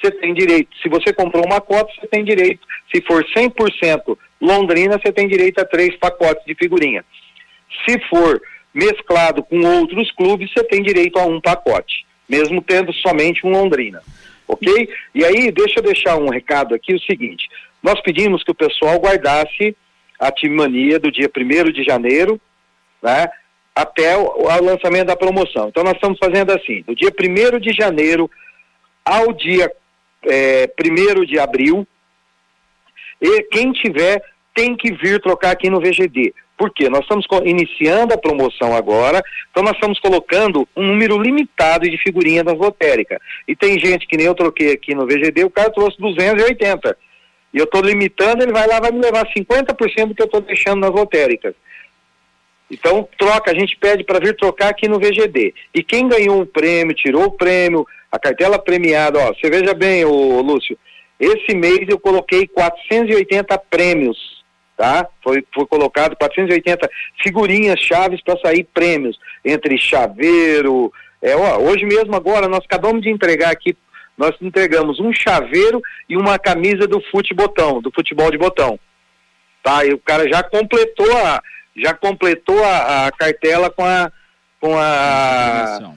você 0.00 0.10
tem 0.10 0.34
direito. 0.34 0.76
Se 0.82 0.88
você 0.88 1.12
comprou 1.12 1.44
uma 1.44 1.60
cota, 1.60 1.92
você 1.98 2.06
tem 2.06 2.24
direito. 2.24 2.60
Se 2.94 3.02
for 3.02 3.24
100% 3.36 4.16
Londrina, 4.40 4.98
você 4.98 5.12
tem 5.12 5.26
direito 5.26 5.58
a 5.60 5.64
três 5.64 5.96
pacotes 5.96 6.44
de 6.44 6.54
figurinha. 6.54 7.04
Se 7.86 7.98
for 8.08 8.40
mesclado 8.72 9.42
com 9.42 9.58
outros 9.60 10.12
clubes, 10.12 10.52
você 10.52 10.62
tem 10.64 10.82
direito 10.82 11.18
a 11.18 11.24
um 11.24 11.40
pacote, 11.40 12.06
mesmo 12.28 12.62
tendo 12.62 12.92
somente 12.92 13.44
um 13.46 13.50
Londrina. 13.50 14.02
Ok? 14.46 14.88
E 15.14 15.24
aí, 15.24 15.50
deixa 15.50 15.80
eu 15.80 15.82
deixar 15.82 16.16
um 16.16 16.28
recado 16.28 16.74
aqui: 16.74 16.94
o 16.94 17.00
seguinte, 17.00 17.48
nós 17.82 18.00
pedimos 18.02 18.42
que 18.42 18.50
o 18.50 18.54
pessoal 18.54 18.98
guardasse 18.98 19.76
a 20.18 20.30
Timania 20.30 20.98
do 20.98 21.10
dia 21.10 21.30
1 21.34 21.70
de 21.72 21.84
janeiro, 21.84 22.40
né? 23.02 23.28
Até 23.74 24.16
o, 24.16 24.22
o, 24.22 24.64
lançamento 24.64 25.08
da 25.08 25.16
promoção. 25.16 25.68
Então, 25.68 25.84
nós 25.84 25.94
estamos 25.94 26.18
fazendo 26.18 26.50
assim: 26.50 26.82
do 26.82 26.94
dia 26.94 27.10
1 27.10 27.58
de 27.60 27.72
janeiro 27.72 28.30
ao 29.04 29.32
dia 29.32 29.70
é, 30.24 30.68
1 30.82 31.24
de 31.24 31.38
abril, 31.38 31.86
e 33.20 33.42
quem 33.44 33.72
tiver 33.72 34.22
tem 34.54 34.74
que 34.74 34.92
vir 34.92 35.20
trocar 35.20 35.50
aqui 35.50 35.68
no 35.68 35.80
VGD. 35.80 36.34
Por 36.56 36.72
quê? 36.72 36.88
Nós 36.88 37.02
estamos 37.02 37.26
iniciando 37.44 38.14
a 38.14 38.18
promoção 38.18 38.74
agora, 38.74 39.22
então 39.50 39.62
nós 39.62 39.74
estamos 39.74 40.00
colocando 40.00 40.66
um 40.74 40.86
número 40.86 41.20
limitado 41.20 41.88
de 41.88 41.98
figurinhas 41.98 42.44
das 42.44 42.56
lotéricas. 42.56 43.18
E 43.46 43.54
tem 43.54 43.78
gente 43.78 44.06
que 44.06 44.16
nem 44.16 44.26
eu 44.26 44.34
troquei 44.34 44.72
aqui 44.72 44.94
no 44.94 45.06
VGD, 45.06 45.44
o 45.44 45.50
cara 45.50 45.70
trouxe 45.70 45.98
280. 46.00 46.96
E 47.56 47.58
eu 47.58 47.64
estou 47.64 47.80
limitando, 47.80 48.42
ele 48.42 48.52
vai 48.52 48.66
lá, 48.66 48.78
vai 48.78 48.92
me 48.92 49.00
levar 49.00 49.26
50% 49.32 50.08
do 50.08 50.14
que 50.14 50.20
eu 50.20 50.26
estou 50.26 50.42
deixando 50.42 50.80
nas 50.80 50.90
lotéricas. 50.90 51.54
Então, 52.70 53.08
troca, 53.16 53.50
a 53.50 53.54
gente 53.54 53.74
pede 53.78 54.04
para 54.04 54.20
vir 54.20 54.36
trocar 54.36 54.68
aqui 54.68 54.86
no 54.86 54.98
VGD. 54.98 55.54
E 55.74 55.82
quem 55.82 56.06
ganhou 56.06 56.42
um 56.42 56.44
prêmio, 56.44 56.94
tirou 56.94 57.24
o 57.24 57.32
prêmio, 57.32 57.86
a 58.12 58.18
cartela 58.18 58.58
premiada, 58.58 59.18
ó, 59.20 59.32
você 59.32 59.48
veja 59.48 59.72
bem, 59.72 60.04
ô, 60.04 60.42
Lúcio, 60.42 60.76
esse 61.18 61.56
mês 61.56 61.88
eu 61.88 61.98
coloquei 61.98 62.46
480 62.46 63.56
prêmios, 63.70 64.18
tá? 64.76 65.08
Foi, 65.24 65.42
foi 65.54 65.64
colocado 65.64 66.14
480 66.14 66.90
figurinhas 67.22 67.80
chaves 67.80 68.20
para 68.22 68.38
sair 68.38 68.64
prêmios, 68.64 69.18
entre 69.42 69.78
chaveiro, 69.78 70.92
é, 71.22 71.34
ó, 71.34 71.58
hoje 71.58 71.84
mesmo 71.86 72.14
agora 72.14 72.46
nós 72.48 72.64
acabamos 72.64 73.02
de 73.02 73.10
entregar 73.10 73.50
aqui, 73.50 73.76
nós 74.16 74.34
entregamos 74.40 74.98
um 74.98 75.12
chaveiro 75.12 75.82
e 76.08 76.16
uma 76.16 76.38
camisa 76.38 76.86
do 76.86 77.00
futebotão, 77.10 77.80
do 77.80 77.90
futebol 77.90 78.30
de 78.30 78.38
botão. 78.38 78.78
Tá? 79.62 79.84
E 79.84 79.92
o 79.92 79.98
cara 79.98 80.28
já 80.28 80.42
completou 80.42 81.16
a 81.18 81.42
já 81.76 81.92
completou 81.92 82.64
a, 82.64 83.06
a 83.06 83.12
cartela 83.12 83.68
com 83.68 83.84
a 83.84 84.10
com 84.60 84.78
a 84.78 85.94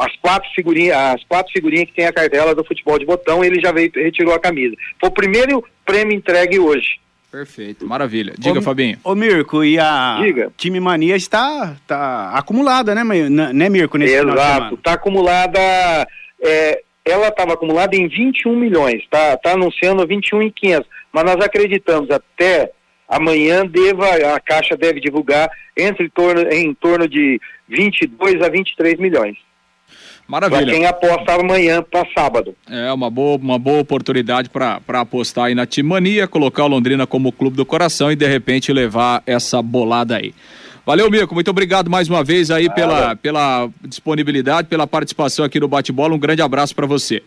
as 0.00 0.16
quatro 0.16 0.48
figurinhas, 0.54 0.96
as 0.96 1.24
quatro 1.24 1.52
figurinhas 1.52 1.86
que 1.86 1.94
tem 1.94 2.06
a 2.06 2.12
cartela 2.12 2.54
do 2.54 2.64
futebol 2.64 2.98
de 2.98 3.06
botão, 3.06 3.44
ele 3.44 3.60
já 3.60 3.72
veio 3.72 3.90
retirou 3.94 4.34
a 4.34 4.38
camisa. 4.38 4.74
Foi 4.98 5.08
o 5.08 5.12
primeiro 5.12 5.64
prêmio 5.84 6.16
entregue 6.16 6.58
hoje. 6.58 7.00
Perfeito, 7.30 7.86
maravilha. 7.86 8.34
Diga, 8.36 8.58
ô, 8.58 8.62
Fabinho. 8.62 8.98
Ô, 9.04 9.14
Mirko, 9.14 9.62
e 9.62 9.78
a 9.78 10.18
Diga. 10.20 10.52
time 10.56 10.80
mania 10.80 11.14
está 11.14 11.76
tá 11.86 12.32
acumulada, 12.34 12.94
né, 12.94 13.04
né 13.30 13.68
Mirko, 13.68 13.96
nesse 13.96 14.14
Exato, 14.14 14.74
está 14.74 14.94
acumulada, 14.94 15.60
é, 16.42 16.82
ela 17.04 17.28
estava 17.28 17.54
acumulada 17.54 17.96
em 17.96 18.08
21 18.08 18.54
milhões, 18.56 19.02
tá, 19.10 19.36
tá 19.36 19.52
anunciando 19.52 20.06
21 20.06 20.42
e 20.42 20.50
500, 20.50 20.88
mas 21.12 21.24
nós 21.24 21.36
acreditamos 21.36 22.10
até 22.10 22.70
amanhã 23.08 23.66
deva, 23.66 24.06
a 24.34 24.40
Caixa 24.40 24.76
deve 24.76 25.00
divulgar 25.00 25.50
entre 25.76 26.08
torno, 26.08 26.42
em 26.52 26.72
torno 26.74 27.08
de 27.08 27.40
22 27.68 28.40
a 28.42 28.48
23 28.48 28.98
milhões. 28.98 29.36
Maravilha. 30.28 30.62
Pra 30.62 30.72
quem 30.72 30.86
aposta 30.86 31.34
amanhã 31.34 31.82
para 31.82 32.06
sábado. 32.16 32.54
É 32.70 32.92
uma 32.92 33.10
boa, 33.10 33.36
uma 33.36 33.58
boa 33.58 33.80
oportunidade 33.80 34.48
para 34.48 34.80
apostar 34.86 35.46
aí 35.46 35.56
na 35.56 35.66
Timania, 35.66 36.28
colocar 36.28 36.64
o 36.64 36.68
Londrina 36.68 37.04
como 37.04 37.32
clube 37.32 37.56
do 37.56 37.66
coração 37.66 38.12
e 38.12 38.16
de 38.16 38.28
repente 38.28 38.72
levar 38.72 39.24
essa 39.26 39.60
bolada 39.60 40.16
aí. 40.16 40.32
Valeu, 40.84 41.10
Mico. 41.10 41.34
Muito 41.34 41.50
obrigado 41.50 41.90
mais 41.90 42.08
uma 42.08 42.24
vez 42.24 42.50
aí 42.50 42.68
pela, 42.70 43.14
pela 43.14 43.68
disponibilidade, 43.82 44.68
pela 44.68 44.86
participação 44.86 45.44
aqui 45.44 45.60
no 45.60 45.68
Bate-Bola. 45.68 46.14
Um 46.14 46.18
grande 46.18 46.42
abraço 46.42 46.74
para 46.74 46.86
você. 46.86 47.22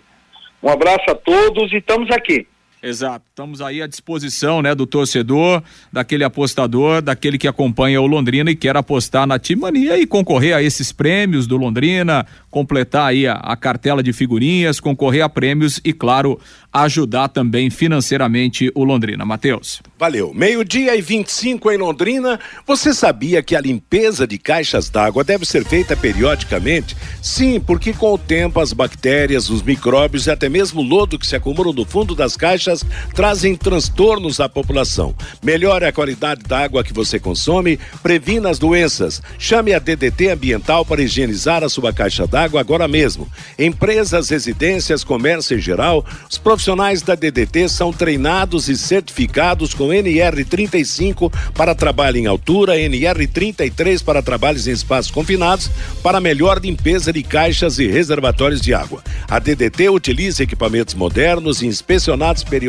Um 0.61 0.69
abraço 0.69 1.05
a 1.09 1.15
todos 1.15 1.71
e 1.71 1.77
estamos 1.77 2.09
aqui. 2.11 2.47
Exato. 2.83 3.23
Estamos 3.29 3.61
aí 3.61 3.81
à 3.81 3.87
disposição, 3.87 4.61
né, 4.61 4.75
do 4.75 4.85
torcedor, 4.85 5.63
daquele 5.91 6.25
apostador, 6.25 7.01
daquele 7.01 7.37
que 7.37 7.47
acompanha 7.47 8.01
o 8.01 8.05
Londrina 8.05 8.51
e 8.51 8.57
quer 8.57 8.75
apostar 8.75 9.25
na 9.25 9.39
Timania 9.39 9.97
e 9.97 10.05
concorrer 10.05 10.53
a 10.53 10.61
esses 10.61 10.91
prêmios 10.91 11.47
do 11.47 11.55
Londrina, 11.55 12.25
completar 12.51 13.07
aí 13.07 13.25
a, 13.25 13.35
a 13.35 13.55
cartela 13.55 14.03
de 14.03 14.11
figurinhas, 14.11 14.81
concorrer 14.81 15.23
a 15.23 15.29
prêmios 15.29 15.79
e, 15.85 15.93
claro, 15.93 16.37
ajudar 16.73 17.29
também 17.29 17.69
financeiramente 17.69 18.69
o 18.75 18.83
Londrina. 18.83 19.23
Matheus. 19.23 19.81
Valeu. 19.97 20.33
Meio-dia 20.33 20.93
e 20.95 21.01
25 21.01 21.71
em 21.71 21.77
Londrina. 21.77 22.37
Você 22.67 22.93
sabia 22.93 23.41
que 23.41 23.55
a 23.55 23.61
limpeza 23.61 24.27
de 24.27 24.37
caixas 24.37 24.89
d'água 24.89 25.23
deve 25.23 25.45
ser 25.45 25.63
feita 25.63 25.95
periodicamente? 25.95 26.97
Sim, 27.21 27.61
porque 27.61 27.93
com 27.93 28.13
o 28.13 28.17
tempo 28.17 28.59
as 28.59 28.73
bactérias, 28.73 29.49
os 29.49 29.61
micróbios 29.61 30.27
e 30.27 30.31
até 30.31 30.49
mesmo 30.49 30.81
o 30.81 30.83
lodo 30.83 31.17
que 31.17 31.27
se 31.27 31.35
acumulam 31.35 31.71
no 31.71 31.85
fundo 31.85 32.13
das 32.13 32.35
caixas 32.35 32.72
trazem 33.13 33.55
transtornos 33.55 34.39
à 34.39 34.47
população. 34.47 35.13
Melhore 35.43 35.85
a 35.85 35.91
qualidade 35.91 36.43
da 36.43 36.59
água 36.59 36.83
que 36.83 36.93
você 36.93 37.19
consome, 37.19 37.79
previna 38.01 38.49
as 38.49 38.57
doenças. 38.57 39.21
Chame 39.37 39.73
a 39.73 39.79
DDT 39.79 40.29
Ambiental 40.29 40.85
para 40.85 41.01
higienizar 41.01 41.63
a 41.63 41.69
sua 41.69 41.93
caixa 41.93 42.25
d'água 42.25 42.59
agora 42.59 42.87
mesmo. 42.87 43.27
Empresas, 43.59 44.29
residências, 44.29 45.03
comércio 45.03 45.57
em 45.57 45.61
geral, 45.61 46.05
os 46.29 46.37
profissionais 46.37 47.01
da 47.01 47.15
DDT 47.15 47.69
são 47.69 47.91
treinados 47.91 48.69
e 48.69 48.77
certificados 48.77 49.73
com 49.73 49.89
NR35 49.89 51.31
para 51.53 51.75
trabalho 51.75 52.17
em 52.17 52.25
altura, 52.25 52.77
NR33 52.77 54.03
para 54.03 54.21
trabalhos 54.21 54.67
em 54.67 54.71
espaços 54.71 55.11
confinados, 55.11 55.69
para 56.01 56.19
melhor 56.19 56.59
limpeza 56.59 57.11
de 57.11 57.23
caixas 57.23 57.79
e 57.79 57.87
reservatórios 57.87 58.61
de 58.61 58.73
água. 58.73 59.03
A 59.29 59.39
DDT 59.39 59.89
utiliza 59.89 60.43
equipamentos 60.43 60.93
modernos 60.93 61.61
e 61.61 61.67
inspecionados 61.67 62.43
periodicamente 62.43 62.62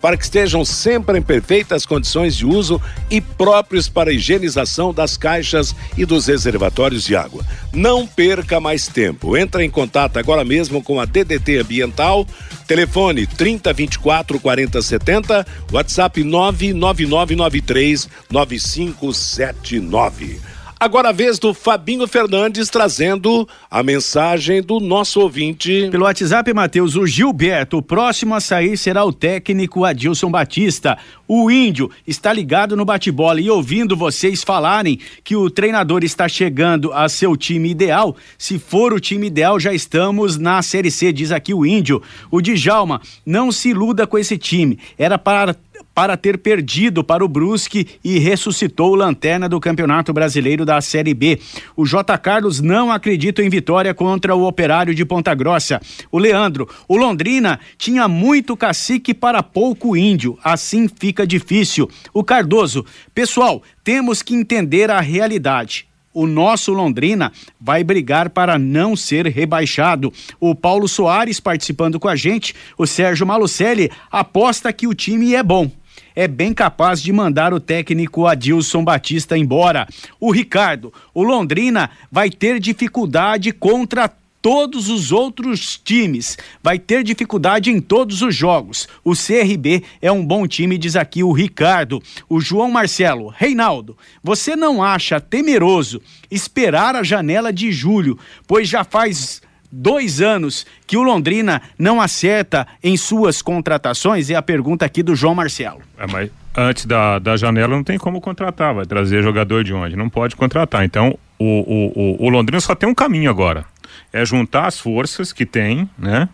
para 0.00 0.16
que 0.16 0.24
estejam 0.24 0.64
sempre 0.64 1.18
em 1.18 1.22
perfeitas 1.22 1.84
condições 1.84 2.36
de 2.36 2.46
uso 2.46 2.80
e 3.10 3.20
próprios 3.20 3.88
para 3.88 4.10
a 4.10 4.12
higienização 4.12 4.94
das 4.94 5.16
caixas 5.16 5.74
e 5.96 6.04
dos 6.04 6.26
reservatórios 6.26 7.04
de 7.04 7.16
água. 7.16 7.44
Não 7.72 8.06
perca 8.06 8.60
mais 8.60 8.86
tempo. 8.86 9.36
Entre 9.36 9.64
em 9.64 9.70
contato 9.70 10.18
agora 10.18 10.44
mesmo 10.44 10.80
com 10.82 11.00
a 11.00 11.04
DDT 11.04 11.58
Ambiental 11.58 12.26
Telefone 12.66 13.26
3024 13.26 14.40
4070, 14.40 15.46
WhatsApp 15.70 16.24
99993 16.24 18.08
9579. 18.30 20.53
Agora 20.84 21.08
a 21.08 21.12
vez 21.12 21.38
do 21.38 21.54
Fabinho 21.54 22.06
Fernandes 22.06 22.68
trazendo 22.68 23.48
a 23.70 23.82
mensagem 23.82 24.60
do 24.60 24.78
nosso 24.78 25.18
ouvinte. 25.18 25.88
Pelo 25.90 26.04
WhatsApp, 26.04 26.52
Matheus, 26.52 26.94
o 26.94 27.06
Gilberto, 27.06 27.78
o 27.78 27.82
próximo 27.82 28.34
a 28.34 28.40
sair 28.40 28.76
será 28.76 29.02
o 29.02 29.10
técnico 29.10 29.82
Adilson 29.82 30.30
Batista. 30.30 30.98
O 31.26 31.50
índio 31.50 31.90
está 32.06 32.34
ligado 32.34 32.76
no 32.76 32.84
bate-bola 32.84 33.40
e 33.40 33.48
ouvindo 33.48 33.96
vocês 33.96 34.44
falarem 34.44 34.98
que 35.24 35.34
o 35.34 35.48
treinador 35.48 36.04
está 36.04 36.28
chegando 36.28 36.92
a 36.92 37.08
seu 37.08 37.34
time 37.34 37.70
ideal. 37.70 38.14
Se 38.36 38.58
for 38.58 38.92
o 38.92 39.00
time 39.00 39.28
ideal, 39.28 39.58
já 39.58 39.72
estamos 39.72 40.36
na 40.36 40.60
Série 40.60 40.90
C, 40.90 41.14
diz 41.14 41.32
aqui 41.32 41.54
o 41.54 41.64
índio. 41.64 42.02
O 42.30 42.42
Djalma, 42.42 43.00
não 43.24 43.50
se 43.50 43.70
iluda 43.70 44.06
com 44.06 44.18
esse 44.18 44.36
time. 44.36 44.78
Era 44.98 45.16
para 45.16 45.56
para 45.94 46.16
ter 46.16 46.38
perdido 46.38 47.04
para 47.04 47.24
o 47.24 47.28
Brusque 47.28 47.86
e 48.02 48.18
ressuscitou 48.18 48.94
lanterna 48.94 49.48
do 49.48 49.60
Campeonato 49.60 50.12
Brasileiro 50.12 50.64
da 50.64 50.80
Série 50.80 51.14
B. 51.14 51.38
O 51.76 51.86
J. 51.86 52.18
Carlos 52.18 52.60
não 52.60 52.90
acredita 52.90 53.42
em 53.42 53.48
vitória 53.48 53.94
contra 53.94 54.34
o 54.34 54.46
Operário 54.46 54.94
de 54.94 55.04
Ponta 55.04 55.34
Grossa. 55.34 55.80
O 56.10 56.18
Leandro, 56.18 56.68
o 56.88 56.96
Londrina 56.96 57.60
tinha 57.78 58.08
muito 58.08 58.56
cacique 58.56 59.14
para 59.14 59.42
pouco 59.42 59.96
índio, 59.96 60.36
assim 60.42 60.88
fica 60.88 61.26
difícil. 61.26 61.88
O 62.12 62.24
Cardoso, 62.24 62.84
pessoal, 63.14 63.62
temos 63.84 64.22
que 64.22 64.34
entender 64.34 64.90
a 64.90 65.00
realidade 65.00 65.86
o 66.14 66.28
nosso 66.28 66.72
Londrina 66.72 67.32
vai 67.60 67.82
brigar 67.82 68.30
para 68.30 68.56
não 68.56 68.94
ser 68.94 69.26
rebaixado. 69.26 70.12
O 70.38 70.54
Paulo 70.54 70.86
Soares 70.86 71.40
participando 71.40 71.98
com 71.98 72.08
a 72.08 72.14
gente, 72.14 72.54
o 72.78 72.86
Sérgio 72.86 73.26
Malucelli 73.26 73.90
aposta 74.10 74.72
que 74.72 74.86
o 74.86 74.94
time 74.94 75.34
é 75.34 75.42
bom 75.42 75.68
é 76.14 76.28
bem 76.28 76.52
capaz 76.54 77.02
de 77.02 77.12
mandar 77.12 77.52
o 77.52 77.60
técnico 77.60 78.26
Adilson 78.26 78.84
Batista 78.84 79.36
embora. 79.36 79.88
O 80.20 80.30
Ricardo, 80.30 80.92
o 81.12 81.22
Londrina 81.22 81.90
vai 82.10 82.30
ter 82.30 82.60
dificuldade 82.60 83.52
contra 83.52 84.10
todos 84.44 84.90
os 84.90 85.10
outros 85.10 85.80
times. 85.82 86.36
Vai 86.62 86.78
ter 86.78 87.02
dificuldade 87.02 87.70
em 87.70 87.80
todos 87.80 88.20
os 88.20 88.36
jogos. 88.36 88.86
O 89.02 89.12
CRB 89.12 89.82
é 90.02 90.12
um 90.12 90.22
bom 90.22 90.46
time, 90.46 90.76
diz 90.76 90.96
aqui 90.96 91.24
o 91.24 91.32
Ricardo. 91.32 92.02
O 92.28 92.42
João 92.42 92.70
Marcelo, 92.70 93.28
Reinaldo, 93.28 93.96
você 94.22 94.54
não 94.54 94.82
acha 94.82 95.18
temeroso 95.18 95.98
esperar 96.30 96.94
a 96.94 97.02
janela 97.02 97.50
de 97.50 97.72
julho, 97.72 98.18
pois 98.46 98.68
já 98.68 98.84
faz 98.84 99.40
dois 99.74 100.20
anos 100.20 100.66
que 100.86 100.96
o 100.96 101.02
Londrina 101.02 101.60
não 101.78 102.00
acerta 102.00 102.66
em 102.82 102.96
suas 102.96 103.42
contratações? 103.42 104.30
É 104.30 104.34
a 104.34 104.42
pergunta 104.42 104.84
aqui 104.84 105.02
do 105.02 105.14
João 105.16 105.34
Marcelo. 105.34 105.80
É, 105.98 106.06
mas 106.06 106.30
antes 106.56 106.86
da, 106.86 107.18
da 107.18 107.36
janela 107.36 107.74
não 107.74 107.84
tem 107.84 107.98
como 107.98 108.20
contratar, 108.20 108.74
vai 108.74 108.86
trazer 108.86 109.22
jogador 109.22 109.64
de 109.64 109.74
onde? 109.74 109.96
Não 109.96 110.08
pode 110.08 110.36
contratar. 110.36 110.84
Então, 110.84 111.18
o, 111.38 111.44
o, 111.44 111.92
o, 111.94 112.26
o 112.26 112.28
Londrina 112.28 112.60
só 112.60 112.74
tem 112.74 112.88
um 112.88 112.94
caminho 112.94 113.30
agora 113.30 113.66
é 114.12 114.24
juntar 114.24 114.66
as 114.66 114.78
forças 114.78 115.32
que 115.32 115.44
tem, 115.44 115.88
né? 115.98 116.28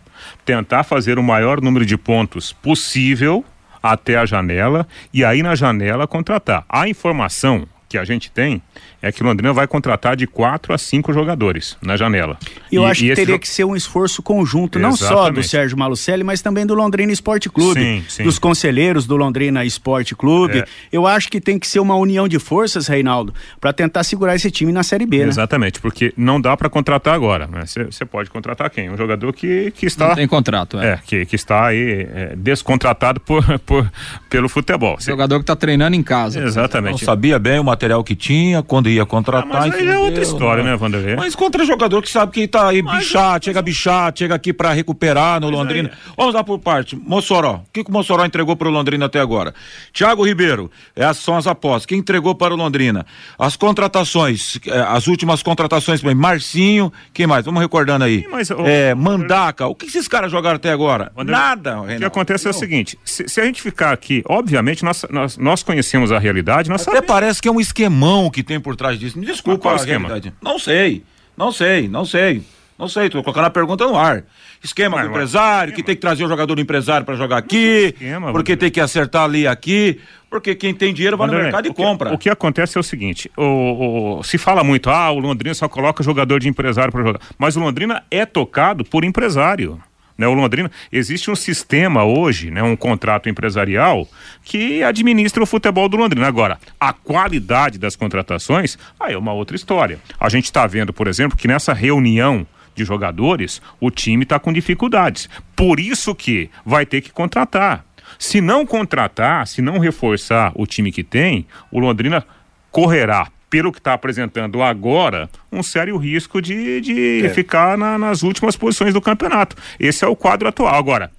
Tentar 0.45 0.83
fazer 0.83 1.17
o 1.17 1.23
maior 1.23 1.59
número 1.59 1.83
de 1.83 1.97
pontos 1.97 2.53
possível 2.53 3.43
até 3.81 4.17
a 4.17 4.25
janela 4.25 4.87
e 5.11 5.25
aí 5.25 5.41
na 5.41 5.55
janela 5.55 6.07
contratar. 6.07 6.63
A 6.69 6.87
informação 6.87 7.67
que 7.89 7.97
a 7.97 8.05
gente 8.05 8.31
tem 8.31 8.61
é 9.01 9.11
que 9.11 9.21
o 9.21 9.25
Londrina 9.25 9.51
vai 9.51 9.67
contratar 9.67 10.15
de 10.15 10.27
quatro 10.27 10.73
a 10.73 10.77
cinco 10.77 11.11
jogadores 11.11 11.77
na 11.81 11.97
janela. 11.97 12.37
Eu 12.71 12.83
e, 12.83 12.85
acho 12.85 13.03
e 13.03 13.09
que 13.09 13.15
teria 13.15 13.35
jo... 13.35 13.39
que 13.39 13.49
ser 13.49 13.63
um 13.63 13.75
esforço 13.75 14.21
conjunto, 14.21 14.77
Exatamente. 14.77 15.01
não 15.01 15.07
só 15.09 15.29
do 15.29 15.43
Sérgio 15.43 15.77
Malucelli, 15.77 16.23
mas 16.23 16.41
também 16.41 16.65
do 16.65 16.75
Londrina 16.75 17.11
Esporte 17.11 17.49
Clube, 17.49 17.79
sim, 17.79 18.03
sim. 18.07 18.23
dos 18.23 18.37
conselheiros 18.37 19.07
do 19.07 19.15
Londrina 19.15 19.65
Esporte 19.65 20.15
Clube. 20.15 20.59
É. 20.59 20.65
Eu 20.91 21.07
acho 21.07 21.29
que 21.29 21.41
tem 21.41 21.57
que 21.57 21.67
ser 21.67 21.79
uma 21.79 21.95
união 21.95 22.27
de 22.27 22.37
forças, 22.37 22.87
Reinaldo, 22.87 23.33
para 23.59 23.73
tentar 23.73 24.03
segurar 24.03 24.35
esse 24.35 24.51
time 24.51 24.71
na 24.71 24.83
Série 24.83 25.05
B. 25.05 25.19
Né? 25.19 25.29
Exatamente, 25.29 25.79
porque 25.79 26.13
não 26.15 26.39
dá 26.39 26.55
para 26.55 26.69
contratar 26.69 27.15
agora. 27.15 27.49
Você 27.65 27.79
né? 27.79 28.07
pode 28.09 28.29
contratar 28.29 28.69
quem? 28.69 28.89
Um 28.89 28.97
jogador 28.97 29.33
que, 29.33 29.71
que 29.71 29.85
está. 29.85 30.09
Não 30.09 30.15
tem 30.15 30.27
contrato, 30.27 30.79
é. 30.79 30.93
é 30.93 30.99
que, 31.05 31.25
que 31.25 31.35
está 31.35 31.67
aí 31.67 32.07
é, 32.13 32.33
descontratado 32.35 33.19
por, 33.19 33.43
por, 33.65 33.91
pelo 34.29 34.47
futebol. 34.47 34.97
Jogador 34.99 35.37
que 35.37 35.43
está 35.43 35.55
treinando 35.55 35.95
em 35.95 36.03
casa. 36.03 36.43
Exatamente. 36.43 36.91
Não 36.91 36.99
sabia 36.99 37.39
bem 37.39 37.59
o 37.59 37.63
material 37.63 38.03
que 38.03 38.15
tinha, 38.15 38.61
quando 38.61 38.90
contratar. 39.05 39.49
Ah, 39.49 39.67
mas 39.67 39.73
aí 39.73 39.87
é 39.87 39.97
outra 39.97 40.23
história, 40.23 40.63
né, 40.63 40.75
Vanderlei? 40.75 41.15
Mas 41.15 41.35
contra 41.35 41.65
jogador 41.65 42.01
que 42.01 42.09
sabe 42.09 42.31
que 42.31 42.47
tá 42.47 42.67
aí 42.67 42.81
bichado, 42.81 43.45
chega 43.45 43.61
bichado, 43.61 44.19
chega 44.19 44.35
aqui 44.35 44.51
para 44.53 44.71
recuperar 44.73 45.39
no 45.39 45.47
mas 45.47 45.55
Londrina. 45.55 45.89
Aí... 45.89 46.13
Vamos 46.17 46.33
lá 46.33 46.43
por 46.43 46.59
parte. 46.59 46.95
Mossoró. 46.95 47.55
O 47.55 47.71
que, 47.71 47.83
que 47.83 47.89
o 47.89 47.93
Mossoró 47.93 48.25
entregou 48.25 48.55
para 48.55 48.67
o 48.67 48.71
Londrina 48.71 49.05
até 49.05 49.19
agora? 49.19 49.53
Thiago 49.93 50.25
Ribeiro. 50.25 50.69
Essas 50.95 51.23
são 51.23 51.37
as 51.37 51.47
apostas. 51.47 51.85
Quem 51.85 51.99
entregou 51.99 52.35
para 52.35 52.53
o 52.53 52.57
Londrina? 52.57 53.05
As 53.37 53.55
contratações, 53.55 54.59
eh, 54.65 54.85
as 54.87 55.07
últimas 55.07 55.41
contratações 55.43 56.01
também. 56.01 56.15
Marcinho, 56.15 56.91
quem 57.13 57.27
mais? 57.27 57.45
Vamos 57.45 57.61
recordando 57.61 58.03
aí. 58.03 58.25
Mas, 58.29 58.49
é, 58.51 58.93
Mandaca. 58.95 59.67
O 59.67 59.75
que 59.75 59.85
esses 59.85 60.07
caras 60.07 60.31
jogaram 60.31 60.55
até 60.57 60.71
agora? 60.71 61.11
Vanderlei, 61.15 61.41
Nada. 61.41 61.71
Reinaldo. 61.71 61.95
O 61.95 61.99
que 61.99 62.05
acontece 62.05 62.47
é 62.47 62.49
o 62.49 62.53
seguinte: 62.53 62.97
se, 63.03 63.27
se, 63.27 63.41
a 63.41 63.45
gente 63.45 63.61
ficar 63.61 63.91
aqui, 63.91 64.23
obviamente, 64.27 64.83
nós, 64.83 65.05
nós, 65.09 65.37
nós 65.37 65.63
conhecemos 65.63 66.11
a 66.11 66.19
realidade. 66.19 66.69
Nós 66.69 66.81
até 66.81 66.91
sabemos. 66.91 67.07
parece 67.07 67.41
que 67.41 67.47
é 67.47 67.51
um 67.51 67.59
esquemão 67.59 68.29
que 68.29 68.43
tem 68.43 68.59
por 68.59 68.75
trás 68.81 68.99
disso. 68.99 69.17
Me 69.17 69.25
desculpa 69.25 69.59
qual 69.59 69.73
a 69.73 69.77
esquema? 69.77 70.07
Realidade. 70.07 70.35
Não 70.41 70.57
sei, 70.57 71.03
não 71.37 71.51
sei, 71.51 71.87
não 71.87 72.05
sei. 72.05 72.43
Não 72.81 72.87
sei, 72.87 73.11
tô 73.11 73.21
colocando 73.21 73.45
a 73.45 73.49
pergunta 73.51 73.85
no 73.85 73.95
ar. 73.95 74.23
Esquema 74.63 74.97
mas, 74.97 75.05
do 75.05 75.11
empresário, 75.11 75.69
esquema. 75.69 75.75
que 75.75 75.83
tem 75.83 75.95
que 75.95 76.01
trazer 76.01 76.23
o 76.25 76.27
jogador 76.27 76.55
do 76.55 76.61
empresário 76.61 77.05
para 77.05 77.13
jogar 77.13 77.37
aqui, 77.37 77.93
esquema, 77.93 78.31
porque 78.31 78.57
tem 78.57 78.71
que 78.71 78.79
acertar 78.79 79.25
ali 79.25 79.47
aqui, 79.47 79.99
porque 80.31 80.55
quem 80.55 80.73
tem 80.73 80.91
dinheiro 80.91 81.15
vai 81.15 81.27
no 81.27 81.33
mercado 81.33 81.67
e 81.67 81.73
compra. 81.75 82.11
O 82.11 82.17
que 82.17 82.27
acontece 82.27 82.79
é 82.79 82.79
o 82.79 82.83
seguinte, 82.83 83.29
o, 83.37 84.17
o, 84.17 84.23
se 84.23 84.39
fala 84.39 84.63
muito, 84.63 84.89
ah, 84.89 85.11
o 85.11 85.19
Londrina 85.19 85.53
só 85.53 85.69
coloca 85.69 86.03
jogador 86.03 86.39
de 86.39 86.49
empresário 86.49 86.91
para 86.91 87.03
jogar, 87.03 87.19
mas 87.37 87.55
o 87.55 87.59
Londrina 87.59 88.03
é 88.09 88.25
tocado 88.25 88.83
por 88.83 89.03
empresário. 89.03 89.79
Né, 90.21 90.27
o 90.27 90.33
Londrina, 90.35 90.69
existe 90.91 91.31
um 91.31 91.35
sistema 91.35 92.05
hoje, 92.05 92.51
né, 92.51 92.61
um 92.61 92.75
contrato 92.75 93.27
empresarial 93.27 94.07
que 94.43 94.83
administra 94.83 95.41
o 95.41 95.47
futebol 95.47 95.89
do 95.89 95.97
Londrina. 95.97 96.27
Agora, 96.27 96.59
a 96.79 96.93
qualidade 96.93 97.79
das 97.79 97.95
contratações, 97.95 98.77
aí 98.99 99.15
é 99.15 99.17
uma 99.17 99.33
outra 99.33 99.55
história. 99.55 99.97
A 100.19 100.29
gente 100.29 100.45
está 100.45 100.67
vendo, 100.67 100.93
por 100.93 101.07
exemplo, 101.07 101.35
que 101.35 101.47
nessa 101.47 101.73
reunião 101.73 102.45
de 102.75 102.85
jogadores, 102.85 103.63
o 103.79 103.89
time 103.89 104.21
está 104.21 104.37
com 104.37 104.53
dificuldades. 104.53 105.27
Por 105.55 105.79
isso 105.79 106.13
que 106.13 106.51
vai 106.63 106.85
ter 106.85 107.01
que 107.01 107.11
contratar. 107.11 107.83
Se 108.19 108.39
não 108.39 108.63
contratar, 108.63 109.47
se 109.47 109.59
não 109.59 109.79
reforçar 109.79 110.51
o 110.53 110.67
time 110.67 110.91
que 110.91 111.03
tem, 111.03 111.47
o 111.71 111.79
Londrina 111.79 112.23
correrá 112.69 113.27
pelo 113.51 113.69
que 113.69 113.79
está 113.79 113.93
apresentando 113.93 114.63
agora, 114.63 115.29
um 115.51 115.61
sério 115.61 115.97
risco 115.97 116.41
de, 116.41 116.79
de 116.79 117.25
é. 117.25 117.29
ficar 117.29 117.77
na, 117.77 117.97
nas 117.97 118.23
últimas 118.23 118.55
posições 118.55 118.93
do 118.93 119.01
campeonato. 119.01 119.57
Esse 119.77 120.05
é 120.05 120.07
o 120.07 120.15
quadro 120.15 120.47
atual. 120.47 120.73
Agora, 120.73 121.11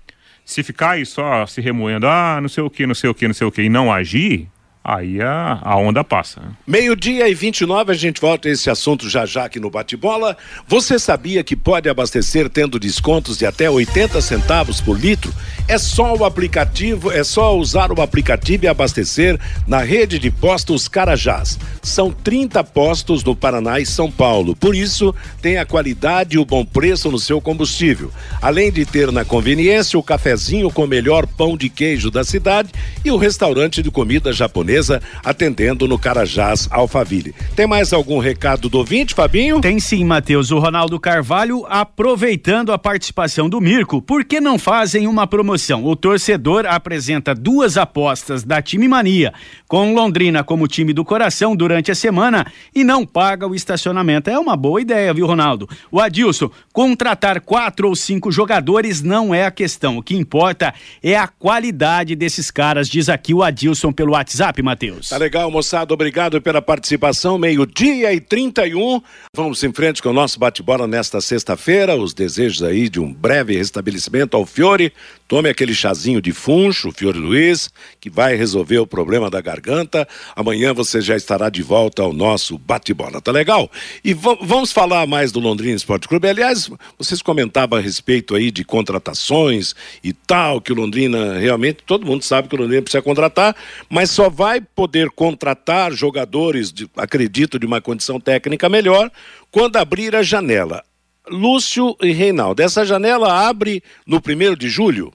se 0.43 0.63
ficar 0.63 0.93
aí 0.93 1.05
só 1.05 1.47
se 1.47 1.61
remoendo, 1.61 2.07
ah, 2.09 2.39
não 2.41 2.49
sei 2.49 2.65
o 2.65 2.71
que, 2.71 2.87
não 2.87 2.95
sei 2.95 3.11
o 3.11 3.15
que, 3.15 3.29
não 3.29 3.35
sei 3.35 3.47
o 3.47 3.53
que, 3.53 3.63
e 3.63 3.69
não 3.69 3.93
agir, 3.93 4.49
aí 4.83 5.21
a, 5.21 5.61
a 5.63 5.77
onda 5.77 6.03
passa. 6.03 6.41
Né? 6.41 6.49
Meio-dia 6.67 7.29
e 7.29 7.35
29, 7.35 7.93
a 7.93 7.95
gente 7.95 8.19
volta 8.19 8.49
a 8.49 8.51
esse 8.51 8.71
assunto 8.71 9.11
já 9.11 9.27
já 9.27 9.45
aqui 9.45 9.61
no 9.61 9.71
Bate-Bola. 9.71 10.35
Você 10.67 10.99
sabia 10.99 11.45
que 11.45 11.55
pode 11.55 11.89
abastecer 11.89 12.49
tendo 12.49 12.79
descontos 12.79 13.37
de 13.37 13.45
até 13.45 13.71
80 13.71 14.21
centavos 14.23 14.81
por 14.81 14.99
litro? 14.99 15.33
É 15.69 15.79
só 15.79 16.15
o 16.15 16.25
aplicativo, 16.25 17.11
é 17.11 17.23
só 17.23 17.57
usar 17.57 17.93
o 17.93 18.03
aplicativo 18.03 18.65
e 18.65 18.69
abastecer 18.69 19.39
na 19.67 19.81
rede 19.81 20.19
de 20.19 20.31
postos 20.31 20.89
Carajás. 20.89 21.59
São 21.81 22.11
30 22.11 22.63
postos 22.65 23.23
no 23.25 23.35
Paraná 23.35 23.79
e 23.79 23.87
São 23.87 24.11
Paulo. 24.11 24.57
Por 24.57 24.75
isso, 24.75 25.15
tem 25.41 25.59
a 25.59 25.65
qualidade 25.65 26.37
e 26.37 26.39
o 26.39 26.45
bom 26.45 26.65
preço 26.65 27.11
no 27.11 27.19
seu 27.19 27.41
combustível. 27.41 28.11
Além 28.41 28.71
de 28.73 28.85
ter 28.85 29.11
na 29.13 29.25
conveniência 29.25 29.99
o 29.99 30.03
cafezinho 30.03 30.71
com 30.71 30.85
o 30.85 30.89
melhor 30.89 31.27
pão 31.27 31.57
de 31.57 31.69
queijo 31.69 32.11
da 32.11 32.25
cidade 32.25 32.71
e 33.05 33.11
o 33.11 33.17
restaurante 33.17 33.83
de 33.83 33.91
comida 33.91 34.33
japonesa 34.33 35.01
atendendo 35.25 35.87
no 35.87 35.99
Carajás 35.99 36.69
Alphaville. 36.71 37.35
Tem 37.55 37.67
mais 37.67 37.93
algum 37.93 38.19
recado 38.19 38.69
do 38.69 38.79
ouvinte, 38.79 39.15
Fabinho? 39.15 39.61
Tem 39.61 39.79
sim, 39.79 40.05
Matheus. 40.05 40.51
O 40.51 40.59
Ronaldo 40.59 40.99
Carvalho 40.99 41.65
aproveitando 41.69 42.73
a 42.73 42.79
participação 42.79 43.49
do 43.49 43.61
Mirko, 43.61 44.03
por 44.03 44.25
que 44.25 44.41
não 44.41 44.59
fazem 44.59 45.07
uma 45.07 45.27
promoção 45.27 45.52
promoção. 45.53 45.85
O 45.85 45.95
torcedor 45.95 46.65
apresenta 46.67 47.35
duas 47.35 47.77
apostas 47.77 48.43
da 48.43 48.63
Time 48.63 48.89
Mania, 48.89 49.33
com 49.69 49.95
Londrina 49.95 50.43
como 50.43 50.67
time 50.67 50.93
do 50.93 51.05
coração 51.05 51.55
durante 51.55 51.91
a 51.91 51.95
semana 51.95 52.47
e 52.75 52.83
não 52.83 53.05
paga 53.05 53.47
o 53.47 53.55
estacionamento. 53.55 54.31
É 54.31 54.39
uma 54.39 54.57
boa 54.57 54.81
ideia, 54.81 55.13
viu, 55.13 55.27
Ronaldo? 55.27 55.69
O 55.91 56.01
Adilson, 56.01 56.51
contratar 56.73 57.41
quatro 57.41 57.89
ou 57.89 57.95
cinco 57.95 58.33
jogadores 58.33 59.03
não 59.03 59.35
é 59.35 59.45
a 59.45 59.51
questão. 59.51 59.99
O 59.99 60.03
que 60.03 60.17
importa 60.17 60.73
é 61.03 61.17
a 61.17 61.29
qualidade 61.29 62.17
desses 62.17 62.51
caras, 62.51 62.89
diz 62.89 63.09
aqui 63.09 63.35
o 63.35 63.43
Adilson 63.43 63.93
pelo 63.93 64.13
WhatsApp, 64.13 64.63
Matheus. 64.63 65.11
Tá 65.11 65.19
legal, 65.19 65.51
moçada. 65.51 65.93
Obrigado 65.93 66.41
pela 66.41 66.63
participação. 66.63 67.37
Meio-dia 67.37 68.13
e 68.13 68.21
31. 68.21 69.03
Vamos 69.35 69.63
em 69.63 69.73
frente 69.73 70.03
com 70.03 70.11
o 70.11 70.15
nosso 70.15 70.39
bate-bola 70.39 70.87
nesta 70.87 71.21
sexta-feira. 71.21 71.97
Os 71.97 72.15
desejos 72.15 72.63
aí 72.63 72.89
de 72.89 73.01
um 73.01 73.13
breve 73.13 73.57
restabelecimento 73.57 74.37
ao 74.37 74.47
Fiore. 74.47 74.93
Tome 75.33 75.42
aquele 75.51 75.75
chazinho 75.75 76.21
de 76.21 76.33
funcho, 76.33 76.93
Fiore 76.93 77.19
Luiz, 77.19 77.71
que 78.01 78.09
vai 78.09 78.35
resolver 78.35 78.79
o 78.79 78.87
problema 78.87 79.31
da 79.31 79.41
garganta. 79.41 80.07
Amanhã 80.37 80.73
você 80.73 81.01
já 81.01 81.17
estará 81.17 81.49
de 81.51 81.63
volta 81.63 82.03
ao 82.03 82.13
nosso 82.13 82.59
bate-bola, 82.59 83.21
tá 83.21 83.33
legal? 83.33 83.71
E 84.05 84.15
vamos 84.15 84.73
falar 84.73 85.07
mais 85.07 85.33
do 85.33 85.41
Londrina 85.41 85.77
Esporte 85.77 86.09
Clube. 86.09 86.29
Aliás, 86.29 86.71
vocês 86.99 87.23
comentavam 87.23 87.79
a 87.79 87.83
respeito 87.83 88.35
aí 88.35 88.51
de 88.51 88.65
contratações 88.65 89.75
e 90.03 90.13
tal, 90.13 90.61
que 90.61 90.73
o 90.73 90.77
Londrina 90.77 91.39
realmente, 91.39 91.83
todo 91.85 92.07
mundo 92.07 92.23
sabe 92.23 92.49
que 92.49 92.55
o 92.55 92.59
Londrina 92.59 92.83
precisa 92.83 93.03
contratar, 93.03 93.57
mas 93.89 94.11
só 94.11 94.29
vai 94.29 94.61
poder 94.61 95.11
contratar 95.11 95.93
jogadores, 95.93 96.73
de, 96.73 96.89
acredito, 96.97 97.59
de 97.59 97.67
uma 97.67 97.81
condição 97.81 98.21
técnica 98.21 98.69
melhor, 98.69 99.11
quando 99.51 99.77
abrir 99.77 100.15
a 100.17 100.23
janela. 100.23 100.83
Lúcio 101.29 101.97
e 102.03 102.11
Reinaldo, 102.11 102.63
essa 102.63 102.85
janela 102.85 103.47
abre 103.49 103.83
no 104.07 104.21
primeiro 104.21 104.57
de 104.57 104.69
julho? 104.69 105.13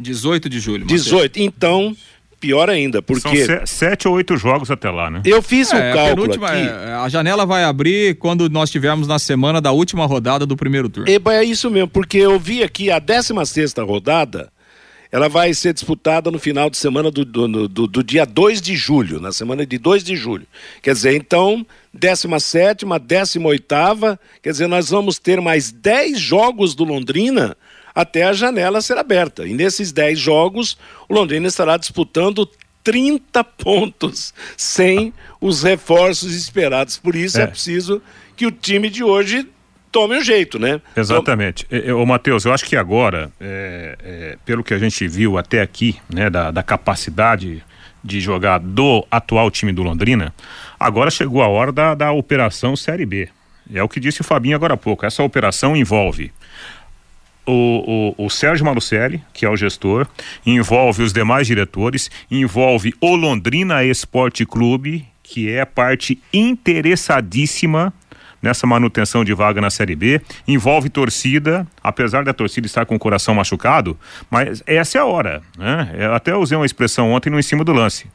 18 0.00 0.48
de 0.48 0.58
julho. 0.58 0.86
18. 0.86 1.40
Então, 1.40 1.94
pior 2.40 2.70
ainda, 2.70 3.02
porque. 3.02 3.44
São 3.44 3.66
sete 3.66 4.08
ou 4.08 4.14
oito 4.14 4.36
jogos 4.36 4.70
até 4.70 4.90
lá, 4.90 5.10
né? 5.10 5.22
Eu 5.24 5.42
fiz 5.42 5.70
o 5.70 5.76
é, 5.76 5.90
um 5.90 5.94
cálculo 5.94 6.46
aqui. 6.46 6.68
É, 6.68 6.92
a 6.94 7.08
janela 7.08 7.44
vai 7.44 7.62
abrir 7.62 8.16
quando 8.16 8.48
nós 8.48 8.70
tivermos 8.70 9.06
na 9.06 9.18
semana 9.18 9.60
da 9.60 9.70
última 9.70 10.06
rodada 10.06 10.46
do 10.46 10.56
primeiro 10.56 10.88
turno. 10.88 11.10
É, 11.10 11.34
é 11.34 11.44
isso 11.44 11.70
mesmo, 11.70 11.88
porque 11.88 12.18
eu 12.18 12.38
vi 12.38 12.62
aqui 12.62 12.90
a 12.90 12.98
16 12.98 13.48
sexta 13.48 13.84
rodada, 13.84 14.50
ela 15.12 15.28
vai 15.28 15.52
ser 15.52 15.74
disputada 15.74 16.30
no 16.30 16.38
final 16.38 16.70
de 16.70 16.76
semana 16.76 17.10
do, 17.10 17.24
do, 17.24 17.68
do, 17.68 17.86
do 17.86 18.02
dia 18.02 18.24
2 18.24 18.62
de 18.62 18.76
julho, 18.76 19.20
na 19.20 19.32
semana 19.32 19.66
de 19.66 19.76
2 19.76 20.04
de 20.04 20.16
julho. 20.16 20.46
Quer 20.82 20.94
dizer, 20.94 21.16
então, 21.16 21.66
17 21.92 22.86
18 22.86 24.18
quer 24.40 24.50
dizer, 24.50 24.68
nós 24.68 24.90
vamos 24.90 25.18
ter 25.18 25.40
mais 25.40 25.72
10 25.72 26.18
jogos 26.18 26.74
do 26.74 26.84
Londrina 26.84 27.56
até 28.00 28.24
a 28.24 28.32
janela 28.32 28.80
ser 28.80 28.98
aberta. 28.98 29.46
E 29.46 29.54
nesses 29.54 29.92
10 29.92 30.18
jogos, 30.18 30.76
o 31.08 31.14
Londrina 31.14 31.46
estará 31.46 31.76
disputando 31.76 32.48
30 32.82 33.44
pontos 33.44 34.32
sem 34.56 35.12
os 35.40 35.62
reforços 35.62 36.34
esperados. 36.34 36.96
Por 36.96 37.14
isso 37.14 37.38
é, 37.38 37.44
é 37.44 37.46
preciso 37.46 38.02
que 38.36 38.46
o 38.46 38.50
time 38.50 38.88
de 38.88 39.04
hoje 39.04 39.46
tome 39.92 40.16
um 40.16 40.22
jeito, 40.22 40.58
né? 40.58 40.80
Exatamente. 40.96 41.66
Ô, 41.92 42.06
Matheus, 42.06 42.44
eu 42.44 42.52
acho 42.52 42.64
que 42.64 42.76
agora, 42.76 43.30
é, 43.40 43.98
é, 44.02 44.38
pelo 44.44 44.62
que 44.62 44.72
a 44.72 44.78
gente 44.78 45.06
viu 45.06 45.36
até 45.36 45.60
aqui, 45.60 45.96
né, 46.08 46.30
da, 46.30 46.50
da 46.50 46.62
capacidade 46.62 47.62
de 48.02 48.20
jogar 48.20 48.58
do 48.58 49.06
atual 49.10 49.50
time 49.50 49.72
do 49.72 49.82
Londrina, 49.82 50.32
agora 50.78 51.10
chegou 51.10 51.42
a 51.42 51.48
hora 51.48 51.70
da, 51.70 51.94
da 51.94 52.12
operação 52.12 52.74
Série 52.76 53.04
B. 53.04 53.28
É 53.72 53.82
o 53.82 53.88
que 53.88 54.00
disse 54.00 54.20
o 54.20 54.24
Fabinho 54.24 54.56
agora 54.56 54.74
há 54.74 54.76
pouco. 54.76 55.04
Essa 55.04 55.22
operação 55.22 55.76
envolve 55.76 56.32
o, 57.50 58.14
o, 58.16 58.26
o, 58.26 58.30
Sérgio 58.30 58.64
Malucelli, 58.64 59.22
que 59.32 59.44
é 59.44 59.48
o 59.48 59.56
gestor, 59.56 60.06
envolve 60.46 61.02
os 61.02 61.12
demais 61.12 61.46
diretores, 61.46 62.10
envolve 62.30 62.94
o 63.00 63.16
Londrina 63.16 63.84
Esporte 63.84 64.46
Clube, 64.46 65.06
que 65.22 65.50
é 65.50 65.64
parte 65.64 66.20
interessadíssima 66.32 67.92
nessa 68.42 68.66
manutenção 68.66 69.24
de 69.24 69.34
vaga 69.34 69.60
na 69.60 69.68
Série 69.68 69.94
B, 69.94 70.20
envolve 70.48 70.88
torcida, 70.88 71.66
apesar 71.82 72.24
da 72.24 72.32
torcida 72.32 72.66
estar 72.66 72.86
com 72.86 72.94
o 72.94 72.98
coração 72.98 73.34
machucado, 73.34 73.98
mas 74.30 74.62
essa 74.66 74.96
é 74.96 75.00
a 75.00 75.04
hora, 75.04 75.42
né? 75.58 75.94
Eu 75.98 76.14
até 76.14 76.34
usei 76.34 76.56
uma 76.56 76.64
expressão 76.64 77.12
ontem 77.12 77.28
no 77.28 77.38
em 77.38 77.42
cima 77.42 77.64
do 77.64 77.72
lance. 77.72 78.06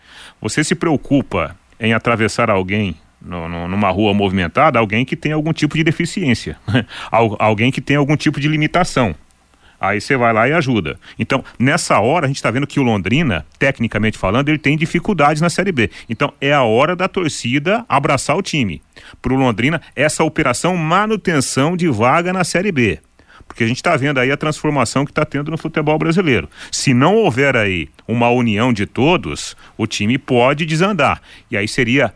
Você 0.41 0.63
se 0.63 0.73
preocupa 0.73 1.55
em 1.79 1.93
atravessar 1.93 2.49
alguém 2.49 2.95
no, 3.21 3.47
no, 3.47 3.67
numa 3.67 3.89
rua 3.89 4.13
movimentada, 4.13 4.79
alguém 4.79 5.03
que 5.05 5.15
tem 5.15 5.31
algum 5.31 5.53
tipo 5.53 5.75
de 5.75 5.83
deficiência, 5.83 6.57
alguém 7.11 7.71
que 7.71 7.81
tem 7.81 7.97
algum 7.97 8.15
tipo 8.15 8.39
de 8.39 8.47
limitação. 8.47 9.15
Aí 9.89 10.01
você 10.01 10.15
vai 10.15 10.33
lá 10.33 10.47
e 10.47 10.53
ajuda. 10.53 10.99
Então, 11.17 11.43
nessa 11.59 11.99
hora, 11.99 12.25
a 12.25 12.27
gente 12.27 12.37
está 12.37 12.51
vendo 12.51 12.67
que 12.67 12.79
o 12.79 12.83
Londrina, 12.83 13.45
tecnicamente 13.59 14.17
falando, 14.17 14.49
ele 14.49 14.57
tem 14.57 14.77
dificuldades 14.77 15.41
na 15.41 15.49
Série 15.49 15.71
B. 15.71 15.89
Então, 16.09 16.33
é 16.39 16.53
a 16.53 16.63
hora 16.63 16.95
da 16.95 17.07
torcida 17.07 17.85
abraçar 17.87 18.37
o 18.37 18.41
time. 18.41 18.81
Para 19.21 19.33
o 19.33 19.37
Londrina, 19.37 19.81
essa 19.95 20.23
operação 20.23 20.75
manutenção 20.77 21.75
de 21.75 21.87
vaga 21.87 22.31
na 22.33 22.43
Série 22.43 22.71
B. 22.71 22.99
Porque 23.47 23.63
a 23.63 23.67
gente 23.67 23.77
está 23.77 23.95
vendo 23.95 24.19
aí 24.19 24.31
a 24.31 24.37
transformação 24.37 25.05
que 25.05 25.11
está 25.11 25.23
tendo 25.23 25.51
no 25.51 25.57
futebol 25.57 25.97
brasileiro. 25.97 26.49
Se 26.71 26.93
não 26.93 27.15
houver 27.15 27.55
aí 27.55 27.89
uma 28.07 28.29
união 28.29 28.73
de 28.73 28.85
todos, 28.85 29.55
o 29.77 29.85
time 29.85 30.17
pode 30.17 30.65
desandar. 30.65 31.21
E 31.49 31.55
aí 31.55 31.67
seria 31.67 32.13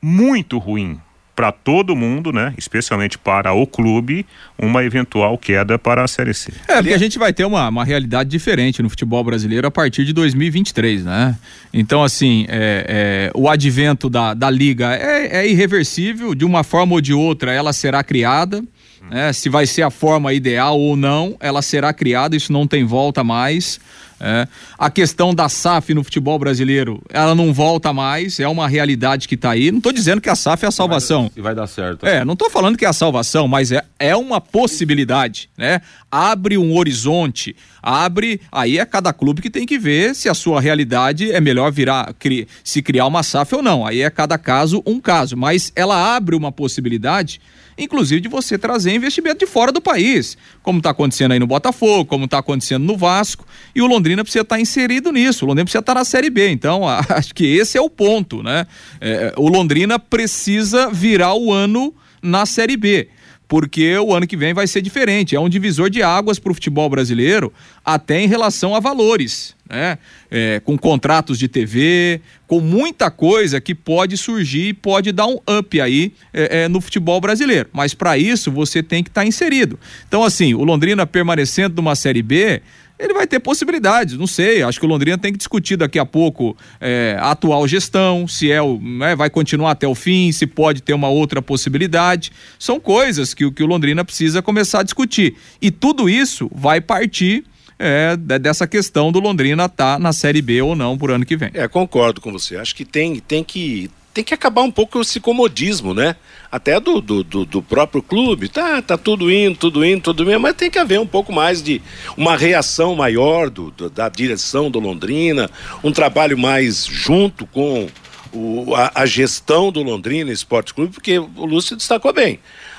muito 0.00 0.58
ruim 0.58 1.00
para 1.34 1.50
todo 1.50 1.96
mundo, 1.96 2.32
né? 2.32 2.54
Especialmente 2.58 3.16
para 3.16 3.52
o 3.52 3.66
clube, 3.66 4.26
uma 4.58 4.84
eventual 4.84 5.38
queda 5.38 5.78
para 5.78 6.04
a 6.04 6.08
Série 6.08 6.34
C. 6.34 6.52
É, 6.68 6.76
porque 6.76 6.92
a 6.92 6.98
gente 6.98 7.18
vai 7.18 7.32
ter 7.32 7.44
uma, 7.44 7.68
uma 7.68 7.84
realidade 7.84 8.28
diferente 8.28 8.82
no 8.82 8.90
futebol 8.90 9.24
brasileiro 9.24 9.66
a 9.66 9.70
partir 9.70 10.04
de 10.04 10.12
2023, 10.12 11.04
né? 11.04 11.36
Então, 11.72 12.02
assim, 12.02 12.44
é, 12.48 13.30
é, 13.30 13.30
o 13.34 13.48
advento 13.48 14.10
da, 14.10 14.34
da 14.34 14.50
liga 14.50 14.94
é, 14.94 15.38
é 15.38 15.48
irreversível, 15.48 16.34
de 16.34 16.44
uma 16.44 16.62
forma 16.62 16.94
ou 16.94 17.00
de 17.00 17.14
outra 17.14 17.52
ela 17.52 17.72
será 17.72 18.04
criada. 18.04 18.62
Né? 19.10 19.32
Se 19.32 19.48
vai 19.48 19.66
ser 19.66 19.82
a 19.82 19.90
forma 19.90 20.32
ideal 20.32 20.78
ou 20.78 20.96
não, 20.96 21.36
ela 21.40 21.62
será 21.62 21.92
criada, 21.92 22.36
isso 22.36 22.52
não 22.52 22.66
tem 22.66 22.84
volta 22.84 23.22
mais. 23.22 23.80
É. 24.24 24.46
A 24.78 24.88
questão 24.88 25.34
da 25.34 25.48
SAF 25.48 25.92
no 25.92 26.04
futebol 26.04 26.38
brasileiro, 26.38 27.02
ela 27.10 27.34
não 27.34 27.52
volta 27.52 27.92
mais, 27.92 28.38
é 28.38 28.46
uma 28.46 28.68
realidade 28.68 29.26
que 29.26 29.34
está 29.34 29.50
aí. 29.50 29.72
Não 29.72 29.78
estou 29.78 29.92
dizendo 29.92 30.20
que 30.20 30.30
a 30.30 30.36
SAF 30.36 30.64
é 30.64 30.68
a 30.68 30.70
salvação. 30.70 31.28
Se 31.34 31.40
vai, 31.40 31.56
dar 31.56 31.66
certo. 31.66 32.06
É, 32.06 32.24
não 32.24 32.34
estou 32.34 32.48
falando 32.48 32.78
que 32.78 32.84
é 32.84 32.88
a 32.88 32.92
salvação, 32.92 33.48
mas 33.48 33.72
é, 33.72 33.82
é 33.98 34.14
uma 34.14 34.40
possibilidade, 34.40 35.50
né? 35.58 35.80
Abre 36.08 36.56
um 36.56 36.76
horizonte, 36.76 37.56
abre. 37.82 38.40
Aí 38.52 38.78
é 38.78 38.84
cada 38.86 39.12
clube 39.12 39.42
que 39.42 39.50
tem 39.50 39.66
que 39.66 39.76
ver 39.76 40.14
se 40.14 40.28
a 40.28 40.34
sua 40.34 40.60
realidade 40.60 41.32
é 41.32 41.40
melhor 41.40 41.72
virar, 41.72 42.14
cri, 42.16 42.46
se 42.62 42.80
criar 42.80 43.06
uma 43.06 43.24
SAF 43.24 43.56
ou 43.56 43.62
não. 43.62 43.84
Aí 43.84 44.02
é 44.02 44.10
cada 44.10 44.38
caso 44.38 44.80
um 44.86 45.00
caso, 45.00 45.36
mas 45.36 45.72
ela 45.74 46.14
abre 46.14 46.36
uma 46.36 46.52
possibilidade 46.52 47.40
inclusive 47.76 48.20
de 48.20 48.28
você 48.28 48.58
trazer 48.58 48.94
investimento 48.94 49.38
de 49.38 49.46
fora 49.46 49.72
do 49.72 49.80
país, 49.80 50.36
como 50.62 50.78
está 50.78 50.90
acontecendo 50.90 51.32
aí 51.32 51.38
no 51.38 51.46
Botafogo, 51.46 52.04
como 52.04 52.24
está 52.26 52.38
acontecendo 52.38 52.84
no 52.84 52.96
Vasco, 52.96 53.46
e 53.74 53.82
o 53.82 53.86
Londrina 53.86 54.22
precisa 54.22 54.42
estar 54.42 54.56
tá 54.56 54.60
inserido 54.60 55.12
nisso, 55.12 55.44
o 55.44 55.48
Londrina 55.48 55.64
precisa 55.64 55.80
estar 55.80 55.94
tá 55.94 56.00
na 56.00 56.04
Série 56.04 56.30
B, 56.30 56.50
então 56.50 56.82
acho 57.08 57.34
que 57.34 57.44
esse 57.44 57.76
é 57.78 57.80
o 57.80 57.90
ponto, 57.90 58.42
né? 58.42 58.66
É, 59.00 59.32
o 59.36 59.48
Londrina 59.48 59.98
precisa 59.98 60.90
virar 60.90 61.34
o 61.34 61.52
ano 61.52 61.94
na 62.22 62.46
Série 62.46 62.76
B 62.76 63.08
porque 63.52 63.98
o 63.98 64.14
ano 64.14 64.26
que 64.26 64.34
vem 64.34 64.54
vai 64.54 64.66
ser 64.66 64.80
diferente. 64.80 65.36
É 65.36 65.38
um 65.38 65.46
divisor 65.46 65.90
de 65.90 66.02
águas 66.02 66.38
para 66.38 66.50
o 66.50 66.54
futebol 66.54 66.88
brasileiro, 66.88 67.52
até 67.84 68.18
em 68.18 68.26
relação 68.26 68.74
a 68.74 68.80
valores, 68.80 69.54
né? 69.68 69.98
É, 70.30 70.58
com 70.64 70.78
contratos 70.78 71.38
de 71.38 71.48
TV, 71.48 72.22
com 72.46 72.60
muita 72.60 73.10
coisa 73.10 73.60
que 73.60 73.74
pode 73.74 74.16
surgir 74.16 74.68
e 74.68 74.72
pode 74.72 75.12
dar 75.12 75.26
um 75.26 75.38
up 75.58 75.78
aí 75.82 76.14
é, 76.32 76.62
é, 76.62 76.68
no 76.68 76.80
futebol 76.80 77.20
brasileiro. 77.20 77.68
Mas 77.74 77.92
para 77.92 78.16
isso 78.16 78.50
você 78.50 78.82
tem 78.82 79.04
que 79.04 79.10
estar 79.10 79.20
tá 79.20 79.26
inserido. 79.26 79.78
Então, 80.08 80.24
assim, 80.24 80.54
o 80.54 80.64
Londrina 80.64 81.06
permanecendo 81.06 81.76
numa 81.76 81.94
Série 81.94 82.22
B 82.22 82.62
ele 82.98 83.14
vai 83.14 83.26
ter 83.26 83.40
possibilidades, 83.40 84.16
não 84.16 84.26
sei, 84.26 84.62
acho 84.62 84.78
que 84.78 84.86
o 84.86 84.88
Londrina 84.88 85.18
tem 85.18 85.32
que 85.32 85.38
discutir 85.38 85.76
daqui 85.76 85.98
a 85.98 86.06
pouco 86.06 86.56
é, 86.80 87.16
a 87.18 87.32
atual 87.32 87.66
gestão, 87.66 88.28
se 88.28 88.50
é 88.50 88.60
né, 88.80 89.16
vai 89.16 89.28
continuar 89.28 89.72
até 89.72 89.86
o 89.86 89.94
fim, 89.94 90.30
se 90.30 90.46
pode 90.46 90.82
ter 90.82 90.94
uma 90.94 91.08
outra 91.08 91.42
possibilidade, 91.42 92.30
são 92.58 92.78
coisas 92.78 93.34
que, 93.34 93.50
que 93.50 93.62
o 93.62 93.66
Londrina 93.66 94.04
precisa 94.04 94.40
começar 94.40 94.80
a 94.80 94.82
discutir, 94.82 95.36
e 95.60 95.70
tudo 95.70 96.08
isso 96.08 96.50
vai 96.54 96.80
partir 96.80 97.44
é, 97.78 98.16
dessa 98.16 98.66
questão 98.66 99.10
do 99.10 99.18
Londrina 99.18 99.64
estar 99.64 99.94
tá 99.94 99.98
na 99.98 100.12
Série 100.12 100.40
B 100.40 100.62
ou 100.62 100.76
não 100.76 100.96
por 100.96 101.10
ano 101.10 101.26
que 101.26 101.36
vem. 101.36 101.50
É, 101.52 101.66
concordo 101.66 102.20
com 102.20 102.30
você. 102.30 102.56
Acho 102.56 102.76
que 102.76 102.84
tem, 102.84 103.18
tem 103.18 103.42
que 103.42 103.90
tem 104.12 104.22
que 104.22 104.34
acabar 104.34 104.62
um 104.62 104.70
pouco 104.70 105.00
esse 105.00 105.18
comodismo, 105.18 105.94
né? 105.94 106.16
Até 106.50 106.78
do, 106.78 107.00
do, 107.00 107.24
do, 107.24 107.44
do, 107.46 107.62
próprio 107.62 108.02
clube. 108.02 108.48
Tá, 108.48 108.82
tá 108.82 108.98
tudo 108.98 109.30
indo, 109.30 109.56
tudo 109.56 109.84
indo, 109.84 110.02
tudo 110.02 110.30
indo, 110.30 110.40
mas 110.40 110.54
tem 110.54 110.70
que 110.70 110.78
haver 110.78 111.00
um 111.00 111.06
pouco 111.06 111.32
mais 111.32 111.62
de 111.62 111.80
uma 112.16 112.36
reação 112.36 112.94
maior 112.94 113.48
do, 113.48 113.70
do 113.70 113.88
da 113.88 114.08
direção 114.08 114.70
do 114.70 114.78
Londrina, 114.78 115.50
um 115.82 115.92
trabalho 115.92 116.36
mais 116.36 116.84
junto 116.84 117.46
com 117.46 117.88
o, 118.32 118.74
a, 118.74 118.92
a, 118.94 119.06
gestão 119.06 119.72
do 119.72 119.82
Londrina 119.82 120.32
Esporte 120.32 120.74
Clube, 120.74 120.92
porque 120.92 121.18
o 121.18 121.46
Lúcio 121.46 121.76
destacou 121.76 122.12
bem. 122.12 122.38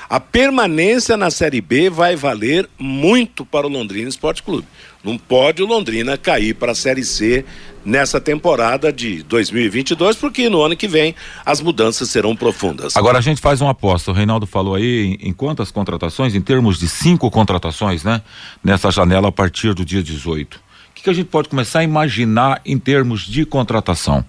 A 0.10 0.20
permanência 0.20 1.18
na 1.18 1.32
Série 1.32 1.62
B 1.62 1.90
vai 1.90 2.16
valer 2.16 2.70
muito 2.78 3.46
para 3.46 3.66
o 3.66 3.70
Londrina 3.70 4.10
Esporte 4.10 4.44
Clube. 4.44 4.68
Não 5.04 5.18
pode 5.18 5.62
o 5.62 5.66
Londrina 5.66 6.18
cair 6.18 6.54
para 6.56 6.72
a 6.72 6.76
Série 6.76 7.04
C 7.04 7.44
nessa 7.84 8.22
temporada 8.22 8.92
de 8.92 9.22
2022, 9.24 10.16
porque 10.16 10.50
no 10.50 10.62
ano 10.62 10.78
que 10.78 10.88
vem 10.88 11.14
as 11.46 11.60
mudanças 11.60 12.10
serão 12.10 12.36
profundas. 12.36 12.96
Agora 12.96 13.18
a 13.18 13.22
gente 13.22 13.42
faz 13.42 13.60
uma 13.60 13.72
aposta. 13.72 14.12
O 14.12 14.14
Reinaldo 14.14 14.48
falou 14.48 14.76
aí 14.76 15.18
em, 15.22 15.30
em 15.30 15.34
quantas 15.34 15.72
contratações? 15.72 16.34
Em 16.34 16.42
termos 16.42 16.80
de 16.80 16.88
cinco 16.88 17.30
contratações, 17.30 18.04
né? 18.04 18.22
Nessa 18.64 18.90
janela 18.92 19.28
a 19.28 19.32
partir 19.32 19.74
do 19.74 19.84
dia 19.84 20.02
18. 20.02 20.56
O 20.56 20.60
que, 20.96 21.04
que 21.04 21.10
a 21.10 21.14
gente 21.14 21.28
pode 21.28 21.50
começar 21.50 21.80
a 21.80 21.84
imaginar 21.84 22.62
em 22.66 22.78
termos 22.78 23.22
de 23.28 23.46
contratação? 23.46 24.24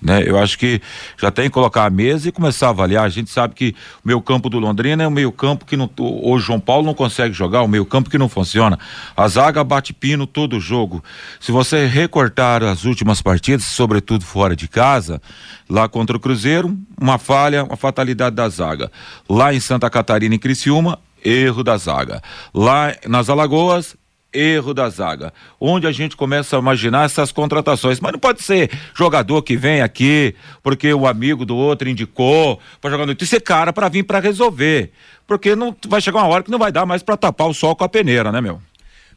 Né? 0.00 0.22
Eu 0.26 0.38
acho 0.38 0.58
que 0.58 0.80
já 1.18 1.30
tem 1.30 1.44
que 1.44 1.50
colocar 1.50 1.84
a 1.84 1.90
mesa 1.90 2.28
e 2.28 2.32
começar 2.32 2.68
a 2.68 2.70
avaliar. 2.70 3.04
A 3.04 3.08
gente 3.08 3.30
sabe 3.30 3.54
que 3.54 3.74
o 4.02 4.08
meio 4.08 4.20
campo 4.22 4.48
do 4.48 4.58
Londrina 4.58 5.02
é 5.02 5.06
o 5.06 5.10
meio 5.10 5.30
campo 5.30 5.64
que 5.64 5.76
não, 5.76 5.90
o 5.98 6.38
João 6.38 6.58
Paulo 6.58 6.86
não 6.86 6.94
consegue 6.94 7.34
jogar, 7.34 7.62
o 7.62 7.68
meio 7.68 7.84
campo 7.84 8.08
que 8.08 8.16
não 8.16 8.28
funciona. 8.28 8.78
A 9.16 9.28
zaga 9.28 9.62
bate 9.62 9.92
pino 9.92 10.26
todo 10.26 10.58
jogo. 10.58 11.04
Se 11.38 11.52
você 11.52 11.86
recortar 11.86 12.62
as 12.62 12.84
últimas 12.84 13.20
partidas, 13.20 13.64
sobretudo 13.66 14.24
fora 14.24 14.56
de 14.56 14.68
casa, 14.68 15.20
lá 15.68 15.88
contra 15.88 16.16
o 16.16 16.20
Cruzeiro, 16.20 16.76
uma 17.00 17.18
falha, 17.18 17.64
uma 17.64 17.76
fatalidade 17.76 18.34
da 18.36 18.48
zaga. 18.48 18.90
Lá 19.28 19.52
em 19.52 19.60
Santa 19.60 19.90
Catarina 19.90 20.34
e 20.34 20.38
Criciúma, 20.38 20.98
erro 21.24 21.62
da 21.62 21.76
zaga. 21.76 22.22
Lá 22.54 22.94
nas 23.06 23.28
Alagoas, 23.28 23.96
erro 24.32 24.72
da 24.74 24.88
zaga. 24.88 25.32
Onde 25.60 25.86
a 25.86 25.92
gente 25.92 26.16
começa 26.16 26.56
a 26.56 26.60
imaginar 26.60 27.04
essas 27.04 27.32
contratações. 27.32 28.00
Mas 28.00 28.12
não 28.12 28.18
pode 28.18 28.42
ser 28.42 28.70
jogador 28.94 29.42
que 29.42 29.56
vem 29.56 29.82
aqui 29.82 30.34
porque 30.62 30.92
o 30.92 31.06
amigo 31.06 31.44
do 31.44 31.56
outro 31.56 31.88
indicou 31.88 32.60
para 32.80 32.90
jogar 32.90 33.06
no 33.06 33.16
Isso 33.18 33.36
é 33.36 33.40
cara 33.40 33.72
para 33.72 33.88
vir 33.88 34.04
para 34.04 34.20
resolver. 34.20 34.92
Porque 35.26 35.54
não 35.54 35.74
vai 35.86 36.00
chegar 36.00 36.18
uma 36.18 36.28
hora 36.28 36.42
que 36.42 36.50
não 36.50 36.58
vai 36.58 36.72
dar 36.72 36.86
mais 36.86 37.02
para 37.02 37.16
tapar 37.16 37.48
o 37.48 37.54
sol 37.54 37.76
com 37.76 37.84
a 37.84 37.88
peneira, 37.88 38.32
né, 38.32 38.40
meu? 38.40 38.60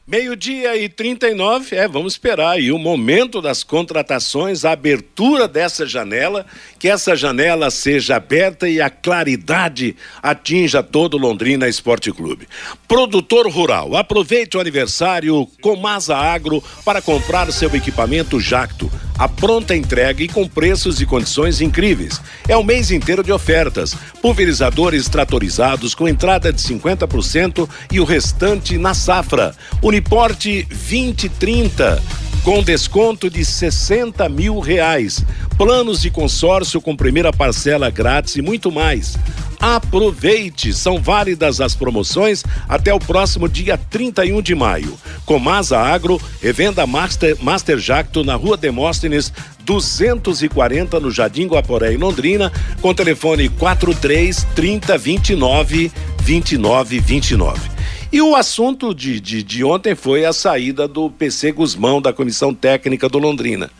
Meio-dia 0.05 0.75
e 0.75 0.89
39, 0.89 1.77
é, 1.77 1.87
vamos 1.87 2.11
esperar 2.11 2.49
aí 2.49 2.73
o 2.73 2.77
momento 2.77 3.41
das 3.41 3.63
contratações, 3.63 4.65
a 4.65 4.73
abertura 4.73 5.47
dessa 5.47 5.85
janela, 5.85 6.45
que 6.77 6.89
essa 6.89 7.15
janela 7.15 7.71
seja 7.71 8.17
aberta 8.17 8.67
e 8.67 8.81
a 8.81 8.89
claridade 8.89 9.95
atinja 10.21 10.83
todo 10.83 11.17
Londrina 11.17 11.69
Esporte 11.69 12.11
Clube. 12.11 12.49
Produtor 12.85 13.49
rural, 13.49 13.95
aproveite 13.95 14.57
o 14.57 14.59
aniversário 14.59 15.47
Comasa 15.61 16.17
Agro 16.17 16.61
para 16.83 17.01
comprar 17.01 17.49
seu 17.53 17.73
equipamento 17.73 18.41
Jacto 18.41 18.91
a 19.17 19.29
pronta 19.29 19.75
entrega 19.75 20.23
e 20.23 20.27
com 20.27 20.47
preços 20.47 20.99
e 20.99 21.05
condições 21.05 21.61
incríveis. 21.61 22.19
É 22.47 22.57
o 22.57 22.63
mês 22.63 22.91
inteiro 22.91 23.23
de 23.23 23.31
ofertas. 23.31 23.95
Pulverizadores 24.21 25.07
tratorizados 25.07 25.93
com 25.93 26.07
entrada 26.07 26.51
de 26.51 26.61
50% 26.61 27.69
e 27.91 27.99
o 27.99 28.03
restante 28.03 28.77
na 28.77 28.93
safra. 28.93 29.55
Uniporte 29.93 30.63
2030 30.71 32.01
com 32.43 32.63
desconto 32.63 33.29
de 33.29 33.45
60 33.45 34.27
mil 34.27 34.59
reais, 34.59 35.23
planos 35.55 36.01
de 36.01 36.09
consórcio 36.09 36.81
com 36.81 36.95
primeira 36.95 37.31
parcela 37.31 37.91
grátis 37.91 38.35
e 38.35 38.41
muito 38.41 38.71
mais. 38.71 39.15
Aproveite, 39.59 40.73
são 40.73 40.99
válidas 40.99 41.61
as 41.61 41.75
promoções 41.75 42.43
até 42.67 42.91
o 42.91 42.97
próximo 42.97 43.47
dia 43.47 43.77
31 43.77 44.41
de 44.41 44.55
maio. 44.55 44.97
Comasa 45.27 45.77
Agro, 45.77 46.19
revenda 46.41 46.87
Master, 46.87 47.37
Master 47.39 47.77
Jacto 47.77 48.23
na 48.23 48.33
Rua 48.33 48.57
Demóstenes 48.57 49.31
240 49.59 50.99
no 50.99 51.11
Jardim 51.11 51.45
Guaporé 51.45 51.93
em 51.93 51.97
Londrina, 51.97 52.51
com 52.81 52.95
telefone 52.95 53.47
43 53.47 54.43
30 54.55 54.97
29 54.97 55.91
29 56.23 56.99
29. 56.99 57.72
E 58.13 58.21
o 58.21 58.35
assunto 58.35 58.93
de, 58.93 59.19
de, 59.19 59.41
de 59.41 59.63
ontem 59.63 59.95
foi 59.95 60.23
a 60.23 60.31
saída 60.31 60.87
do 60.87 61.09
PC 61.09 61.51
Guzmão 61.51 61.99
da 61.99 62.13
Comissão 62.13 62.53
Técnica 62.53 63.09
do 63.09 63.17
Londrina. 63.17 63.71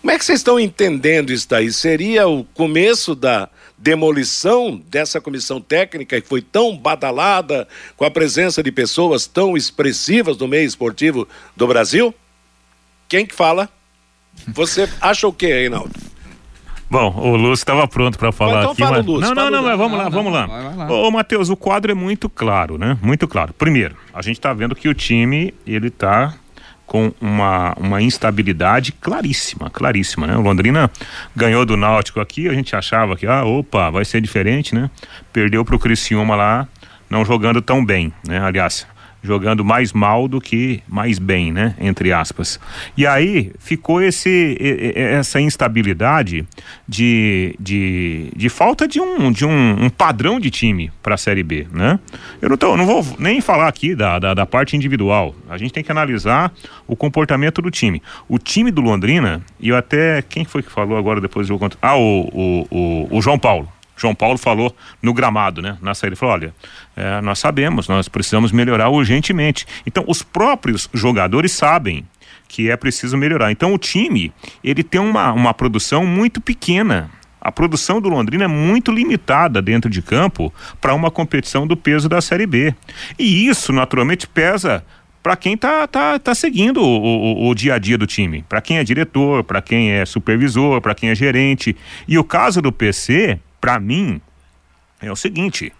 Como 0.00 0.10
é 0.10 0.18
que 0.18 0.24
vocês 0.24 0.38
estão 0.40 0.58
entendendo 0.58 1.30
isso 1.30 1.46
daí? 1.46 1.70
Seria 1.70 2.26
o 2.26 2.42
começo 2.42 3.14
da 3.14 3.50
demolição 3.76 4.80
dessa 4.88 5.20
comissão 5.20 5.60
técnica 5.60 6.18
que 6.22 6.26
foi 6.26 6.40
tão 6.40 6.74
badalada, 6.74 7.68
com 7.94 8.06
a 8.06 8.10
presença 8.10 8.62
de 8.62 8.72
pessoas 8.72 9.26
tão 9.26 9.58
expressivas 9.58 10.38
no 10.38 10.48
meio 10.48 10.66
esportivo 10.66 11.28
do 11.54 11.66
Brasil? 11.66 12.14
Quem 13.06 13.26
que 13.26 13.34
fala? 13.34 13.68
Você 14.54 14.88
acha 15.02 15.28
o 15.28 15.34
quê, 15.34 15.48
Reinaldo? 15.48 15.92
Bom, 16.92 17.10
o 17.16 17.36
Lúcio 17.36 17.62
estava 17.62 17.88
pronto 17.88 18.18
para 18.18 18.30
falar 18.30 18.60
então 18.60 18.72
aqui. 18.72 18.82
Fala, 18.82 18.98
mas... 18.98 19.06
Lúcio, 19.06 19.34
não, 19.34 19.44
não, 19.46 19.50
não, 19.50 19.62
mas 19.62 19.78
vamos 19.78 19.98
lá, 19.98 20.08
vamos 20.10 20.30
lá. 20.30 20.46
Vai, 20.46 20.62
vai 20.62 20.76
lá. 20.76 20.92
Ô, 20.92 21.10
Matheus, 21.10 21.48
o 21.48 21.56
quadro 21.56 21.90
é 21.90 21.94
muito 21.94 22.28
claro, 22.28 22.76
né? 22.76 22.98
Muito 23.00 23.26
claro. 23.26 23.54
Primeiro, 23.54 23.96
a 24.12 24.20
gente 24.20 24.36
está 24.36 24.52
vendo 24.52 24.74
que 24.74 24.90
o 24.90 24.92
time, 24.92 25.54
ele 25.66 25.88
tá 25.88 26.34
com 26.84 27.10
uma, 27.18 27.72
uma 27.78 28.02
instabilidade 28.02 28.92
claríssima, 28.92 29.70
claríssima, 29.70 30.26
né? 30.26 30.36
O 30.36 30.42
Londrina 30.42 30.90
ganhou 31.34 31.64
do 31.64 31.78
Náutico 31.78 32.20
aqui, 32.20 32.46
a 32.46 32.52
gente 32.52 32.76
achava 32.76 33.16
que, 33.16 33.26
ah, 33.26 33.42
opa, 33.42 33.88
vai 33.88 34.04
ser 34.04 34.20
diferente, 34.20 34.74
né? 34.74 34.90
Perdeu 35.32 35.64
para 35.64 35.74
o 35.74 35.78
Criciúma 35.78 36.36
lá, 36.36 36.68
não 37.08 37.24
jogando 37.24 37.62
tão 37.62 37.82
bem, 37.82 38.12
né? 38.28 38.38
Aliás, 38.38 38.86
jogando 39.22 39.64
mais 39.64 39.92
mal 39.92 40.26
do 40.26 40.40
que 40.40 40.82
mais 40.88 41.18
bem, 41.18 41.52
né? 41.52 41.74
Entre 41.80 42.12
aspas. 42.12 42.58
E 42.96 43.06
aí 43.06 43.52
ficou 43.58 44.02
esse, 44.02 44.56
essa 44.94 45.40
instabilidade 45.40 46.46
de, 46.88 47.54
de, 47.58 48.32
de 48.34 48.48
falta 48.48 48.88
de 48.88 49.00
um, 49.00 49.30
de 49.30 49.46
um, 49.46 49.84
um 49.84 49.90
padrão 49.90 50.40
de 50.40 50.50
time 50.50 50.90
para 51.02 51.14
a 51.14 51.18
Série 51.18 51.42
B, 51.42 51.66
né? 51.72 51.98
Eu 52.40 52.48
não, 52.48 52.56
tô, 52.56 52.76
não 52.76 52.84
vou 52.84 53.06
nem 53.18 53.40
falar 53.40 53.68
aqui 53.68 53.94
da, 53.94 54.18
da, 54.18 54.34
da, 54.34 54.46
parte 54.46 54.76
individual. 54.76 55.34
A 55.48 55.56
gente 55.56 55.72
tem 55.72 55.84
que 55.84 55.92
analisar 55.92 56.52
o 56.86 56.96
comportamento 56.96 57.62
do 57.62 57.70
time. 57.70 58.02
O 58.28 58.38
time 58.38 58.70
do 58.70 58.80
Londrina, 58.80 59.40
e 59.60 59.68
eu 59.68 59.76
até. 59.76 60.22
Quem 60.22 60.44
foi 60.44 60.62
que 60.62 60.70
falou 60.70 60.96
agora 60.96 61.20
depois 61.20 61.46
do 61.46 61.48
jogo? 61.48 61.70
Ah, 61.80 61.96
o, 61.96 62.28
o, 62.32 62.66
o, 62.70 63.18
o 63.18 63.22
João 63.22 63.38
Paulo. 63.38 63.68
João 63.96 64.14
Paulo 64.14 64.38
falou 64.38 64.74
no 65.00 65.12
gramado, 65.12 65.60
né? 65.62 65.76
Na 65.80 65.94
saída, 65.94 66.14
ele 66.14 66.16
falou: 66.16 66.34
olha, 66.34 66.54
é, 66.96 67.20
nós 67.20 67.38
sabemos, 67.38 67.88
nós 67.88 68.08
precisamos 68.08 68.52
melhorar 68.52 68.88
urgentemente. 68.88 69.66
Então, 69.86 70.04
os 70.06 70.22
próprios 70.22 70.88
jogadores 70.92 71.52
sabem 71.52 72.04
que 72.48 72.70
é 72.70 72.76
preciso 72.76 73.16
melhorar. 73.16 73.50
Então, 73.50 73.72
o 73.72 73.78
time, 73.78 74.32
ele 74.62 74.82
tem 74.82 75.00
uma, 75.00 75.32
uma 75.32 75.54
produção 75.54 76.04
muito 76.04 76.40
pequena. 76.40 77.10
A 77.40 77.50
produção 77.50 78.00
do 78.00 78.08
Londrina 78.08 78.44
é 78.44 78.48
muito 78.48 78.92
limitada 78.92 79.60
dentro 79.60 79.90
de 79.90 80.00
campo 80.00 80.52
para 80.80 80.94
uma 80.94 81.10
competição 81.10 81.66
do 81.66 81.76
peso 81.76 82.08
da 82.08 82.20
Série 82.20 82.46
B. 82.46 82.72
E 83.18 83.48
isso, 83.48 83.72
naturalmente, 83.72 84.28
pesa 84.28 84.84
para 85.22 85.36
quem 85.36 85.56
tá, 85.56 85.86
tá, 85.86 86.18
tá 86.18 86.34
seguindo 86.34 86.82
o, 86.82 87.44
o, 87.44 87.48
o, 87.48 87.54
dia 87.54 87.74
a 87.74 87.78
dia 87.78 87.96
do 87.96 88.06
time, 88.06 88.44
para 88.48 88.60
quem 88.60 88.78
é 88.78 88.84
diretor, 88.84 89.44
para 89.44 89.62
quem 89.62 89.92
é 89.92 90.04
supervisor, 90.04 90.80
para 90.80 90.94
quem 90.94 91.10
é 91.10 91.14
gerente. 91.14 91.76
E 92.08 92.18
o 92.18 92.24
caso 92.24 92.60
do 92.60 92.72
PC, 92.72 93.38
para 93.62 93.78
mim, 93.78 94.20
é 95.00 95.10
o 95.10 95.14
seguinte: 95.14 95.72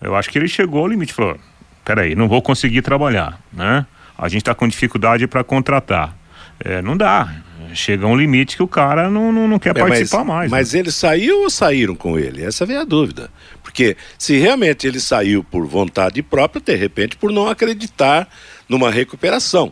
eu 0.00 0.16
acho 0.16 0.30
que 0.30 0.38
ele 0.38 0.48
chegou 0.48 0.80
ao 0.80 0.88
limite, 0.88 1.12
falou: 1.12 1.38
peraí, 1.84 2.14
não 2.14 2.26
vou 2.26 2.40
conseguir 2.40 2.80
trabalhar, 2.80 3.38
né? 3.52 3.86
A 4.16 4.26
gente 4.28 4.40
está 4.40 4.54
com 4.54 4.66
dificuldade 4.66 5.26
para 5.26 5.44
contratar. 5.44 6.16
É, 6.58 6.80
não 6.80 6.96
dá. 6.96 7.30
Chega 7.74 8.06
um 8.06 8.16
limite 8.16 8.56
que 8.56 8.62
o 8.62 8.68
cara 8.68 9.10
não, 9.10 9.30
não, 9.30 9.46
não 9.46 9.58
quer 9.58 9.76
é, 9.76 9.80
participar 9.80 10.24
mas, 10.24 10.26
mais. 10.26 10.50
Mas 10.50 10.72
né? 10.72 10.78
ele 10.78 10.90
saiu 10.90 11.42
ou 11.42 11.50
saíram 11.50 11.94
com 11.94 12.18
ele? 12.18 12.42
Essa 12.42 12.64
é 12.64 12.76
a 12.78 12.84
dúvida. 12.84 13.30
Porque 13.62 13.94
se 14.18 14.38
realmente 14.38 14.86
ele 14.86 14.98
saiu 14.98 15.44
por 15.44 15.66
vontade 15.66 16.22
própria, 16.22 16.62
de 16.62 16.74
repente 16.74 17.16
por 17.16 17.30
não 17.30 17.48
acreditar 17.48 18.26
numa 18.66 18.90
recuperação. 18.90 19.70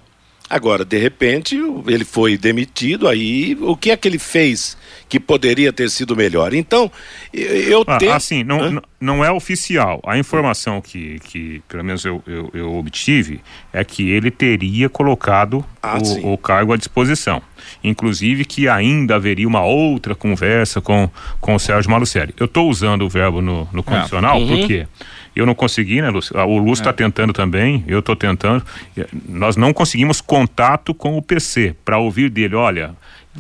Agora, 0.48 0.84
de 0.84 0.98
repente, 0.98 1.58
ele 1.86 2.04
foi 2.04 2.36
demitido, 2.36 3.08
aí 3.08 3.56
o 3.60 3.74
que 3.74 3.90
é 3.90 3.96
que 3.96 4.06
ele 4.06 4.18
fez 4.18 4.76
que 5.08 5.18
poderia 5.18 5.72
ter 5.72 5.88
sido 5.88 6.14
melhor? 6.14 6.52
Então, 6.52 6.92
eu 7.32 7.82
ah, 7.86 7.96
tenho. 7.96 8.12
Assim, 8.12 8.44
não, 8.44 8.82
não 9.00 9.24
é 9.24 9.32
oficial. 9.32 10.02
A 10.06 10.18
informação 10.18 10.82
que, 10.82 11.18
que 11.20 11.62
pelo 11.66 11.82
menos 11.82 12.04
eu, 12.04 12.22
eu, 12.26 12.50
eu 12.52 12.74
obtive, 12.74 13.40
é 13.72 13.82
que 13.82 14.10
ele 14.10 14.30
teria 14.30 14.86
colocado 14.90 15.64
ah, 15.82 15.96
o, 15.98 16.34
o, 16.34 16.38
cargo 16.38 16.74
à 16.74 16.76
disposição. 16.76 17.40
Inclusive 17.82 18.44
que 18.44 18.68
ainda 18.68 19.16
haveria 19.16 19.48
uma 19.48 19.64
outra 19.64 20.14
conversa 20.14 20.78
com, 20.78 21.08
com 21.40 21.54
o 21.54 21.58
Sérgio 21.58 21.90
Malucelli. 21.90 22.34
Eu 22.38 22.44
estou 22.44 22.68
usando 22.68 23.02
o 23.02 23.08
verbo 23.08 23.40
no, 23.40 23.66
no 23.72 23.82
condicional, 23.82 24.36
é. 24.36 24.40
uhum. 24.40 24.58
porque 24.58 24.86
eu 25.34 25.46
não 25.46 25.54
consegui, 25.54 26.00
né, 26.00 26.10
Lúcio? 26.10 26.36
O 26.36 26.58
Lúcio 26.58 26.82
está 26.82 26.90
é. 26.90 26.92
tentando 26.92 27.32
também, 27.32 27.84
eu 27.86 27.98
estou 27.98 28.14
tentando. 28.14 28.64
Nós 29.28 29.56
não 29.56 29.72
conseguimos 29.72 30.20
contato 30.20 30.94
com 30.94 31.16
o 31.16 31.22
PC 31.22 31.74
para 31.84 31.98
ouvir 31.98 32.30
dele, 32.30 32.54
olha, 32.54 32.94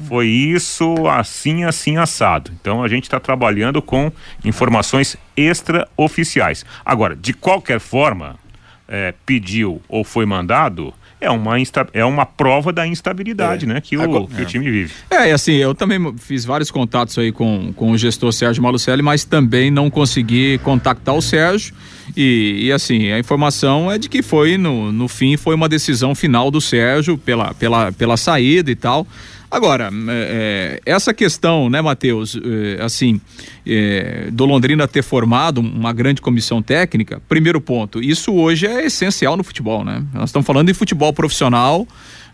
foi 0.08 0.26
isso, 0.26 1.06
assim, 1.06 1.64
assim, 1.64 1.96
assado. 1.96 2.50
Então 2.60 2.82
a 2.82 2.88
gente 2.88 3.04
está 3.04 3.20
trabalhando 3.20 3.80
com 3.80 4.10
informações 4.44 5.16
extraoficiais. 5.36 6.64
Agora, 6.84 7.14
de 7.14 7.32
qualquer 7.32 7.78
forma, 7.78 8.36
é, 8.88 9.14
pediu 9.24 9.80
ou 9.88 10.02
foi 10.02 10.26
mandado, 10.26 10.92
é 11.24 11.30
uma, 11.30 11.58
insta, 11.58 11.86
é 11.92 12.04
uma 12.04 12.26
prova 12.26 12.72
da 12.72 12.86
instabilidade, 12.86 13.64
é. 13.64 13.68
né, 13.68 13.80
que, 13.80 13.96
o, 13.96 14.26
que 14.26 14.40
é. 14.40 14.44
o 14.44 14.46
time 14.46 14.70
vive. 14.70 14.92
É, 15.10 15.28
e 15.28 15.32
assim, 15.32 15.54
eu 15.54 15.74
também 15.74 16.14
fiz 16.18 16.44
vários 16.44 16.70
contatos 16.70 17.18
aí 17.18 17.32
com, 17.32 17.72
com 17.74 17.90
o 17.90 17.98
gestor 17.98 18.32
Sérgio 18.32 18.62
Malucelli, 18.62 19.02
mas 19.02 19.24
também 19.24 19.70
não 19.70 19.90
consegui 19.90 20.58
contactar 20.58 21.14
o 21.14 21.22
Sérgio. 21.22 21.74
E, 22.16 22.66
e, 22.66 22.72
assim, 22.72 23.10
a 23.10 23.18
informação 23.18 23.90
é 23.90 23.98
de 23.98 24.08
que 24.08 24.22
foi, 24.22 24.58
no, 24.58 24.92
no 24.92 25.08
fim, 25.08 25.36
foi 25.36 25.54
uma 25.54 25.68
decisão 25.68 26.14
final 26.14 26.50
do 26.50 26.60
Sérgio 26.60 27.16
pela, 27.16 27.54
pela, 27.54 27.92
pela 27.92 28.16
saída 28.16 28.70
e 28.70 28.76
tal. 28.76 29.06
Agora, 29.54 29.88
é, 30.08 30.80
é, 30.86 30.92
essa 30.92 31.14
questão, 31.14 31.70
né, 31.70 31.80
Matheus, 31.80 32.36
é, 32.36 32.82
assim, 32.82 33.20
é, 33.64 34.28
do 34.32 34.44
Londrina 34.44 34.88
ter 34.88 35.02
formado 35.02 35.60
uma 35.60 35.92
grande 35.92 36.20
comissão 36.20 36.60
técnica, 36.60 37.22
primeiro 37.28 37.60
ponto, 37.60 38.02
isso 38.02 38.32
hoje 38.32 38.66
é 38.66 38.84
essencial 38.84 39.36
no 39.36 39.44
futebol, 39.44 39.84
né? 39.84 40.02
Nós 40.12 40.30
estamos 40.30 40.44
falando 40.44 40.70
em 40.70 40.74
futebol 40.74 41.12
profissional, 41.12 41.86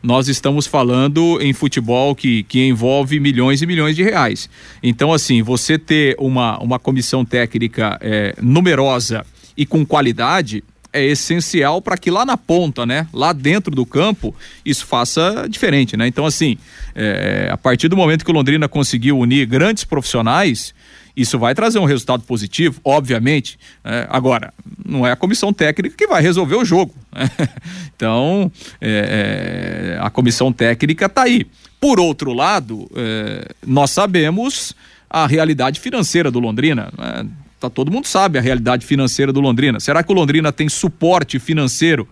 nós 0.02 0.28
estamos 0.28 0.66
falando 0.66 1.38
em 1.42 1.52
futebol 1.52 2.14
que, 2.14 2.42
que 2.44 2.66
envolve 2.66 3.20
milhões 3.20 3.60
e 3.60 3.66
milhões 3.66 3.94
de 3.94 4.02
reais. 4.02 4.48
Então, 4.82 5.12
assim, 5.12 5.42
você 5.42 5.78
ter 5.78 6.16
uma, 6.18 6.58
uma 6.58 6.78
comissão 6.78 7.22
técnica 7.22 7.98
é, 8.00 8.34
numerosa 8.40 9.26
e 9.60 9.66
com 9.66 9.84
qualidade, 9.84 10.64
é 10.90 11.04
essencial 11.04 11.82
para 11.82 11.98
que 11.98 12.10
lá 12.10 12.24
na 12.24 12.34
ponta, 12.34 12.86
né, 12.86 13.06
lá 13.12 13.30
dentro 13.30 13.70
do 13.70 13.84
campo, 13.84 14.34
isso 14.64 14.86
faça 14.86 15.46
diferente, 15.50 15.98
né? 15.98 16.06
Então, 16.06 16.24
assim, 16.24 16.56
é, 16.94 17.50
a 17.52 17.58
partir 17.58 17.86
do 17.86 17.94
momento 17.94 18.24
que 18.24 18.30
o 18.30 18.34
Londrina 18.34 18.70
conseguiu 18.70 19.18
unir 19.18 19.44
grandes 19.44 19.84
profissionais, 19.84 20.72
isso 21.14 21.38
vai 21.38 21.54
trazer 21.54 21.78
um 21.78 21.84
resultado 21.84 22.22
positivo, 22.22 22.80
obviamente. 22.82 23.58
É, 23.84 24.06
agora, 24.08 24.50
não 24.82 25.06
é 25.06 25.12
a 25.12 25.16
comissão 25.16 25.52
técnica 25.52 25.94
que 25.94 26.06
vai 26.06 26.22
resolver 26.22 26.56
o 26.56 26.64
jogo. 26.64 26.94
Né? 27.12 27.28
Então, 27.94 28.50
é, 28.80 29.98
é, 29.98 30.02
a 30.02 30.08
comissão 30.08 30.50
técnica 30.50 31.04
está 31.04 31.24
aí. 31.24 31.46
Por 31.78 32.00
outro 32.00 32.32
lado, 32.32 32.90
é, 32.96 33.46
nós 33.66 33.90
sabemos 33.90 34.74
a 35.10 35.26
realidade 35.26 35.78
financeira 35.80 36.30
do 36.30 36.40
Londrina. 36.40 36.90
Né? 36.96 37.26
Tá, 37.60 37.70
todo 37.70 37.92
mundo 37.92 38.06
sabe 38.06 38.38
a 38.38 38.40
realidade 38.40 38.86
financeira 38.86 39.32
do 39.32 39.40
Londrina. 39.40 39.78
Será 39.78 40.02
que 40.02 40.10
o 40.10 40.14
Londrina 40.14 40.50
tem 40.50 40.68
suporte 40.68 41.38
financeiro 41.38 42.08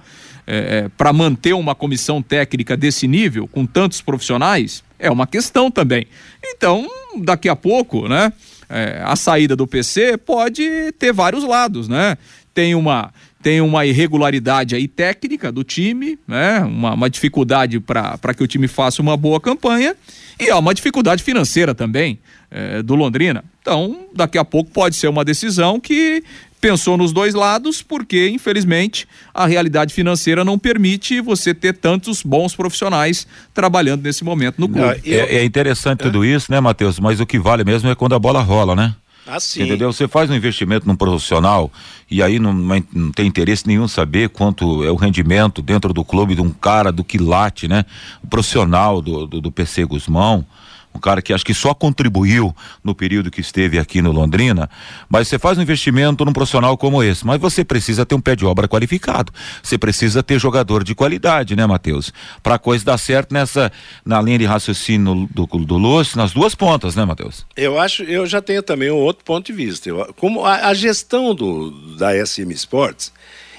é, 0.47 0.85
é 0.85 0.89
para 0.97 1.13
manter 1.13 1.55
uma 1.55 1.75
comissão 1.75 2.23
técnica 2.23 2.77
desse 2.77 3.09
nível, 3.09 3.49
com 3.49 3.67
tantos 3.67 4.01
profissionais? 4.01 4.85
É 4.99 5.11
uma 5.11 5.27
questão 5.27 5.71
também. 5.71 6.07
Então, 6.45 6.87
daqui 7.23 7.49
a 7.49 7.57
pouco, 7.57 8.09
né? 8.09 8.33
É, 8.71 9.01
a 9.03 9.17
saída 9.17 9.57
do 9.57 9.67
PC 9.67 10.19
pode 10.19 10.93
ter 10.99 11.11
vários 11.11 11.43
lados, 11.43 11.89
né? 11.89 12.19
Tem 12.53 12.75
uma 12.75 13.13
tem 13.41 13.61
uma 13.61 13.87
irregularidade 13.87 14.75
aí 14.75 14.89
técnica 14.89 15.53
do 15.53 15.63
time, 15.63 16.19
né? 16.27 16.59
Uma, 16.61 16.95
uma 16.95 17.09
dificuldade 17.09 17.79
para 17.79 18.35
que 18.37 18.43
o 18.43 18.47
time 18.47 18.67
faça 18.67 19.01
uma 19.01 19.17
boa 19.17 19.41
campanha 19.41 19.95
e 20.39 20.51
há 20.51 20.59
uma 20.59 20.75
dificuldade 20.75 21.23
financeira 21.23 21.75
também 21.75 22.19
é, 22.51 22.83
do 22.83 22.95
Londrina. 22.95 23.45
Então, 23.61 24.07
daqui 24.15 24.39
a 24.39 24.45
pouco 24.45 24.71
pode 24.71 24.97
ser 24.97 25.09
uma 25.09 25.25
decisão 25.25 25.79
que 25.79 26.23
pensou 26.61 26.97
nos 26.97 27.13
dois 27.13 27.35
lados, 27.35 27.83
porque, 27.83 28.29
infelizmente, 28.29 29.07
a 29.33 29.47
realidade 29.47 29.95
financeira 29.95 30.45
não 30.45 30.59
permite 30.59 31.21
você 31.21 31.55
ter 31.55 31.75
tantos 31.75 32.23
bons 32.23 32.55
profissionais 32.55 33.27
trabalhando 33.55 34.03
nesse 34.03 34.25
momento 34.25 34.59
no 34.59 34.69
clube. 34.69 35.01
É, 35.07 35.37
é 35.37 35.45
interessante 35.45 36.01
tudo 36.01 36.25
isso, 36.25 36.51
né, 36.51 36.61
Matheus? 36.61 36.99
Mas 36.99 37.21
o 37.21 37.27
que 37.27 37.39
vale 37.39 37.65
mesmo 37.65 37.89
é 37.89 37.95
quando 37.95 38.15
a 38.15 38.19
bola 38.19 38.43
rola, 38.43 38.75
né? 38.75 38.95
Assim. 39.27 39.63
Entendeu? 39.63 39.93
Você 39.93 40.09
faz 40.09 40.31
um 40.31 40.35
investimento 40.35 40.89
num 40.89 40.97
profissional 40.97 41.71
e 42.11 42.23
aí 42.23 42.39
não, 42.39 42.55
não, 42.55 43.13
tem 43.13 43.27
interesse 43.27 43.67
nenhum 43.67 43.87
saber 43.87 44.31
quanto 44.31 44.83
é 44.83 44.91
o 44.91 44.97
rendimento 44.97 45.61
dentro 45.61 45.93
do 45.93 46.03
clube 46.03 46.35
de 46.35 46.41
um 46.41 46.49
cara 46.49 46.91
do 46.91 47.05
quilate, 47.05 47.69
né? 47.69 47.85
O 48.25 48.27
profissional 48.27 49.03
do, 49.03 49.27
do, 49.27 49.41
do 49.43 49.53
PC 49.53 49.85
Guzmão 49.85 50.47
um 50.95 50.99
cara 50.99 51.23
que 51.23 51.33
acho 51.33 51.45
que 51.45 51.55
só 51.55 51.75
contribuiu 51.75 52.55
no 52.83 52.95
período 52.95 53.31
que 53.31 53.41
esteve 53.41 53.79
aqui 53.79 54.03
no 54.03 54.13
Londrina, 54.13 54.69
mas 55.09 55.29
você 55.29 55.39
faz 55.39 55.59
um 55.59 55.63
investimento 55.63 56.25
num 56.25 56.33
profissional 56.33 56.77
como 56.77 57.03
esse, 57.03 57.27
mas 57.27 57.41
você 57.41 57.65
precisa 57.65 58.05
ter 58.05 58.15
um 58.15 58.21
pé 58.21 58.35
de 58.35 58.45
obra 58.45 58.67
qualificado, 58.67 59.33
você 59.63 59.79
precisa 59.79 60.23
ter 60.23 60.39
jogador 60.39 60.83
de 60.83 60.95
qualidade, 60.95 61.55
né, 61.55 61.67
Matheus? 61.67 62.13
Para 62.43 62.57
a 62.57 62.59
coisa 62.59 62.85
dar 62.85 62.99
certo 62.99 63.33
nessa, 63.33 63.71
na 64.05 64.21
linha 64.21 64.39
de 64.39 64.45
raciocínio 64.45 65.29
do, 65.31 65.47
do, 65.47 65.77
Lúcio, 65.77 66.17
nas 66.17 66.33
duas 66.33 66.55
pontas, 66.55 66.97
né, 66.97 67.05
Matheus? 67.05 67.47
Eu 67.57 67.79
acho, 67.79 68.03
eu 68.03 68.27
já 68.27 68.43
tenho 68.43 68.63
também 68.63 68.91
um 68.91 68.97
outro 68.97 69.25
ponto 69.25 69.47
de 69.47 69.53
vista, 69.53 69.89
eu, 69.89 70.15
como 70.17 70.45
a, 70.45 70.69
a 70.69 70.75
gestão 70.75 71.35
do, 71.35 71.71
da 71.97 72.15
SM 72.27 72.51
Sports, 72.53 73.13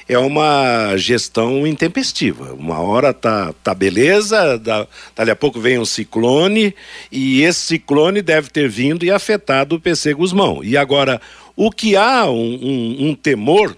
é 0.09 0.17
uma 0.17 0.97
gestão 0.97 1.67
intempestiva. 1.67 2.55
Uma 2.55 2.79
hora 2.79 3.13
tá, 3.13 3.53
tá 3.63 3.75
beleza, 3.75 4.57
da, 4.57 4.87
dali 5.15 5.29
a 5.29 5.35
pouco 5.35 5.59
vem 5.59 5.77
um 5.77 5.85
ciclone, 5.85 6.75
e 7.11 7.43
esse 7.43 7.59
ciclone 7.59 8.23
deve 8.23 8.49
ter 8.49 8.67
vindo 8.67 9.05
e 9.05 9.11
afetado 9.11 9.75
o 9.75 9.79
PC 9.79 10.15
Guzmão. 10.15 10.63
E 10.63 10.75
agora, 10.75 11.21
o 11.55 11.69
que 11.69 11.95
há 11.95 12.25
um, 12.25 12.59
um, 12.59 13.09
um 13.09 13.15
temor 13.15 13.77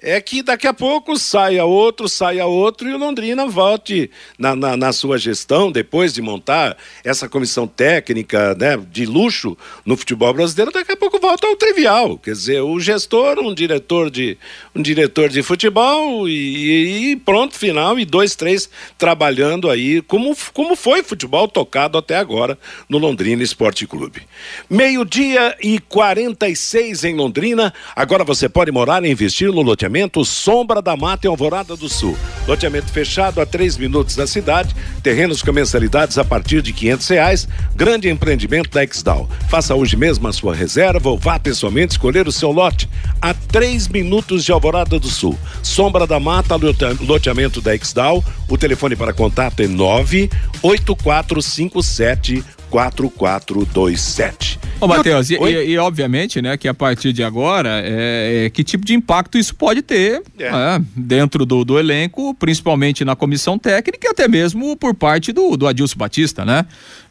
é 0.00 0.20
que 0.20 0.42
daqui 0.42 0.66
a 0.66 0.74
pouco 0.74 1.16
saia 1.18 1.64
outro, 1.64 2.06
saia 2.06 2.44
outro 2.44 2.86
e 2.86 2.92
o 2.92 2.98
Londrina 2.98 3.46
volte 3.46 4.10
na, 4.38 4.54
na, 4.54 4.76
na, 4.76 4.92
sua 4.92 5.16
gestão, 5.16 5.72
depois 5.72 6.12
de 6.12 6.20
montar 6.20 6.76
essa 7.02 7.26
comissão 7.30 7.66
técnica 7.66 8.54
né, 8.54 8.76
de 8.90 9.06
luxo 9.06 9.56
no 9.86 9.96
futebol 9.96 10.34
brasileiro, 10.34 10.70
daqui 10.70 10.92
a 10.92 10.96
pouco 10.96 11.18
volta 11.18 11.46
ao 11.46 11.56
trivial. 11.56 12.18
Quer 12.18 12.32
dizer, 12.32 12.60
o 12.60 12.78
gestor, 12.78 13.38
um 13.38 13.54
diretor 13.54 14.10
de, 14.10 14.36
um 14.74 14.82
diretor 14.82 15.30
de 15.30 15.42
futebol 15.42 16.28
e, 16.28 17.12
e 17.12 17.16
pronto, 17.16 17.54
final, 17.54 17.98
e 17.98 18.04
dois, 18.04 18.36
três 18.36 18.68
trabalhando 18.98 19.70
aí, 19.70 20.02
como, 20.02 20.36
como 20.52 20.76
foi 20.76 21.02
futebol 21.02 21.48
tocado 21.48 21.96
até 21.96 22.18
agora 22.18 22.58
no 22.86 22.98
Londrina 22.98 23.42
Esporte 23.42 23.86
Clube. 23.86 24.22
Meio-dia 24.68 25.56
e 25.62 25.78
46 25.78 27.04
em 27.04 27.14
Londrina, 27.14 27.72
agora 27.94 28.24
você 28.24 28.46
pode 28.46 28.70
morar 28.70 29.02
e 29.02 29.10
investir 29.10 29.50
no 29.50 29.62
loteamento 29.62 29.85
loteamento 29.86 30.24
Sombra 30.24 30.82
da 30.82 30.96
Mata 30.96 31.26
em 31.26 31.30
Alvorada 31.30 31.76
do 31.76 31.88
Sul. 31.88 32.16
Loteamento 32.46 32.90
fechado 32.90 33.40
a 33.40 33.46
três 33.46 33.76
minutos 33.76 34.16
da 34.16 34.26
cidade, 34.26 34.74
terrenos 35.02 35.42
com 35.42 35.52
mensalidades 35.52 36.18
a 36.18 36.24
partir 36.24 36.60
de 36.60 36.72
quinhentos 36.72 37.06
reais, 37.08 37.46
grande 37.74 38.08
empreendimento 38.08 38.70
da 38.70 38.82
Exdal. 38.82 39.28
Faça 39.48 39.74
hoje 39.74 39.96
mesmo 39.96 40.26
a 40.26 40.32
sua 40.32 40.54
reserva 40.54 41.08
ou 41.08 41.16
vá 41.16 41.38
pessoalmente 41.38 41.92
escolher 41.92 42.26
o 42.26 42.32
seu 42.32 42.50
lote 42.50 42.88
a 43.22 43.32
três 43.32 43.86
minutos 43.86 44.44
de 44.44 44.50
Alvorada 44.50 44.98
do 44.98 45.08
Sul. 45.08 45.38
Sombra 45.62 46.04
da 46.06 46.18
Mata, 46.18 46.56
loteamento 47.00 47.60
da 47.60 47.74
Exdal. 47.74 48.24
O 48.48 48.58
telefone 48.58 48.96
para 48.96 49.12
contato 49.12 49.60
é 49.60 49.68
nove 49.68 50.28
oito 50.62 50.96
quatro 50.96 51.40
cinco 51.40 51.80
sete 51.80 52.44
4427. 52.70 54.65
Ô, 54.78 54.86
Matheus, 54.86 55.30
e, 55.30 55.36
e, 55.36 55.70
e, 55.70 55.78
obviamente, 55.78 56.42
né, 56.42 56.56
que 56.56 56.68
a 56.68 56.74
partir 56.74 57.12
de 57.12 57.22
agora, 57.22 57.80
é, 57.82 58.44
é 58.44 58.50
que 58.50 58.62
tipo 58.62 58.84
de 58.84 58.94
impacto 58.94 59.38
isso 59.38 59.54
pode 59.54 59.80
ter 59.80 60.22
é. 60.38 60.50
né, 60.50 60.84
dentro 60.94 61.46
do, 61.46 61.64
do 61.64 61.78
elenco, 61.78 62.34
principalmente 62.34 63.04
na 63.04 63.16
comissão 63.16 63.58
técnica 63.58 64.06
e 64.06 64.10
até 64.10 64.28
mesmo 64.28 64.76
por 64.76 64.94
parte 64.94 65.32
do, 65.32 65.56
do 65.56 65.66
Adilson 65.66 65.96
Batista, 65.96 66.44
né? 66.44 66.66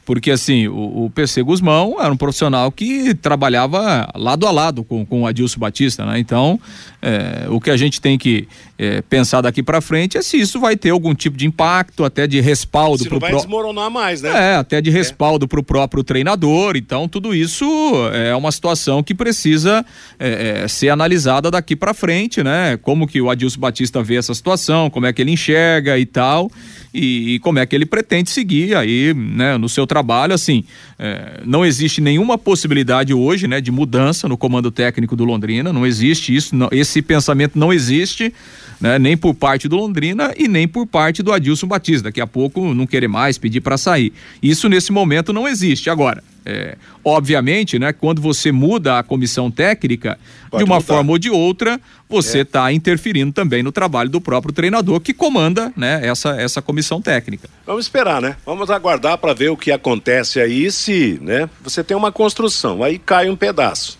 Porque 0.05 0.29
assim, 0.29 0.67
o, 0.67 1.05
o 1.05 1.09
PC 1.09 1.41
Guzmão 1.41 1.97
era 1.99 2.13
um 2.13 2.17
profissional 2.17 2.71
que 2.71 3.15
trabalhava 3.15 4.07
lado 4.15 4.45
a 4.45 4.51
lado 4.51 4.83
com, 4.83 5.03
com 5.03 5.23
o 5.23 5.27
Adilson 5.27 5.59
Batista, 5.59 6.05
né? 6.05 6.19
Então, 6.19 6.59
é, 7.01 7.47
o 7.49 7.59
que 7.59 7.71
a 7.71 7.77
gente 7.77 7.99
tem 7.99 8.15
que 8.15 8.47
é, 8.77 9.01
pensar 9.01 9.41
daqui 9.41 9.63
para 9.63 9.81
frente 9.81 10.17
é 10.17 10.21
se 10.21 10.37
isso 10.37 10.59
vai 10.59 10.75
ter 10.75 10.91
algum 10.91 11.15
tipo 11.15 11.35
de 11.35 11.47
impacto, 11.47 12.03
até 12.03 12.27
de 12.27 12.39
respaldo 12.39 13.03
se 13.03 13.09
pro 13.09 13.19
vai 13.19 13.31
pro... 13.31 13.39
desmoronar 13.39 13.89
mais, 13.89 14.21
né? 14.21 14.53
É, 14.53 14.55
até 14.57 14.79
de 14.79 14.91
é. 14.91 14.93
respaldo 14.93 15.45
é. 15.45 15.47
para 15.47 15.59
o 15.59 15.63
próprio 15.63 16.03
treinador. 16.03 16.77
Então, 16.77 17.07
tudo 17.07 17.33
isso 17.33 17.65
é 18.13 18.35
uma 18.35 18.51
situação 18.51 19.01
que 19.01 19.15
precisa 19.15 19.83
é, 20.19 20.63
é, 20.63 20.67
ser 20.67 20.89
analisada 20.89 21.49
daqui 21.49 21.75
para 21.75 21.95
frente, 21.95 22.43
né? 22.43 22.77
Como 22.77 23.07
que 23.07 23.19
o 23.19 23.29
Adilson 23.31 23.59
Batista 23.59 24.03
vê 24.03 24.17
essa 24.17 24.35
situação, 24.35 24.89
como 24.89 25.07
é 25.07 25.13
que 25.13 25.21
ele 25.21 25.31
enxerga 25.31 25.97
e 25.97 26.05
tal 26.05 26.51
e, 26.95 27.35
e, 27.35 27.39
como 27.39 27.59
é 27.59 27.65
que 27.65 27.75
ele 27.75 27.85
pretende 27.85 28.29
seguir 28.29 28.73
aí, 28.73 29.13
né, 29.13 29.57
no 29.57 29.67
seu 29.67 29.85
trabalho, 29.85 30.33
assim, 30.33 30.63
é, 30.97 31.41
não 31.45 31.65
existe 31.65 31.99
nenhuma 31.99 32.37
possibilidade 32.37 33.13
hoje, 33.13 33.47
né, 33.47 33.59
de 33.59 33.69
mudança 33.69 34.29
no 34.29 34.37
comando 34.37 34.71
técnico 34.71 35.13
do 35.13 35.25
Londrina, 35.25 35.73
não 35.73 35.85
existe 35.85 36.33
isso, 36.33 36.55
não, 36.55 36.69
esse 36.71 37.01
pensamento 37.01 37.59
não 37.59 37.73
existe, 37.73 38.33
né, 38.79 38.97
nem 38.97 39.17
por 39.17 39.33
parte 39.33 39.67
do 39.67 39.75
Londrina 39.75 40.33
e 40.37 40.47
nem 40.47 40.67
por 40.67 40.87
parte 40.87 41.21
do 41.21 41.33
Adilson 41.33 41.67
Batista, 41.67 42.03
daqui 42.03 42.21
a 42.21 42.27
pouco 42.27 42.73
não 42.73 42.87
querer 42.87 43.09
mais, 43.09 43.37
pedir 43.37 43.59
para 43.59 43.77
sair, 43.77 44.13
isso 44.41 44.69
nesse 44.69 44.93
momento 44.93 45.33
não 45.33 45.45
existe, 45.45 45.89
agora, 45.89 46.23
é, 46.45 46.77
obviamente, 47.03 47.79
né, 47.79 47.91
quando 47.91 48.21
você 48.21 48.51
muda 48.51 48.99
a 48.99 49.03
comissão 49.03 49.49
técnica, 49.49 50.17
Pode 50.49 50.63
de 50.63 50.69
uma 50.69 50.75
mudar. 50.75 50.85
forma 50.85 51.11
ou 51.11 51.17
de 51.17 51.29
outra, 51.29 51.79
você 52.07 52.39
está 52.39 52.69
é. 52.69 52.73
interferindo 52.73 53.33
também 53.33 53.63
no 53.63 53.71
trabalho 53.71 54.09
do 54.09 54.21
próprio 54.21 54.53
treinador 54.53 54.99
que 54.99 55.13
comanda 55.13 55.73
né, 55.75 56.05
essa, 56.05 56.39
essa 56.39 56.61
comissão 56.61 57.01
técnica. 57.01 57.49
Vamos 57.65 57.85
esperar, 57.85 58.21
né? 58.21 58.37
Vamos 58.45 58.69
aguardar 58.69 59.17
para 59.17 59.33
ver 59.33 59.49
o 59.49 59.57
que 59.57 59.71
acontece 59.71 60.39
aí 60.39 60.71
se 60.71 61.19
né, 61.21 61.49
você 61.63 61.83
tem 61.83 61.97
uma 61.97 62.11
construção, 62.11 62.83
aí 62.83 62.99
cai 62.99 63.29
um 63.29 63.35
pedaço. 63.35 63.97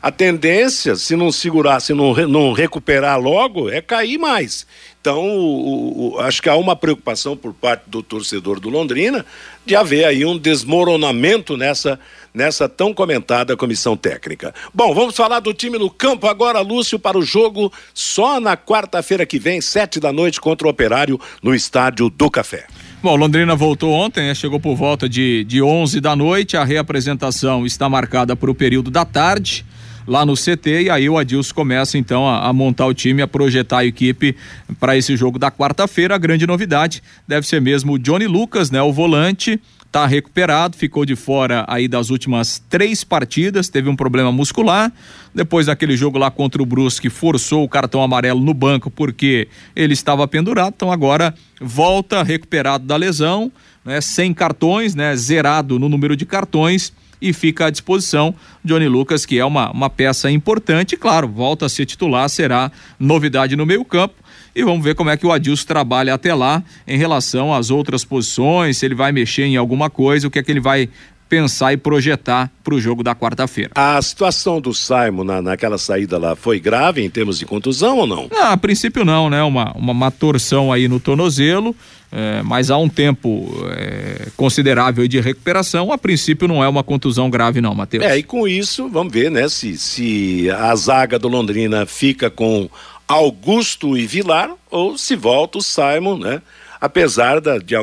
A 0.00 0.12
tendência, 0.12 0.94
se 0.94 1.16
não 1.16 1.32
segurar, 1.32 1.80
se 1.80 1.92
não, 1.92 2.14
não 2.28 2.52
recuperar 2.52 3.20
logo, 3.20 3.68
é 3.68 3.80
cair 3.80 4.16
mais. 4.16 4.64
Então, 5.00 5.26
o, 5.26 6.14
o, 6.14 6.18
acho 6.20 6.40
que 6.40 6.48
há 6.48 6.54
uma 6.54 6.76
preocupação 6.76 7.36
por 7.36 7.52
parte 7.52 7.84
do 7.86 8.02
torcedor 8.02 8.60
do 8.60 8.68
Londrina 8.68 9.24
de 9.66 9.74
haver 9.74 10.04
aí 10.04 10.24
um 10.24 10.38
desmoronamento 10.38 11.56
nessa, 11.56 11.98
nessa 12.32 12.68
tão 12.68 12.94
comentada 12.94 13.56
comissão 13.56 13.96
técnica. 13.96 14.54
Bom, 14.72 14.94
vamos 14.94 15.16
falar 15.16 15.40
do 15.40 15.52
time 15.52 15.78
no 15.78 15.90
campo 15.90 16.28
agora, 16.28 16.60
Lúcio, 16.60 16.98
para 16.98 17.18
o 17.18 17.22
jogo 17.22 17.72
só 17.92 18.38
na 18.38 18.56
quarta-feira 18.56 19.26
que 19.26 19.38
vem, 19.38 19.60
sete 19.60 19.98
da 19.98 20.12
noite, 20.12 20.40
contra 20.40 20.66
o 20.66 20.70
Operário, 20.70 21.20
no 21.42 21.54
Estádio 21.54 22.08
do 22.08 22.30
Café. 22.30 22.66
Bom, 23.02 23.16
Londrina 23.16 23.54
voltou 23.56 23.92
ontem, 23.92 24.28
né? 24.28 24.34
chegou 24.34 24.60
por 24.60 24.74
volta 24.74 25.08
de, 25.08 25.44
de 25.44 25.62
11 25.62 26.00
da 26.00 26.14
noite. 26.14 26.56
A 26.56 26.64
reapresentação 26.64 27.64
está 27.64 27.88
marcada 27.88 28.36
para 28.36 28.50
o 28.50 28.54
período 28.54 28.90
da 28.90 29.04
tarde 29.04 29.64
lá 30.08 30.24
no 30.24 30.34
CT 30.34 30.84
e 30.84 30.90
aí 30.90 31.08
o 31.08 31.18
Adilson 31.18 31.54
começa 31.54 31.98
então 31.98 32.26
a, 32.26 32.48
a 32.48 32.52
montar 32.52 32.86
o 32.86 32.94
time, 32.94 33.20
a 33.20 33.28
projetar 33.28 33.78
a 33.78 33.84
equipe 33.84 34.34
para 34.80 34.96
esse 34.96 35.14
jogo 35.14 35.38
da 35.38 35.50
quarta-feira. 35.50 36.14
A 36.14 36.18
grande 36.18 36.46
novidade 36.46 37.02
deve 37.26 37.46
ser 37.46 37.60
mesmo 37.60 37.92
o 37.92 37.98
Johnny 37.98 38.26
Lucas, 38.26 38.70
né? 38.70 38.80
O 38.80 38.92
volante 38.92 39.60
tá 39.92 40.06
recuperado, 40.06 40.76
ficou 40.76 41.04
de 41.04 41.14
fora 41.14 41.64
aí 41.68 41.88
das 41.88 42.10
últimas 42.10 42.62
três 42.68 43.04
partidas, 43.04 43.68
teve 43.68 43.88
um 43.88 43.96
problema 43.96 44.32
muscular. 44.32 44.92
Depois 45.34 45.66
daquele 45.66 45.96
jogo 45.96 46.18
lá 46.18 46.30
contra 46.30 46.62
o 46.62 46.66
Brusque, 46.66 47.08
forçou 47.08 47.64
o 47.64 47.68
cartão 47.68 48.02
amarelo 48.02 48.40
no 48.40 48.54
banco 48.54 48.90
porque 48.90 49.48
ele 49.76 49.92
estava 49.92 50.26
pendurado. 50.26 50.74
Então 50.76 50.90
agora 50.90 51.34
volta 51.60 52.22
recuperado 52.22 52.86
da 52.86 52.96
lesão, 52.96 53.52
né? 53.84 54.00
Sem 54.00 54.32
cartões, 54.32 54.94
né? 54.94 55.14
Zerado 55.16 55.78
no 55.78 55.88
número 55.88 56.16
de 56.16 56.24
cartões 56.24 56.92
e 57.20 57.32
fica 57.32 57.66
à 57.66 57.70
disposição 57.70 58.34
Johnny 58.64 58.88
Lucas, 58.88 59.26
que 59.26 59.38
é 59.38 59.44
uma, 59.44 59.70
uma 59.70 59.90
peça 59.90 60.30
importante, 60.30 60.96
claro, 60.96 61.28
volta 61.28 61.66
a 61.66 61.68
ser 61.68 61.86
titular, 61.86 62.28
será 62.28 62.70
novidade 62.98 63.56
no 63.56 63.66
meio 63.66 63.84
campo. 63.84 64.14
E 64.54 64.64
vamos 64.64 64.82
ver 64.82 64.94
como 64.94 65.10
é 65.10 65.16
que 65.16 65.26
o 65.26 65.30
Adilson 65.30 65.66
trabalha 65.66 66.14
até 66.14 66.34
lá 66.34 66.62
em 66.86 66.98
relação 66.98 67.54
às 67.54 67.70
outras 67.70 68.04
posições, 68.04 68.78
se 68.78 68.86
ele 68.86 68.94
vai 68.94 69.12
mexer 69.12 69.44
em 69.44 69.56
alguma 69.56 69.88
coisa, 69.88 70.26
o 70.26 70.30
que 70.30 70.38
é 70.38 70.42
que 70.42 70.50
ele 70.50 70.60
vai 70.60 70.88
pensar 71.28 71.72
e 71.72 71.76
projetar 71.76 72.50
para 72.64 72.74
o 72.74 72.80
jogo 72.80 73.02
da 73.02 73.14
quarta-feira. 73.14 73.70
A 73.74 74.00
situação 74.00 74.60
do 74.60 74.72
Simon 74.72 75.24
na, 75.24 75.42
naquela 75.42 75.78
saída 75.78 76.18
lá 76.18 76.34
foi 76.34 76.58
grave 76.58 77.04
em 77.04 77.10
termos 77.10 77.38
de 77.38 77.44
contusão 77.44 77.98
ou 77.98 78.06
não? 78.06 78.28
Ah, 78.34 78.52
a 78.52 78.56
princípio 78.56 79.04
não, 79.04 79.28
né? 79.28 79.42
Uma, 79.42 79.72
uma, 79.76 79.92
uma 79.92 80.10
torção 80.10 80.72
aí 80.72 80.88
no 80.88 80.98
tornozelo 80.98 81.76
é, 82.10 82.42
mas 82.42 82.70
há 82.70 82.78
um 82.78 82.88
tempo 82.88 83.48
é, 83.70 84.28
considerável 84.36 85.06
de 85.06 85.20
recuperação. 85.20 85.92
A 85.92 85.98
princípio 85.98 86.48
não 86.48 86.64
é 86.64 86.68
uma 86.68 86.82
contusão 86.82 87.28
grave, 87.28 87.60
não, 87.60 87.74
Matheus. 87.74 88.04
É, 88.04 88.16
e 88.16 88.22
com 88.22 88.48
isso, 88.48 88.88
vamos 88.88 89.12
ver, 89.12 89.30
né, 89.30 89.48
se, 89.48 89.76
se 89.76 90.50
a 90.50 90.74
zaga 90.74 91.18
do 91.18 91.28
Londrina 91.28 91.84
fica 91.84 92.30
com 92.30 92.68
Augusto 93.06 93.96
e 93.96 94.06
Vilar 94.06 94.50
ou 94.70 94.96
se 94.96 95.16
volta 95.16 95.58
o 95.58 95.62
Simon, 95.62 96.18
né? 96.18 96.42
Apesar 96.80 97.40
da, 97.40 97.58
de, 97.58 97.74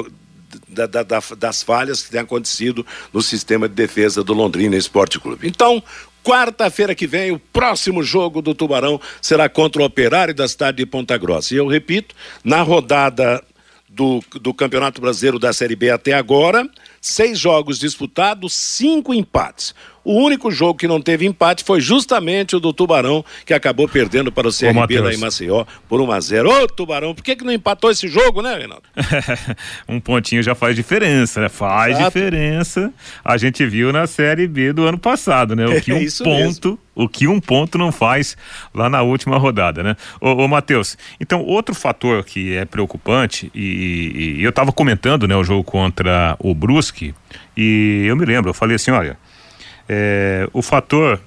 da, 0.68 0.86
da, 0.86 1.04
das 1.38 1.64
falhas 1.64 2.02
que 2.02 2.12
têm 2.12 2.22
acontecido 2.22 2.86
no 3.12 3.22
sistema 3.22 3.68
de 3.68 3.76
defesa 3.76 4.24
do 4.24 4.34
Londrina 4.34 4.76
Esporte 4.76 5.20
Clube. 5.20 5.48
Então, 5.48 5.84
Quarta-feira 6.26 6.96
que 6.96 7.06
vem, 7.06 7.32
o 7.32 7.38
próximo 7.38 8.02
jogo 8.02 8.42
do 8.42 8.56
Tubarão 8.56 9.00
será 9.22 9.48
contra 9.48 9.80
o 9.80 9.86
Operário 9.86 10.34
da 10.34 10.48
cidade 10.48 10.78
de 10.78 10.86
Ponta 10.88 11.16
Grossa. 11.20 11.54
E 11.54 11.58
eu 11.58 11.68
repito, 11.68 12.16
na 12.44 12.64
rodada 12.64 13.44
do, 13.96 14.22
do 14.42 14.54
Campeonato 14.54 15.00
Brasileiro 15.00 15.40
da 15.40 15.54
Série 15.54 15.76
B 15.76 15.90
até 15.90 16.14
agora, 16.14 16.70
seis 17.00 17.40
jogos 17.40 17.80
disputados, 17.80 18.54
cinco 18.54 19.14
empates. 19.14 19.74
O 20.06 20.14
único 20.24 20.52
jogo 20.52 20.76
que 20.76 20.88
não 20.88 21.02
teve 21.02 21.26
empate 21.26 21.64
foi 21.64 21.82
justamente 21.82 22.56
o 22.56 22.60
do 22.60 22.72
Tubarão, 22.72 23.26
que 23.44 23.56
acabou 23.56 23.90
perdendo 23.90 24.32
para 24.32 24.48
o 24.48 24.52
CRB 24.52 25.00
lá 25.00 25.12
em 25.12 25.18
Maceió 25.18 25.66
por 25.90 26.00
1 26.00 26.12
a 26.12 26.20
0 26.20 26.50
Ô, 26.50 26.68
Tubarão, 26.68 27.16
por 27.16 27.24
que, 27.24 27.36
que 27.36 27.44
não 27.44 27.52
empatou 27.52 27.90
esse 27.90 28.08
jogo, 28.08 28.44
né, 28.44 28.56
Reinaldo? 28.56 28.84
um 29.90 30.00
pontinho 30.00 30.44
já 30.44 30.54
faz 30.54 30.76
diferença, 30.76 31.42
né? 31.42 31.50
Faz 31.50 31.98
Exato. 31.98 32.06
diferença. 32.12 32.94
A 33.24 33.36
gente 33.36 33.66
viu 33.66 33.92
na 33.92 34.06
Série 34.06 34.48
B 34.48 34.72
do 34.72 34.84
ano 34.84 35.00
passado, 35.00 35.56
né? 35.56 35.66
O 35.66 35.82
que 35.82 35.92
um 35.92 35.98
é 35.98 36.06
ponto. 36.24 36.70
Mesmo. 36.70 36.80
O 36.94 37.10
que 37.10 37.28
um 37.28 37.42
ponto 37.42 37.78
não 37.78 37.92
faz 37.92 38.38
lá 38.74 38.90
na 38.90 39.02
última 39.02 39.38
rodada, 39.38 39.84
né? 39.84 39.98
Ô, 40.22 40.30
ô 40.30 40.48
Matheus, 40.48 40.98
então 41.20 41.42
outro 41.42 41.76
fator 41.76 42.24
que 42.24 42.56
é 42.56 42.64
preocupante, 42.64 43.52
e, 43.54 44.38
e 44.38 44.44
eu 44.44 44.50
estava 44.50 44.72
comentando, 44.72 45.28
né, 45.28 45.36
o 45.36 45.44
jogo 45.44 45.64
contra 45.64 46.38
o 46.40 46.54
Brusque, 46.54 47.14
e 47.58 48.06
eu 48.08 48.16
me 48.16 48.26
lembro, 48.26 48.52
eu 48.52 48.54
falei 48.54 48.78
assim, 48.78 48.92
olha, 48.92 49.18
é, 49.88 50.48
o 50.54 50.62
fator 50.62 51.20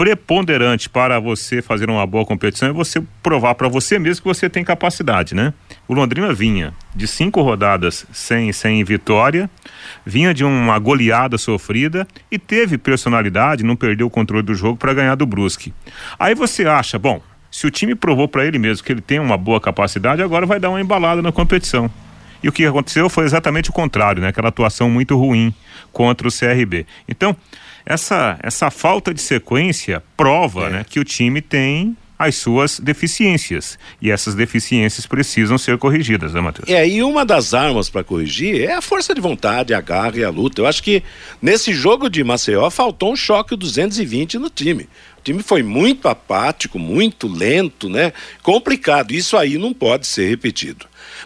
preponderante 0.00 0.88
para 0.88 1.20
você 1.20 1.60
fazer 1.60 1.90
uma 1.90 2.06
boa 2.06 2.24
competição 2.24 2.70
é 2.70 2.72
você 2.72 3.02
provar 3.22 3.54
para 3.54 3.68
você 3.68 3.98
mesmo 3.98 4.22
que 4.22 4.28
você 4.28 4.48
tem 4.48 4.64
capacidade, 4.64 5.34
né? 5.34 5.52
O 5.86 5.92
Londrina 5.92 6.32
vinha 6.32 6.72
de 6.94 7.06
cinco 7.06 7.42
rodadas 7.42 8.06
sem, 8.10 8.50
sem 8.50 8.82
vitória, 8.82 9.50
vinha 10.06 10.32
de 10.32 10.42
uma 10.42 10.78
goleada 10.78 11.36
sofrida 11.36 12.08
e 12.30 12.38
teve 12.38 12.78
personalidade, 12.78 13.62
não 13.62 13.76
perdeu 13.76 14.06
o 14.06 14.10
controle 14.10 14.42
do 14.42 14.54
jogo 14.54 14.78
para 14.78 14.94
ganhar 14.94 15.16
do 15.16 15.26
Brusque. 15.26 15.74
Aí 16.18 16.34
você 16.34 16.64
acha, 16.64 16.98
bom, 16.98 17.20
se 17.50 17.66
o 17.66 17.70
time 17.70 17.94
provou 17.94 18.26
para 18.26 18.46
ele 18.46 18.58
mesmo 18.58 18.82
que 18.82 18.92
ele 18.92 19.02
tem 19.02 19.18
uma 19.18 19.36
boa 19.36 19.60
capacidade, 19.60 20.22
agora 20.22 20.46
vai 20.46 20.58
dar 20.58 20.70
uma 20.70 20.80
embalada 20.80 21.20
na 21.20 21.30
competição. 21.30 21.90
E 22.42 22.48
o 22.48 22.52
que 22.52 22.64
aconteceu 22.64 23.10
foi 23.10 23.24
exatamente 23.24 23.68
o 23.68 23.72
contrário, 23.74 24.22
né? 24.22 24.28
Aquela 24.28 24.48
atuação 24.48 24.88
muito 24.88 25.14
ruim 25.14 25.52
contra 25.92 26.26
o 26.26 26.30
CRB. 26.30 26.86
Então, 27.06 27.36
essa, 27.90 28.38
essa 28.40 28.70
falta 28.70 29.12
de 29.12 29.20
sequência 29.20 30.00
prova 30.16 30.66
é. 30.66 30.70
né, 30.70 30.86
que 30.88 31.00
o 31.00 31.04
time 31.04 31.42
tem 31.42 31.96
as 32.16 32.36
suas 32.36 32.78
deficiências. 32.78 33.78
E 34.00 34.10
essas 34.10 34.34
deficiências 34.34 35.06
precisam 35.06 35.56
ser 35.56 35.78
corrigidas, 35.78 36.34
né, 36.34 36.40
Matheus? 36.40 36.68
É, 36.68 36.86
e 36.86 37.02
uma 37.02 37.24
das 37.24 37.54
armas 37.54 37.88
para 37.88 38.04
corrigir 38.04 38.60
é 38.62 38.74
a 38.74 38.82
força 38.82 39.14
de 39.14 39.20
vontade, 39.20 39.72
a 39.72 39.80
garra 39.80 40.18
e 40.18 40.22
a 40.24 40.30
luta. 40.30 40.60
Eu 40.60 40.66
acho 40.66 40.82
que 40.82 41.02
nesse 41.40 41.72
jogo 41.72 42.10
de 42.10 42.22
Maceió 42.22 42.68
faltou 42.68 43.12
um 43.12 43.16
choque 43.16 43.56
220 43.56 44.38
no 44.38 44.50
time. 44.50 44.86
O 45.18 45.22
time 45.22 45.42
foi 45.42 45.62
muito 45.62 46.08
apático, 46.08 46.78
muito 46.78 47.26
lento, 47.26 47.88
né? 47.88 48.12
Complicado. 48.42 49.12
Isso 49.12 49.36
aí 49.36 49.56
não 49.56 49.72
pode 49.72 50.06
ser 50.06 50.28
repetido. 50.28 50.86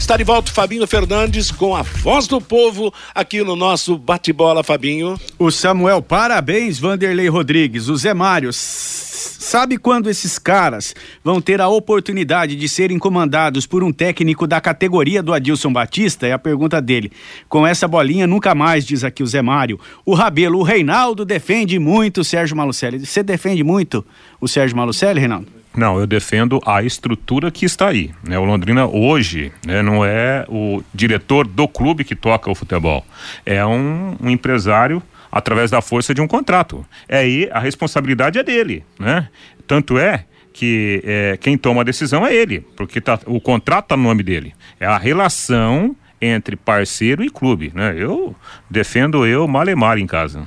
Está 0.00 0.16
de 0.16 0.24
volta 0.24 0.50
Fabinho 0.50 0.86
Fernandes 0.88 1.52
com 1.52 1.76
a 1.76 1.82
voz 1.82 2.26
do 2.26 2.40
povo 2.40 2.92
aqui 3.14 3.44
no 3.44 3.54
nosso 3.54 3.96
bate-bola, 3.96 4.64
Fabinho. 4.64 5.20
O 5.38 5.52
Samuel, 5.52 6.02
parabéns, 6.02 6.80
Vanderlei 6.80 7.28
Rodrigues. 7.28 7.88
O 7.88 7.96
Zé 7.96 8.12
Mário, 8.12 8.50
sabe 8.52 9.76
quando 9.76 10.10
esses 10.10 10.36
caras 10.36 10.96
vão 11.22 11.40
ter 11.40 11.60
a 11.60 11.68
oportunidade 11.68 12.56
de 12.56 12.68
serem 12.68 12.98
comandados 12.98 13.66
por 13.66 13.84
um 13.84 13.92
técnico 13.92 14.48
da 14.48 14.60
categoria 14.60 15.22
do 15.22 15.34
Adilson 15.34 15.72
Batista? 15.72 16.26
É 16.26 16.32
a 16.32 16.38
pergunta 16.38 16.80
dele. 16.80 17.12
Com 17.48 17.64
essa 17.64 17.86
bolinha, 17.86 18.26
nunca 18.26 18.52
mais, 18.52 18.84
diz 18.84 19.04
aqui 19.04 19.22
o 19.22 19.26
Zé 19.26 19.42
Mário. 19.42 19.78
O 20.04 20.14
Rabelo, 20.14 20.58
o 20.58 20.64
Reinaldo 20.64 21.24
defende 21.24 21.78
muito 21.78 22.22
o 22.22 22.24
Sérgio 22.24 22.56
Malucelli. 22.56 23.06
Você 23.06 23.22
defende 23.22 23.62
muito 23.62 24.04
o 24.40 24.48
Sérgio 24.48 24.76
Malucelli, 24.76 25.20
Reinaldo? 25.20 25.59
Não, 25.76 26.00
eu 26.00 26.06
defendo 26.06 26.60
a 26.66 26.82
estrutura 26.82 27.50
que 27.50 27.64
está 27.64 27.88
aí. 27.88 28.10
Né? 28.24 28.38
O 28.38 28.44
Londrina 28.44 28.86
hoje 28.86 29.52
né, 29.64 29.82
não 29.82 30.04
é 30.04 30.44
o 30.48 30.82
diretor 30.92 31.46
do 31.46 31.68
clube 31.68 32.02
que 32.02 32.16
toca 32.16 32.50
o 32.50 32.54
futebol. 32.54 33.06
É 33.46 33.64
um, 33.64 34.16
um 34.20 34.28
empresário 34.28 35.02
através 35.30 35.70
da 35.70 35.80
força 35.80 36.12
de 36.12 36.20
um 36.20 36.26
contrato. 36.26 36.84
É 37.08 37.18
aí 37.18 37.48
a 37.52 37.60
responsabilidade 37.60 38.38
é 38.38 38.42
dele, 38.42 38.84
né? 38.98 39.28
Tanto 39.66 39.96
é 39.96 40.24
que 40.52 41.00
é, 41.04 41.38
quem 41.40 41.56
toma 41.56 41.82
a 41.82 41.84
decisão 41.84 42.26
é 42.26 42.34
ele, 42.34 42.60
porque 42.76 43.00
tá, 43.00 43.20
o 43.26 43.40
contrato 43.40 43.84
está 43.84 43.96
no 43.96 44.02
nome 44.02 44.24
dele. 44.24 44.52
É 44.80 44.86
a 44.86 44.98
relação 44.98 45.94
entre 46.20 46.56
parceiro 46.56 47.24
e 47.24 47.30
clube, 47.30 47.72
né? 47.74 47.94
Eu 47.96 48.34
defendo 48.68 49.26
eu 49.26 49.48
malemar 49.48 49.98
em 49.98 50.06
casa. 50.06 50.44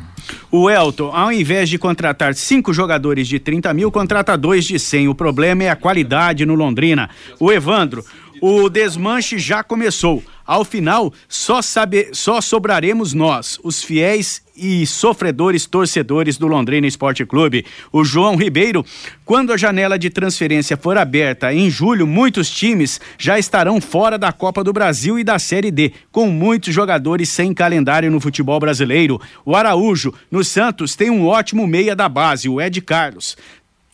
O 0.51 0.69
Elton, 0.69 1.11
ao 1.13 1.31
invés 1.31 1.67
de 1.67 1.77
contratar 1.77 2.33
cinco 2.35 2.73
jogadores 2.73 3.27
de 3.27 3.39
30 3.39 3.73
mil, 3.73 3.91
contrata 3.91 4.37
dois 4.37 4.65
de 4.65 4.79
100. 4.79 5.07
O 5.07 5.15
problema 5.15 5.63
é 5.63 5.69
a 5.69 5.75
qualidade 5.75 6.45
no 6.45 6.55
Londrina. 6.55 7.09
O 7.39 7.51
Evandro, 7.51 8.05
o 8.45 8.67
desmanche 8.67 9.39
já 9.39 9.63
começou. 9.63 10.21
Ao 10.45 10.65
final, 10.65 11.13
só, 11.29 11.61
sabe, 11.61 12.09
só 12.11 12.41
sobraremos 12.41 13.13
nós, 13.13 13.57
os 13.63 13.81
fiéis 13.81 14.43
e 14.53 14.85
sofredores 14.85 15.65
torcedores 15.65 16.37
do 16.37 16.45
Londrina 16.45 16.85
Esporte 16.85 17.25
Clube. 17.25 17.65
O 17.89 18.03
João 18.03 18.35
Ribeiro, 18.35 18.85
quando 19.23 19.53
a 19.53 19.57
janela 19.57 19.97
de 19.97 20.09
transferência 20.09 20.75
for 20.75 20.97
aberta 20.97 21.53
em 21.53 21.69
julho, 21.69 22.05
muitos 22.05 22.49
times 22.49 22.99
já 23.17 23.39
estarão 23.39 23.79
fora 23.79 24.17
da 24.17 24.33
Copa 24.33 24.61
do 24.61 24.73
Brasil 24.73 25.17
e 25.17 25.23
da 25.23 25.39
Série 25.39 25.71
D, 25.71 25.93
com 26.11 26.27
muitos 26.27 26.73
jogadores 26.73 27.29
sem 27.29 27.53
calendário 27.53 28.11
no 28.11 28.19
futebol 28.19 28.59
brasileiro. 28.59 29.21
O 29.45 29.55
Araújo, 29.55 30.13
no 30.29 30.43
Santos, 30.43 30.97
tem 30.97 31.09
um 31.09 31.25
ótimo 31.25 31.65
meia 31.65 31.95
da 31.95 32.09
base, 32.09 32.49
o 32.49 32.59
Ed 32.59 32.81
Carlos 32.81 33.37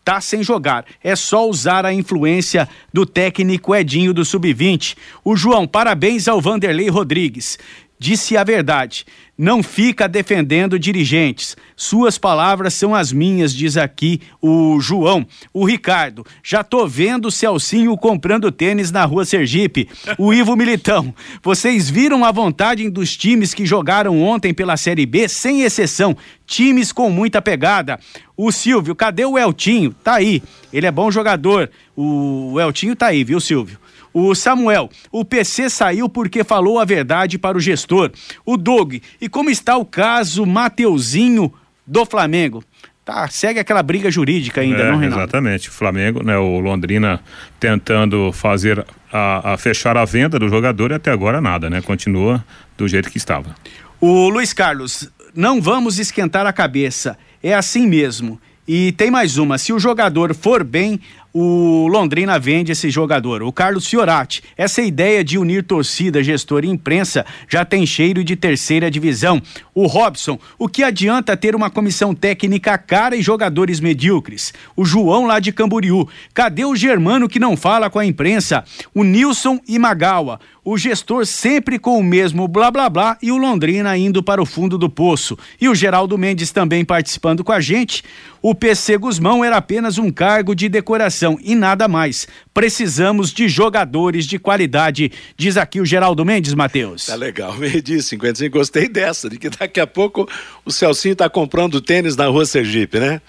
tá 0.10 0.20
sem 0.20 0.42
jogar. 0.42 0.86
É 1.04 1.16
só 1.16 1.48
usar 1.48 1.86
a 1.86 1.94
influência 1.94 2.68
do 2.92 3.06
técnico 3.06 3.76
Edinho 3.76 4.12
do 4.12 4.26
Sub-20. 4.26 4.98
O 5.24 5.36
João, 5.36 5.68
parabéns 5.68 6.28
ao 6.28 6.42
Vanderlei 6.42 6.90
Rodrigues. 6.90 7.60
Disse 8.02 8.38
a 8.38 8.46
verdade. 8.46 9.06
Não 9.38 9.62
fica 9.62 10.08
defendendo 10.08 10.80
dirigentes. 10.80 11.56
Suas 11.76 12.18
palavras 12.18 12.74
são 12.74 12.96
as 12.96 13.12
minhas, 13.12 13.54
diz 13.54 13.76
aqui 13.76 14.22
o 14.42 14.80
João. 14.80 15.28
O 15.54 15.66
Ricardo, 15.66 16.26
já 16.42 16.64
tô 16.64 16.88
vendo 16.88 17.28
o 17.28 17.32
Celcinho 17.32 17.98
comprando 17.98 18.54
tênis 18.54 18.90
na 18.90 19.04
rua 19.04 19.26
Sergipe. 19.26 19.90
O 20.18 20.34
Ivo 20.34 20.56
Militão, 20.56 21.14
vocês 21.44 21.90
viram 21.90 22.24
a 22.24 22.32
vontade 22.32 22.90
dos 22.90 23.18
times 23.18 23.54
que 23.54 23.66
jogaram 23.66 24.22
ontem 24.22 24.54
pela 24.54 24.78
Série 24.78 25.06
B, 25.06 25.28
sem 25.28 25.64
exceção. 25.64 26.16
Times 26.48 26.94
com 26.94 27.10
muita 27.10 27.42
pegada. 27.42 28.00
O 28.36 28.52
Silvio, 28.52 28.96
cadê 28.96 29.26
o 29.26 29.38
Eltinho? 29.38 29.94
Tá 30.04 30.16
aí. 30.16 30.42
Ele 30.72 30.88
é 30.88 30.92
bom 30.92 31.12
jogador. 31.12 31.70
O 31.96 32.58
Eltinho 32.60 32.96
tá 32.96 33.08
aí, 33.08 33.26
viu, 33.26 33.42
Silvio? 33.42 33.78
O 34.14 34.34
Samuel, 34.34 34.90
o 35.12 35.24
PC 35.24 35.70
saiu 35.70 36.10
porque 36.10 36.44
falou 36.44 36.80
a 36.80 36.86
verdade 36.86 37.38
para 37.38 37.58
o 37.58 37.62
gestor. 37.62 38.12
O 38.46 38.58
Doug, 38.58 38.96
e 39.22 39.30
como 39.30 39.50
está 39.50 39.78
o 39.78 39.86
caso 39.86 40.46
Mateuzinho 40.46 41.54
do 41.86 42.06
Flamengo? 42.06 42.64
Tá, 43.06 43.28
segue 43.28 43.60
aquela 43.60 43.82
briga 43.82 44.12
jurídica 44.12 44.62
ainda, 44.62 44.84
é, 44.84 44.92
não, 44.92 45.00
Renato? 45.00 45.22
Exatamente. 45.22 45.70
O 45.70 45.72
Flamengo, 45.72 46.24
né, 46.24 46.38
o 46.38 46.60
Londrina 46.60 47.20
tentando 47.60 48.32
fazer 48.32 48.86
a, 49.12 49.54
a 49.54 49.58
fechar 49.58 49.98
a 49.98 50.06
venda 50.06 50.38
do 50.38 50.48
jogador 50.48 50.92
e 50.92 50.94
até 50.94 51.10
agora 51.10 51.42
nada, 51.42 51.70
né? 51.70 51.82
Continua 51.82 52.46
do 52.78 52.88
jeito 52.88 53.10
que 53.10 53.18
estava. 53.18 53.56
O 54.00 54.30
Luiz 54.30 54.54
Carlos, 54.54 55.10
não 55.34 55.60
vamos 55.60 55.98
esquentar 55.98 56.46
a 56.46 56.54
cabeça. 56.54 57.18
É 57.42 57.54
assim 57.54 57.88
mesmo. 57.88 58.40
E 58.68 58.92
tem 58.92 59.10
mais 59.10 59.40
uma: 59.40 59.58
se 59.58 59.74
o 59.74 59.80
jogador 59.80 60.36
for 60.36 60.64
bem, 60.64 61.00
o 61.34 61.88
Londrina 61.88 62.40
vende 62.40 62.72
esse 62.72 62.90
jogador. 62.90 63.44
O 63.44 63.52
Carlos 63.52 63.88
Fiorati. 63.88 64.42
Essa 64.58 64.82
ideia 64.82 65.24
de 65.24 65.38
unir 65.38 65.64
torcida, 65.64 66.24
gestor 66.24 66.66
e 66.66 66.70
imprensa 66.70 67.26
já 67.48 67.64
tem 67.64 67.86
cheiro 67.86 68.24
de 68.24 68.36
terceira 68.36 68.90
divisão. 68.90 69.42
O 69.74 69.86
Robson. 69.86 70.40
O 70.58 70.68
que 70.68 70.84
adianta 70.84 71.38
ter 71.38 71.56
uma 71.56 71.70
comissão 71.70 72.16
técnica 72.16 72.78
cara 72.78 73.16
e 73.16 73.22
jogadores 73.22 73.80
medíocres? 73.80 74.54
O 74.76 74.84
João 74.84 75.28
lá 75.28 75.40
de 75.40 75.52
Camboriú. 75.52 76.08
Cadê 76.34 76.66
o 76.66 76.76
Germano 76.76 77.30
que 77.30 77.40
não 77.40 77.56
fala 77.56 77.90
com 77.90 78.00
a 78.00 78.06
imprensa? 78.06 78.64
O 78.94 79.04
Nilson 79.04 79.60
e 79.68 79.78
Magawa. 79.78 80.40
O 80.64 80.78
gestor 80.78 81.26
sempre 81.26 81.80
com 81.80 81.98
o 81.98 82.04
mesmo 82.04 82.48
blá 82.48 82.70
blá 82.70 82.90
blá 82.90 83.18
e 83.22 83.32
o 83.32 83.38
Londrina 83.38 83.98
indo 83.98 84.22
para 84.22 84.42
o 84.42 84.46
fundo 84.46 84.78
do 84.78 84.90
poço. 84.90 85.38
E 85.60 85.70
o 85.70 85.76
Geraldo 85.76 86.18
Mendes 86.18 86.52
também 86.52 86.84
participando 86.84 87.44
com 87.44 87.52
a 87.52 87.60
gente. 87.60 88.04
O 88.42 88.54
PC 88.54 88.98
Guzmão 88.98 89.44
era 89.44 89.58
apenas 89.58 89.98
um 89.98 90.12
cargo 90.12 90.56
de 90.56 90.70
decoração 90.70 91.19
e 91.42 91.56
nada 91.56 91.88
mais. 91.88 92.28
Precisamos 92.54 93.32
de 93.34 93.48
jogadores 93.50 94.26
de 94.26 94.38
qualidade, 94.38 95.12
diz 95.36 95.58
aqui 95.58 95.82
o 95.82 95.86
Geraldo 95.86 96.24
Mendes, 96.24 96.54
Matheus. 96.54 97.08
Tá 97.08 97.16
legal, 97.16 97.56
meio 97.60 97.82
dia 97.82 98.02
55, 98.02 98.58
gostei 98.58 98.88
dessa, 98.88 99.30
de 99.30 99.38
que 99.38 99.50
daqui 99.50 99.80
a 99.80 99.88
pouco 99.88 100.28
o 100.64 100.72
Celcinho 100.72 101.16
tá 101.16 101.30
comprando 101.30 101.82
tênis 101.82 102.16
na 102.16 102.28
rua 102.28 102.46
Sergipe, 102.46 103.00
né? 103.00 103.22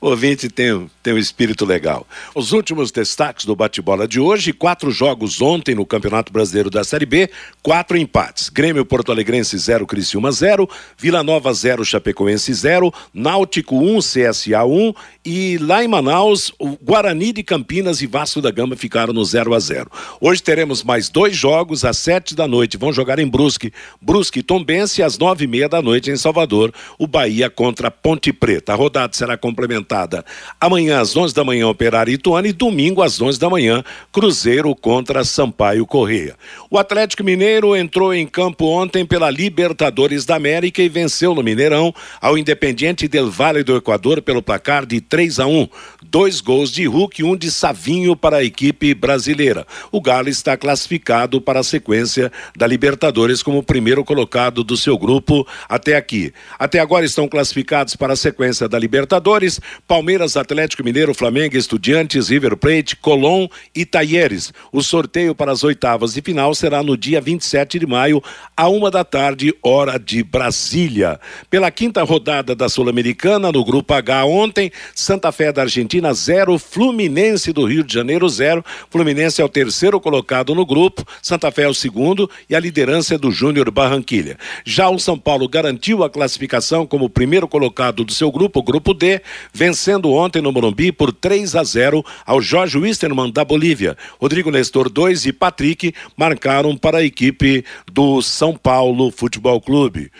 O 0.00 0.06
ouvinte 0.08 0.48
tem, 0.48 0.88
tem 1.02 1.12
um 1.12 1.18
espírito 1.18 1.64
legal. 1.64 2.06
Os 2.34 2.52
últimos 2.52 2.92
destaques 2.92 3.44
do 3.44 3.56
bate-bola 3.56 4.06
de 4.06 4.20
hoje: 4.20 4.52
quatro 4.52 4.90
jogos 4.90 5.42
ontem 5.42 5.74
no 5.74 5.84
Campeonato 5.84 6.32
Brasileiro 6.32 6.70
da 6.70 6.84
Série 6.84 7.06
B, 7.06 7.28
quatro 7.62 7.96
empates. 7.96 8.48
Grêmio 8.48 8.84
Porto 8.84 9.10
Alegrense 9.10 9.58
0, 9.58 9.86
Criciúma 9.86 10.30
0, 10.30 10.68
Vila 10.96 11.22
Nova 11.22 11.52
0, 11.52 11.84
Chapecoense 11.84 12.54
0, 12.54 12.92
Náutico 13.12 13.76
1, 13.76 13.96
um, 13.96 13.98
CSA 13.98 14.64
1 14.64 14.88
um, 14.88 14.94
e 15.24 15.58
lá 15.58 15.82
em 15.82 15.88
Manaus, 15.88 16.52
o 16.58 16.76
Guarani 16.76 17.32
de 17.32 17.42
Campinas 17.42 18.00
e 18.00 18.06
Vasco 18.06 18.40
da 18.40 18.50
Gama 18.50 18.76
ficaram 18.76 19.12
no 19.12 19.24
0 19.24 19.52
a 19.54 19.58
0 19.58 19.90
Hoje 20.20 20.42
teremos 20.42 20.84
mais 20.84 21.08
dois 21.08 21.36
jogos 21.36 21.84
às 21.84 21.98
sete 21.98 22.34
da 22.34 22.46
noite. 22.46 22.76
Vão 22.76 22.92
jogar 22.92 23.18
em 23.18 23.26
Brusque, 23.26 23.72
Brusque 24.00 24.38
e 24.38 24.42
Tombense 24.42 25.02
às 25.02 25.18
nove 25.18 25.44
e 25.44 25.48
meia 25.48 25.68
da 25.68 25.82
noite 25.82 26.10
em 26.10 26.16
Salvador, 26.16 26.72
o 26.98 27.06
Bahia 27.06 27.50
contra 27.50 27.90
Ponte 27.90 28.32
Preta. 28.32 28.72
A 28.72 28.76
rodada 28.76 29.07
será 29.16 29.36
complementada 29.36 30.24
amanhã 30.60 31.00
às 31.00 31.16
11 31.16 31.34
da 31.34 31.44
manhã, 31.44 31.68
Operário 31.68 32.12
Ituano, 32.12 32.46
e 32.46 32.52
domingo 32.52 33.02
às 33.02 33.20
11 33.20 33.38
da 33.38 33.48
manhã, 33.48 33.82
Cruzeiro 34.12 34.74
contra 34.74 35.24
Sampaio 35.24 35.86
Correia. 35.86 36.36
O 36.70 36.78
Atlético 36.78 37.24
Mineiro 37.24 37.74
entrou 37.76 38.12
em 38.12 38.26
campo 38.26 38.66
ontem 38.66 39.04
pela 39.04 39.30
Libertadores 39.30 40.24
da 40.24 40.36
América 40.36 40.82
e 40.82 40.88
venceu 40.88 41.34
no 41.34 41.42
Mineirão 41.42 41.94
ao 42.20 42.36
Independiente 42.36 43.08
del 43.08 43.30
Vale 43.30 43.62
do 43.62 43.76
Equador 43.76 44.22
pelo 44.22 44.42
placar 44.42 44.84
de 44.86 45.00
3 45.00 45.40
a 45.40 45.46
1. 45.46 45.68
Dois 46.04 46.40
gols 46.40 46.70
de 46.70 46.86
Hulk 46.86 47.20
e 47.20 47.24
um 47.24 47.36
de 47.36 47.50
Savinho 47.50 48.16
para 48.16 48.38
a 48.38 48.44
equipe 48.44 48.94
brasileira. 48.94 49.66
O 49.90 50.00
Galo 50.00 50.28
está 50.28 50.56
classificado 50.56 51.40
para 51.40 51.60
a 51.60 51.64
sequência 51.64 52.32
da 52.56 52.66
Libertadores 52.66 53.42
como 53.42 53.62
primeiro 53.62 54.04
colocado 54.04 54.64
do 54.64 54.76
seu 54.76 54.96
grupo 54.98 55.46
até 55.68 55.96
aqui. 55.96 56.32
Até 56.58 56.80
agora 56.80 57.04
estão 57.04 57.28
classificados 57.28 57.96
para 57.96 58.12
a 58.12 58.16
sequência 58.16 58.68
da 58.68 58.78
Libertadores 58.78 58.97
Libertadores, 58.98 59.60
Palmeiras, 59.86 60.36
Atlético 60.36 60.82
Mineiro, 60.82 61.14
Flamengo, 61.14 61.56
Estudiantes, 61.56 62.30
River 62.30 62.56
Plate, 62.56 62.96
Colón 62.96 63.46
e 63.72 63.86
Taieres. 63.86 64.52
O 64.72 64.82
sorteio 64.82 65.36
para 65.36 65.52
as 65.52 65.62
oitavas 65.62 66.14
de 66.14 66.20
final 66.20 66.52
será 66.52 66.82
no 66.82 66.96
dia 66.96 67.20
27 67.20 67.78
de 67.78 67.86
maio, 67.86 68.20
a 68.56 68.68
uma 68.68 68.90
da 68.90 69.04
tarde, 69.04 69.54
hora 69.62 70.00
de 70.00 70.24
Brasília. 70.24 71.20
Pela 71.48 71.70
quinta 71.70 72.02
rodada 72.02 72.56
da 72.56 72.68
Sul-Americana, 72.68 73.52
no 73.52 73.64
Grupo 73.64 73.94
H 73.94 74.24
ontem, 74.24 74.72
Santa 74.92 75.30
Fé 75.30 75.52
da 75.52 75.62
Argentina 75.62 76.12
0, 76.12 76.58
Fluminense 76.58 77.52
do 77.52 77.64
Rio 77.64 77.84
de 77.84 77.94
Janeiro 77.94 78.28
0. 78.28 78.64
Fluminense 78.90 79.40
é 79.40 79.44
o 79.44 79.48
terceiro 79.48 80.00
colocado 80.00 80.56
no 80.56 80.66
grupo, 80.66 81.04
Santa 81.22 81.52
Fé 81.52 81.62
é 81.62 81.68
o 81.68 81.74
segundo 81.74 82.28
e 82.50 82.56
a 82.56 82.60
liderança 82.60 83.14
é 83.14 83.18
do 83.18 83.30
Júnior 83.30 83.70
Barranquilha. 83.70 84.36
Já 84.64 84.88
o 84.88 84.98
São 84.98 85.16
Paulo 85.16 85.48
garantiu 85.48 86.02
a 86.02 86.10
classificação 86.10 86.84
como 86.84 87.08
primeiro 87.08 87.46
colocado 87.46 88.02
do 88.02 88.12
seu 88.12 88.32
grupo, 88.32 88.58
o 88.58 88.62
grupo 88.62 88.87
D, 88.94 89.20
vencendo 89.52 90.12
ontem 90.12 90.40
no 90.40 90.52
Morumbi 90.52 90.92
por 90.92 91.12
3 91.12 91.56
a 91.56 91.64
0 91.64 92.04
ao 92.26 92.40
Jorge 92.40 92.78
Wisterman 92.78 93.30
da 93.30 93.44
Bolívia. 93.44 93.96
Rodrigo 94.20 94.50
Nestor 94.50 94.88
2 94.88 95.26
e 95.26 95.32
Patrick 95.32 95.94
marcaram 96.16 96.76
para 96.76 96.98
a 96.98 97.04
equipe 97.04 97.64
do 97.90 98.22
São 98.22 98.56
Paulo 98.56 99.10
Futebol 99.10 99.60
Clube. 99.60 100.10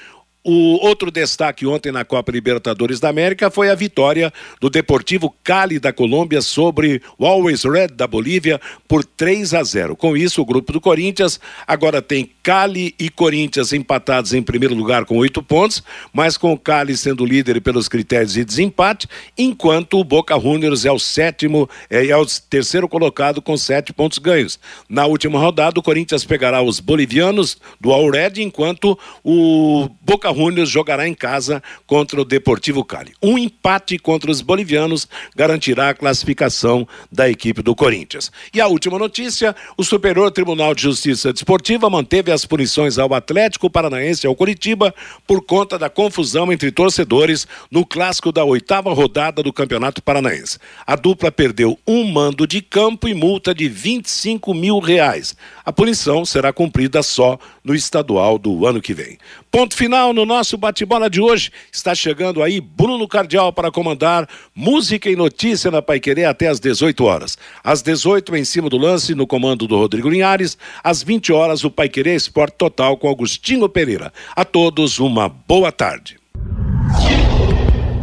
O 0.51 0.83
outro 0.83 1.11
destaque 1.11 1.67
ontem 1.67 1.93
na 1.93 2.07
Copa 2.07 2.33
Libertadores 2.33 2.99
da 2.99 3.11
América 3.11 3.51
foi 3.51 3.69
a 3.69 3.75
vitória 3.75 4.33
do 4.59 4.71
Deportivo 4.71 5.37
Cali 5.45 5.79
da 5.79 5.93
Colômbia 5.93 6.41
sobre 6.41 7.03
o 7.19 7.27
Always 7.27 7.65
Red 7.65 7.89
da 7.89 8.07
Bolívia 8.07 8.59
por 8.89 9.05
3 9.05 9.53
a 9.53 9.63
0. 9.63 9.95
Com 9.95 10.17
isso, 10.17 10.41
o 10.41 10.47
grupo 10.47 10.73
do 10.73 10.81
Corinthians 10.81 11.39
agora 11.67 12.01
tem 12.01 12.31
Cali 12.43 12.95
e 12.99 13.11
Corinthians 13.11 13.75
empatados 13.75 14.33
em 14.33 14.41
primeiro 14.41 14.75
lugar 14.75 15.05
com 15.05 15.19
oito 15.19 15.43
pontos, 15.43 15.83
mas 16.15 16.39
com 16.39 16.51
o 16.55 16.59
Cali 16.59 16.97
sendo 16.97 17.27
líder 17.27 17.61
pelos 17.61 17.87
critérios 17.87 18.33
de 18.33 18.43
desempate, 18.43 19.07
enquanto 19.37 20.01
o 20.01 20.05
Boca 20.05 20.41
Juniors 20.41 20.87
é 20.87 20.91
o 20.91 20.99
sétimo, 20.99 21.69
é, 21.91 22.07
é 22.07 22.17
o 22.17 22.25
terceiro 22.25 22.89
colocado 22.89 23.43
com 23.43 23.55
sete 23.55 23.93
pontos 23.93 24.17
ganhos. 24.17 24.59
Na 24.89 25.05
última 25.05 25.39
rodada, 25.39 25.79
o 25.79 25.83
Corinthians 25.83 26.25
pegará 26.25 26.63
os 26.63 26.81
bolivianos 26.81 27.59
do 27.79 27.93
All 27.93 28.11
Red, 28.11 28.41
enquanto 28.43 28.99
o 29.23 29.91
Boca 30.01 30.38
Juniors 30.39 30.71
jogará 30.71 31.09
em 31.09 31.15
casa 31.15 31.61
contra 31.85 32.21
o 32.21 32.25
Deportivo 32.25 32.85
Cali. 32.85 33.13
Um 33.21 33.37
empate 33.37 33.99
contra 33.99 34.31
os 34.31 34.41
bolivianos 34.41 35.09
garantirá 35.35 35.89
a 35.89 35.95
classificação 35.95 36.87
da 37.11 37.29
equipe 37.29 37.61
do 37.61 37.75
Corinthians. 37.75 38.31
E 38.55 38.61
a 38.61 38.69
última 38.69 39.01
notícia: 39.01 39.57
o 39.77 39.83
Superior 39.83 40.31
Tribunal 40.31 40.77
de 40.77 40.83
Justiça 40.83 41.33
Desportiva 41.33 41.91
manteve 41.91 42.31
as 42.31 42.45
punições 42.45 42.99
ao 42.99 43.13
Atlético 43.13 43.69
Paranaense 43.69 44.27
e 44.27 44.29
ao 44.29 44.37
Curitiba 44.37 44.95
por 45.27 45.43
conta 45.43 45.77
da 45.77 45.91
confusão 45.91 46.53
entre 46.53 46.71
torcedores 46.71 47.49
no 47.69 47.85
clássico 47.85 48.31
da 48.31 48.45
oitava 48.45 48.95
rodada 48.95 49.43
do 49.43 49.53
Campeonato 49.53 50.01
Paranaense. 50.01 50.59
A 50.87 50.95
dupla 50.95 51.33
perdeu 51.33 51.77
um 51.85 52.05
mando 52.05 52.47
de 52.47 52.63
campo 52.63 53.09
e 53.09 53.15
multa 53.15 53.53
de 53.53 53.69
25 53.69 54.55
mil 54.55 54.79
reais. 54.79 55.35
A 55.65 55.73
punição 55.73 56.25
será 56.25 56.53
cumprida 56.53 57.03
só 57.03 57.39
no 57.65 57.75
estadual 57.75 58.39
do 58.39 58.65
ano 58.67 58.81
que 58.81 58.95
vem. 58.95 59.19
Ponto 59.51 59.75
final 59.75 60.13
no 60.19 60.27
nosso 60.27 60.59
bate-bola 60.59 61.09
de 61.09 61.21
hoje. 61.21 61.53
Está 61.73 61.95
chegando 61.95 62.43
aí 62.43 62.61
Bruno 62.61 63.07
Cardial 63.07 63.53
para 63.53 63.71
comandar 63.71 64.29
música 64.53 65.09
e 65.09 65.15
notícia 65.15 65.71
na 65.71 65.81
Paiquerê 65.81 66.25
até 66.25 66.49
às 66.49 66.59
18 66.59 67.05
horas. 67.05 67.39
Às 67.63 67.83
18 67.83 68.35
em 68.35 68.45
cima 68.45 68.69
do 68.69 68.77
lance 68.77 69.15
no 69.15 69.29
comando 69.29 69.69
do 69.69 69.77
Rodrigo 69.77 70.09
Linhares, 70.09 70.59
às 70.83 71.05
20 71.05 71.33
horas 71.33 71.63
o 71.63 71.71
Paiquerê 71.71 72.17
Esporte 72.17 72.57
Total 72.59 72.97
com 72.97 73.09
Agostinho 73.09 73.69
Pereira. 73.69 74.13
A 74.35 74.45
todos 74.45 74.99
uma 74.99 75.29
boa 75.29 75.71
tarde. 75.71 76.19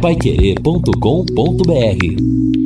Paiquerê.com.br 0.00 2.65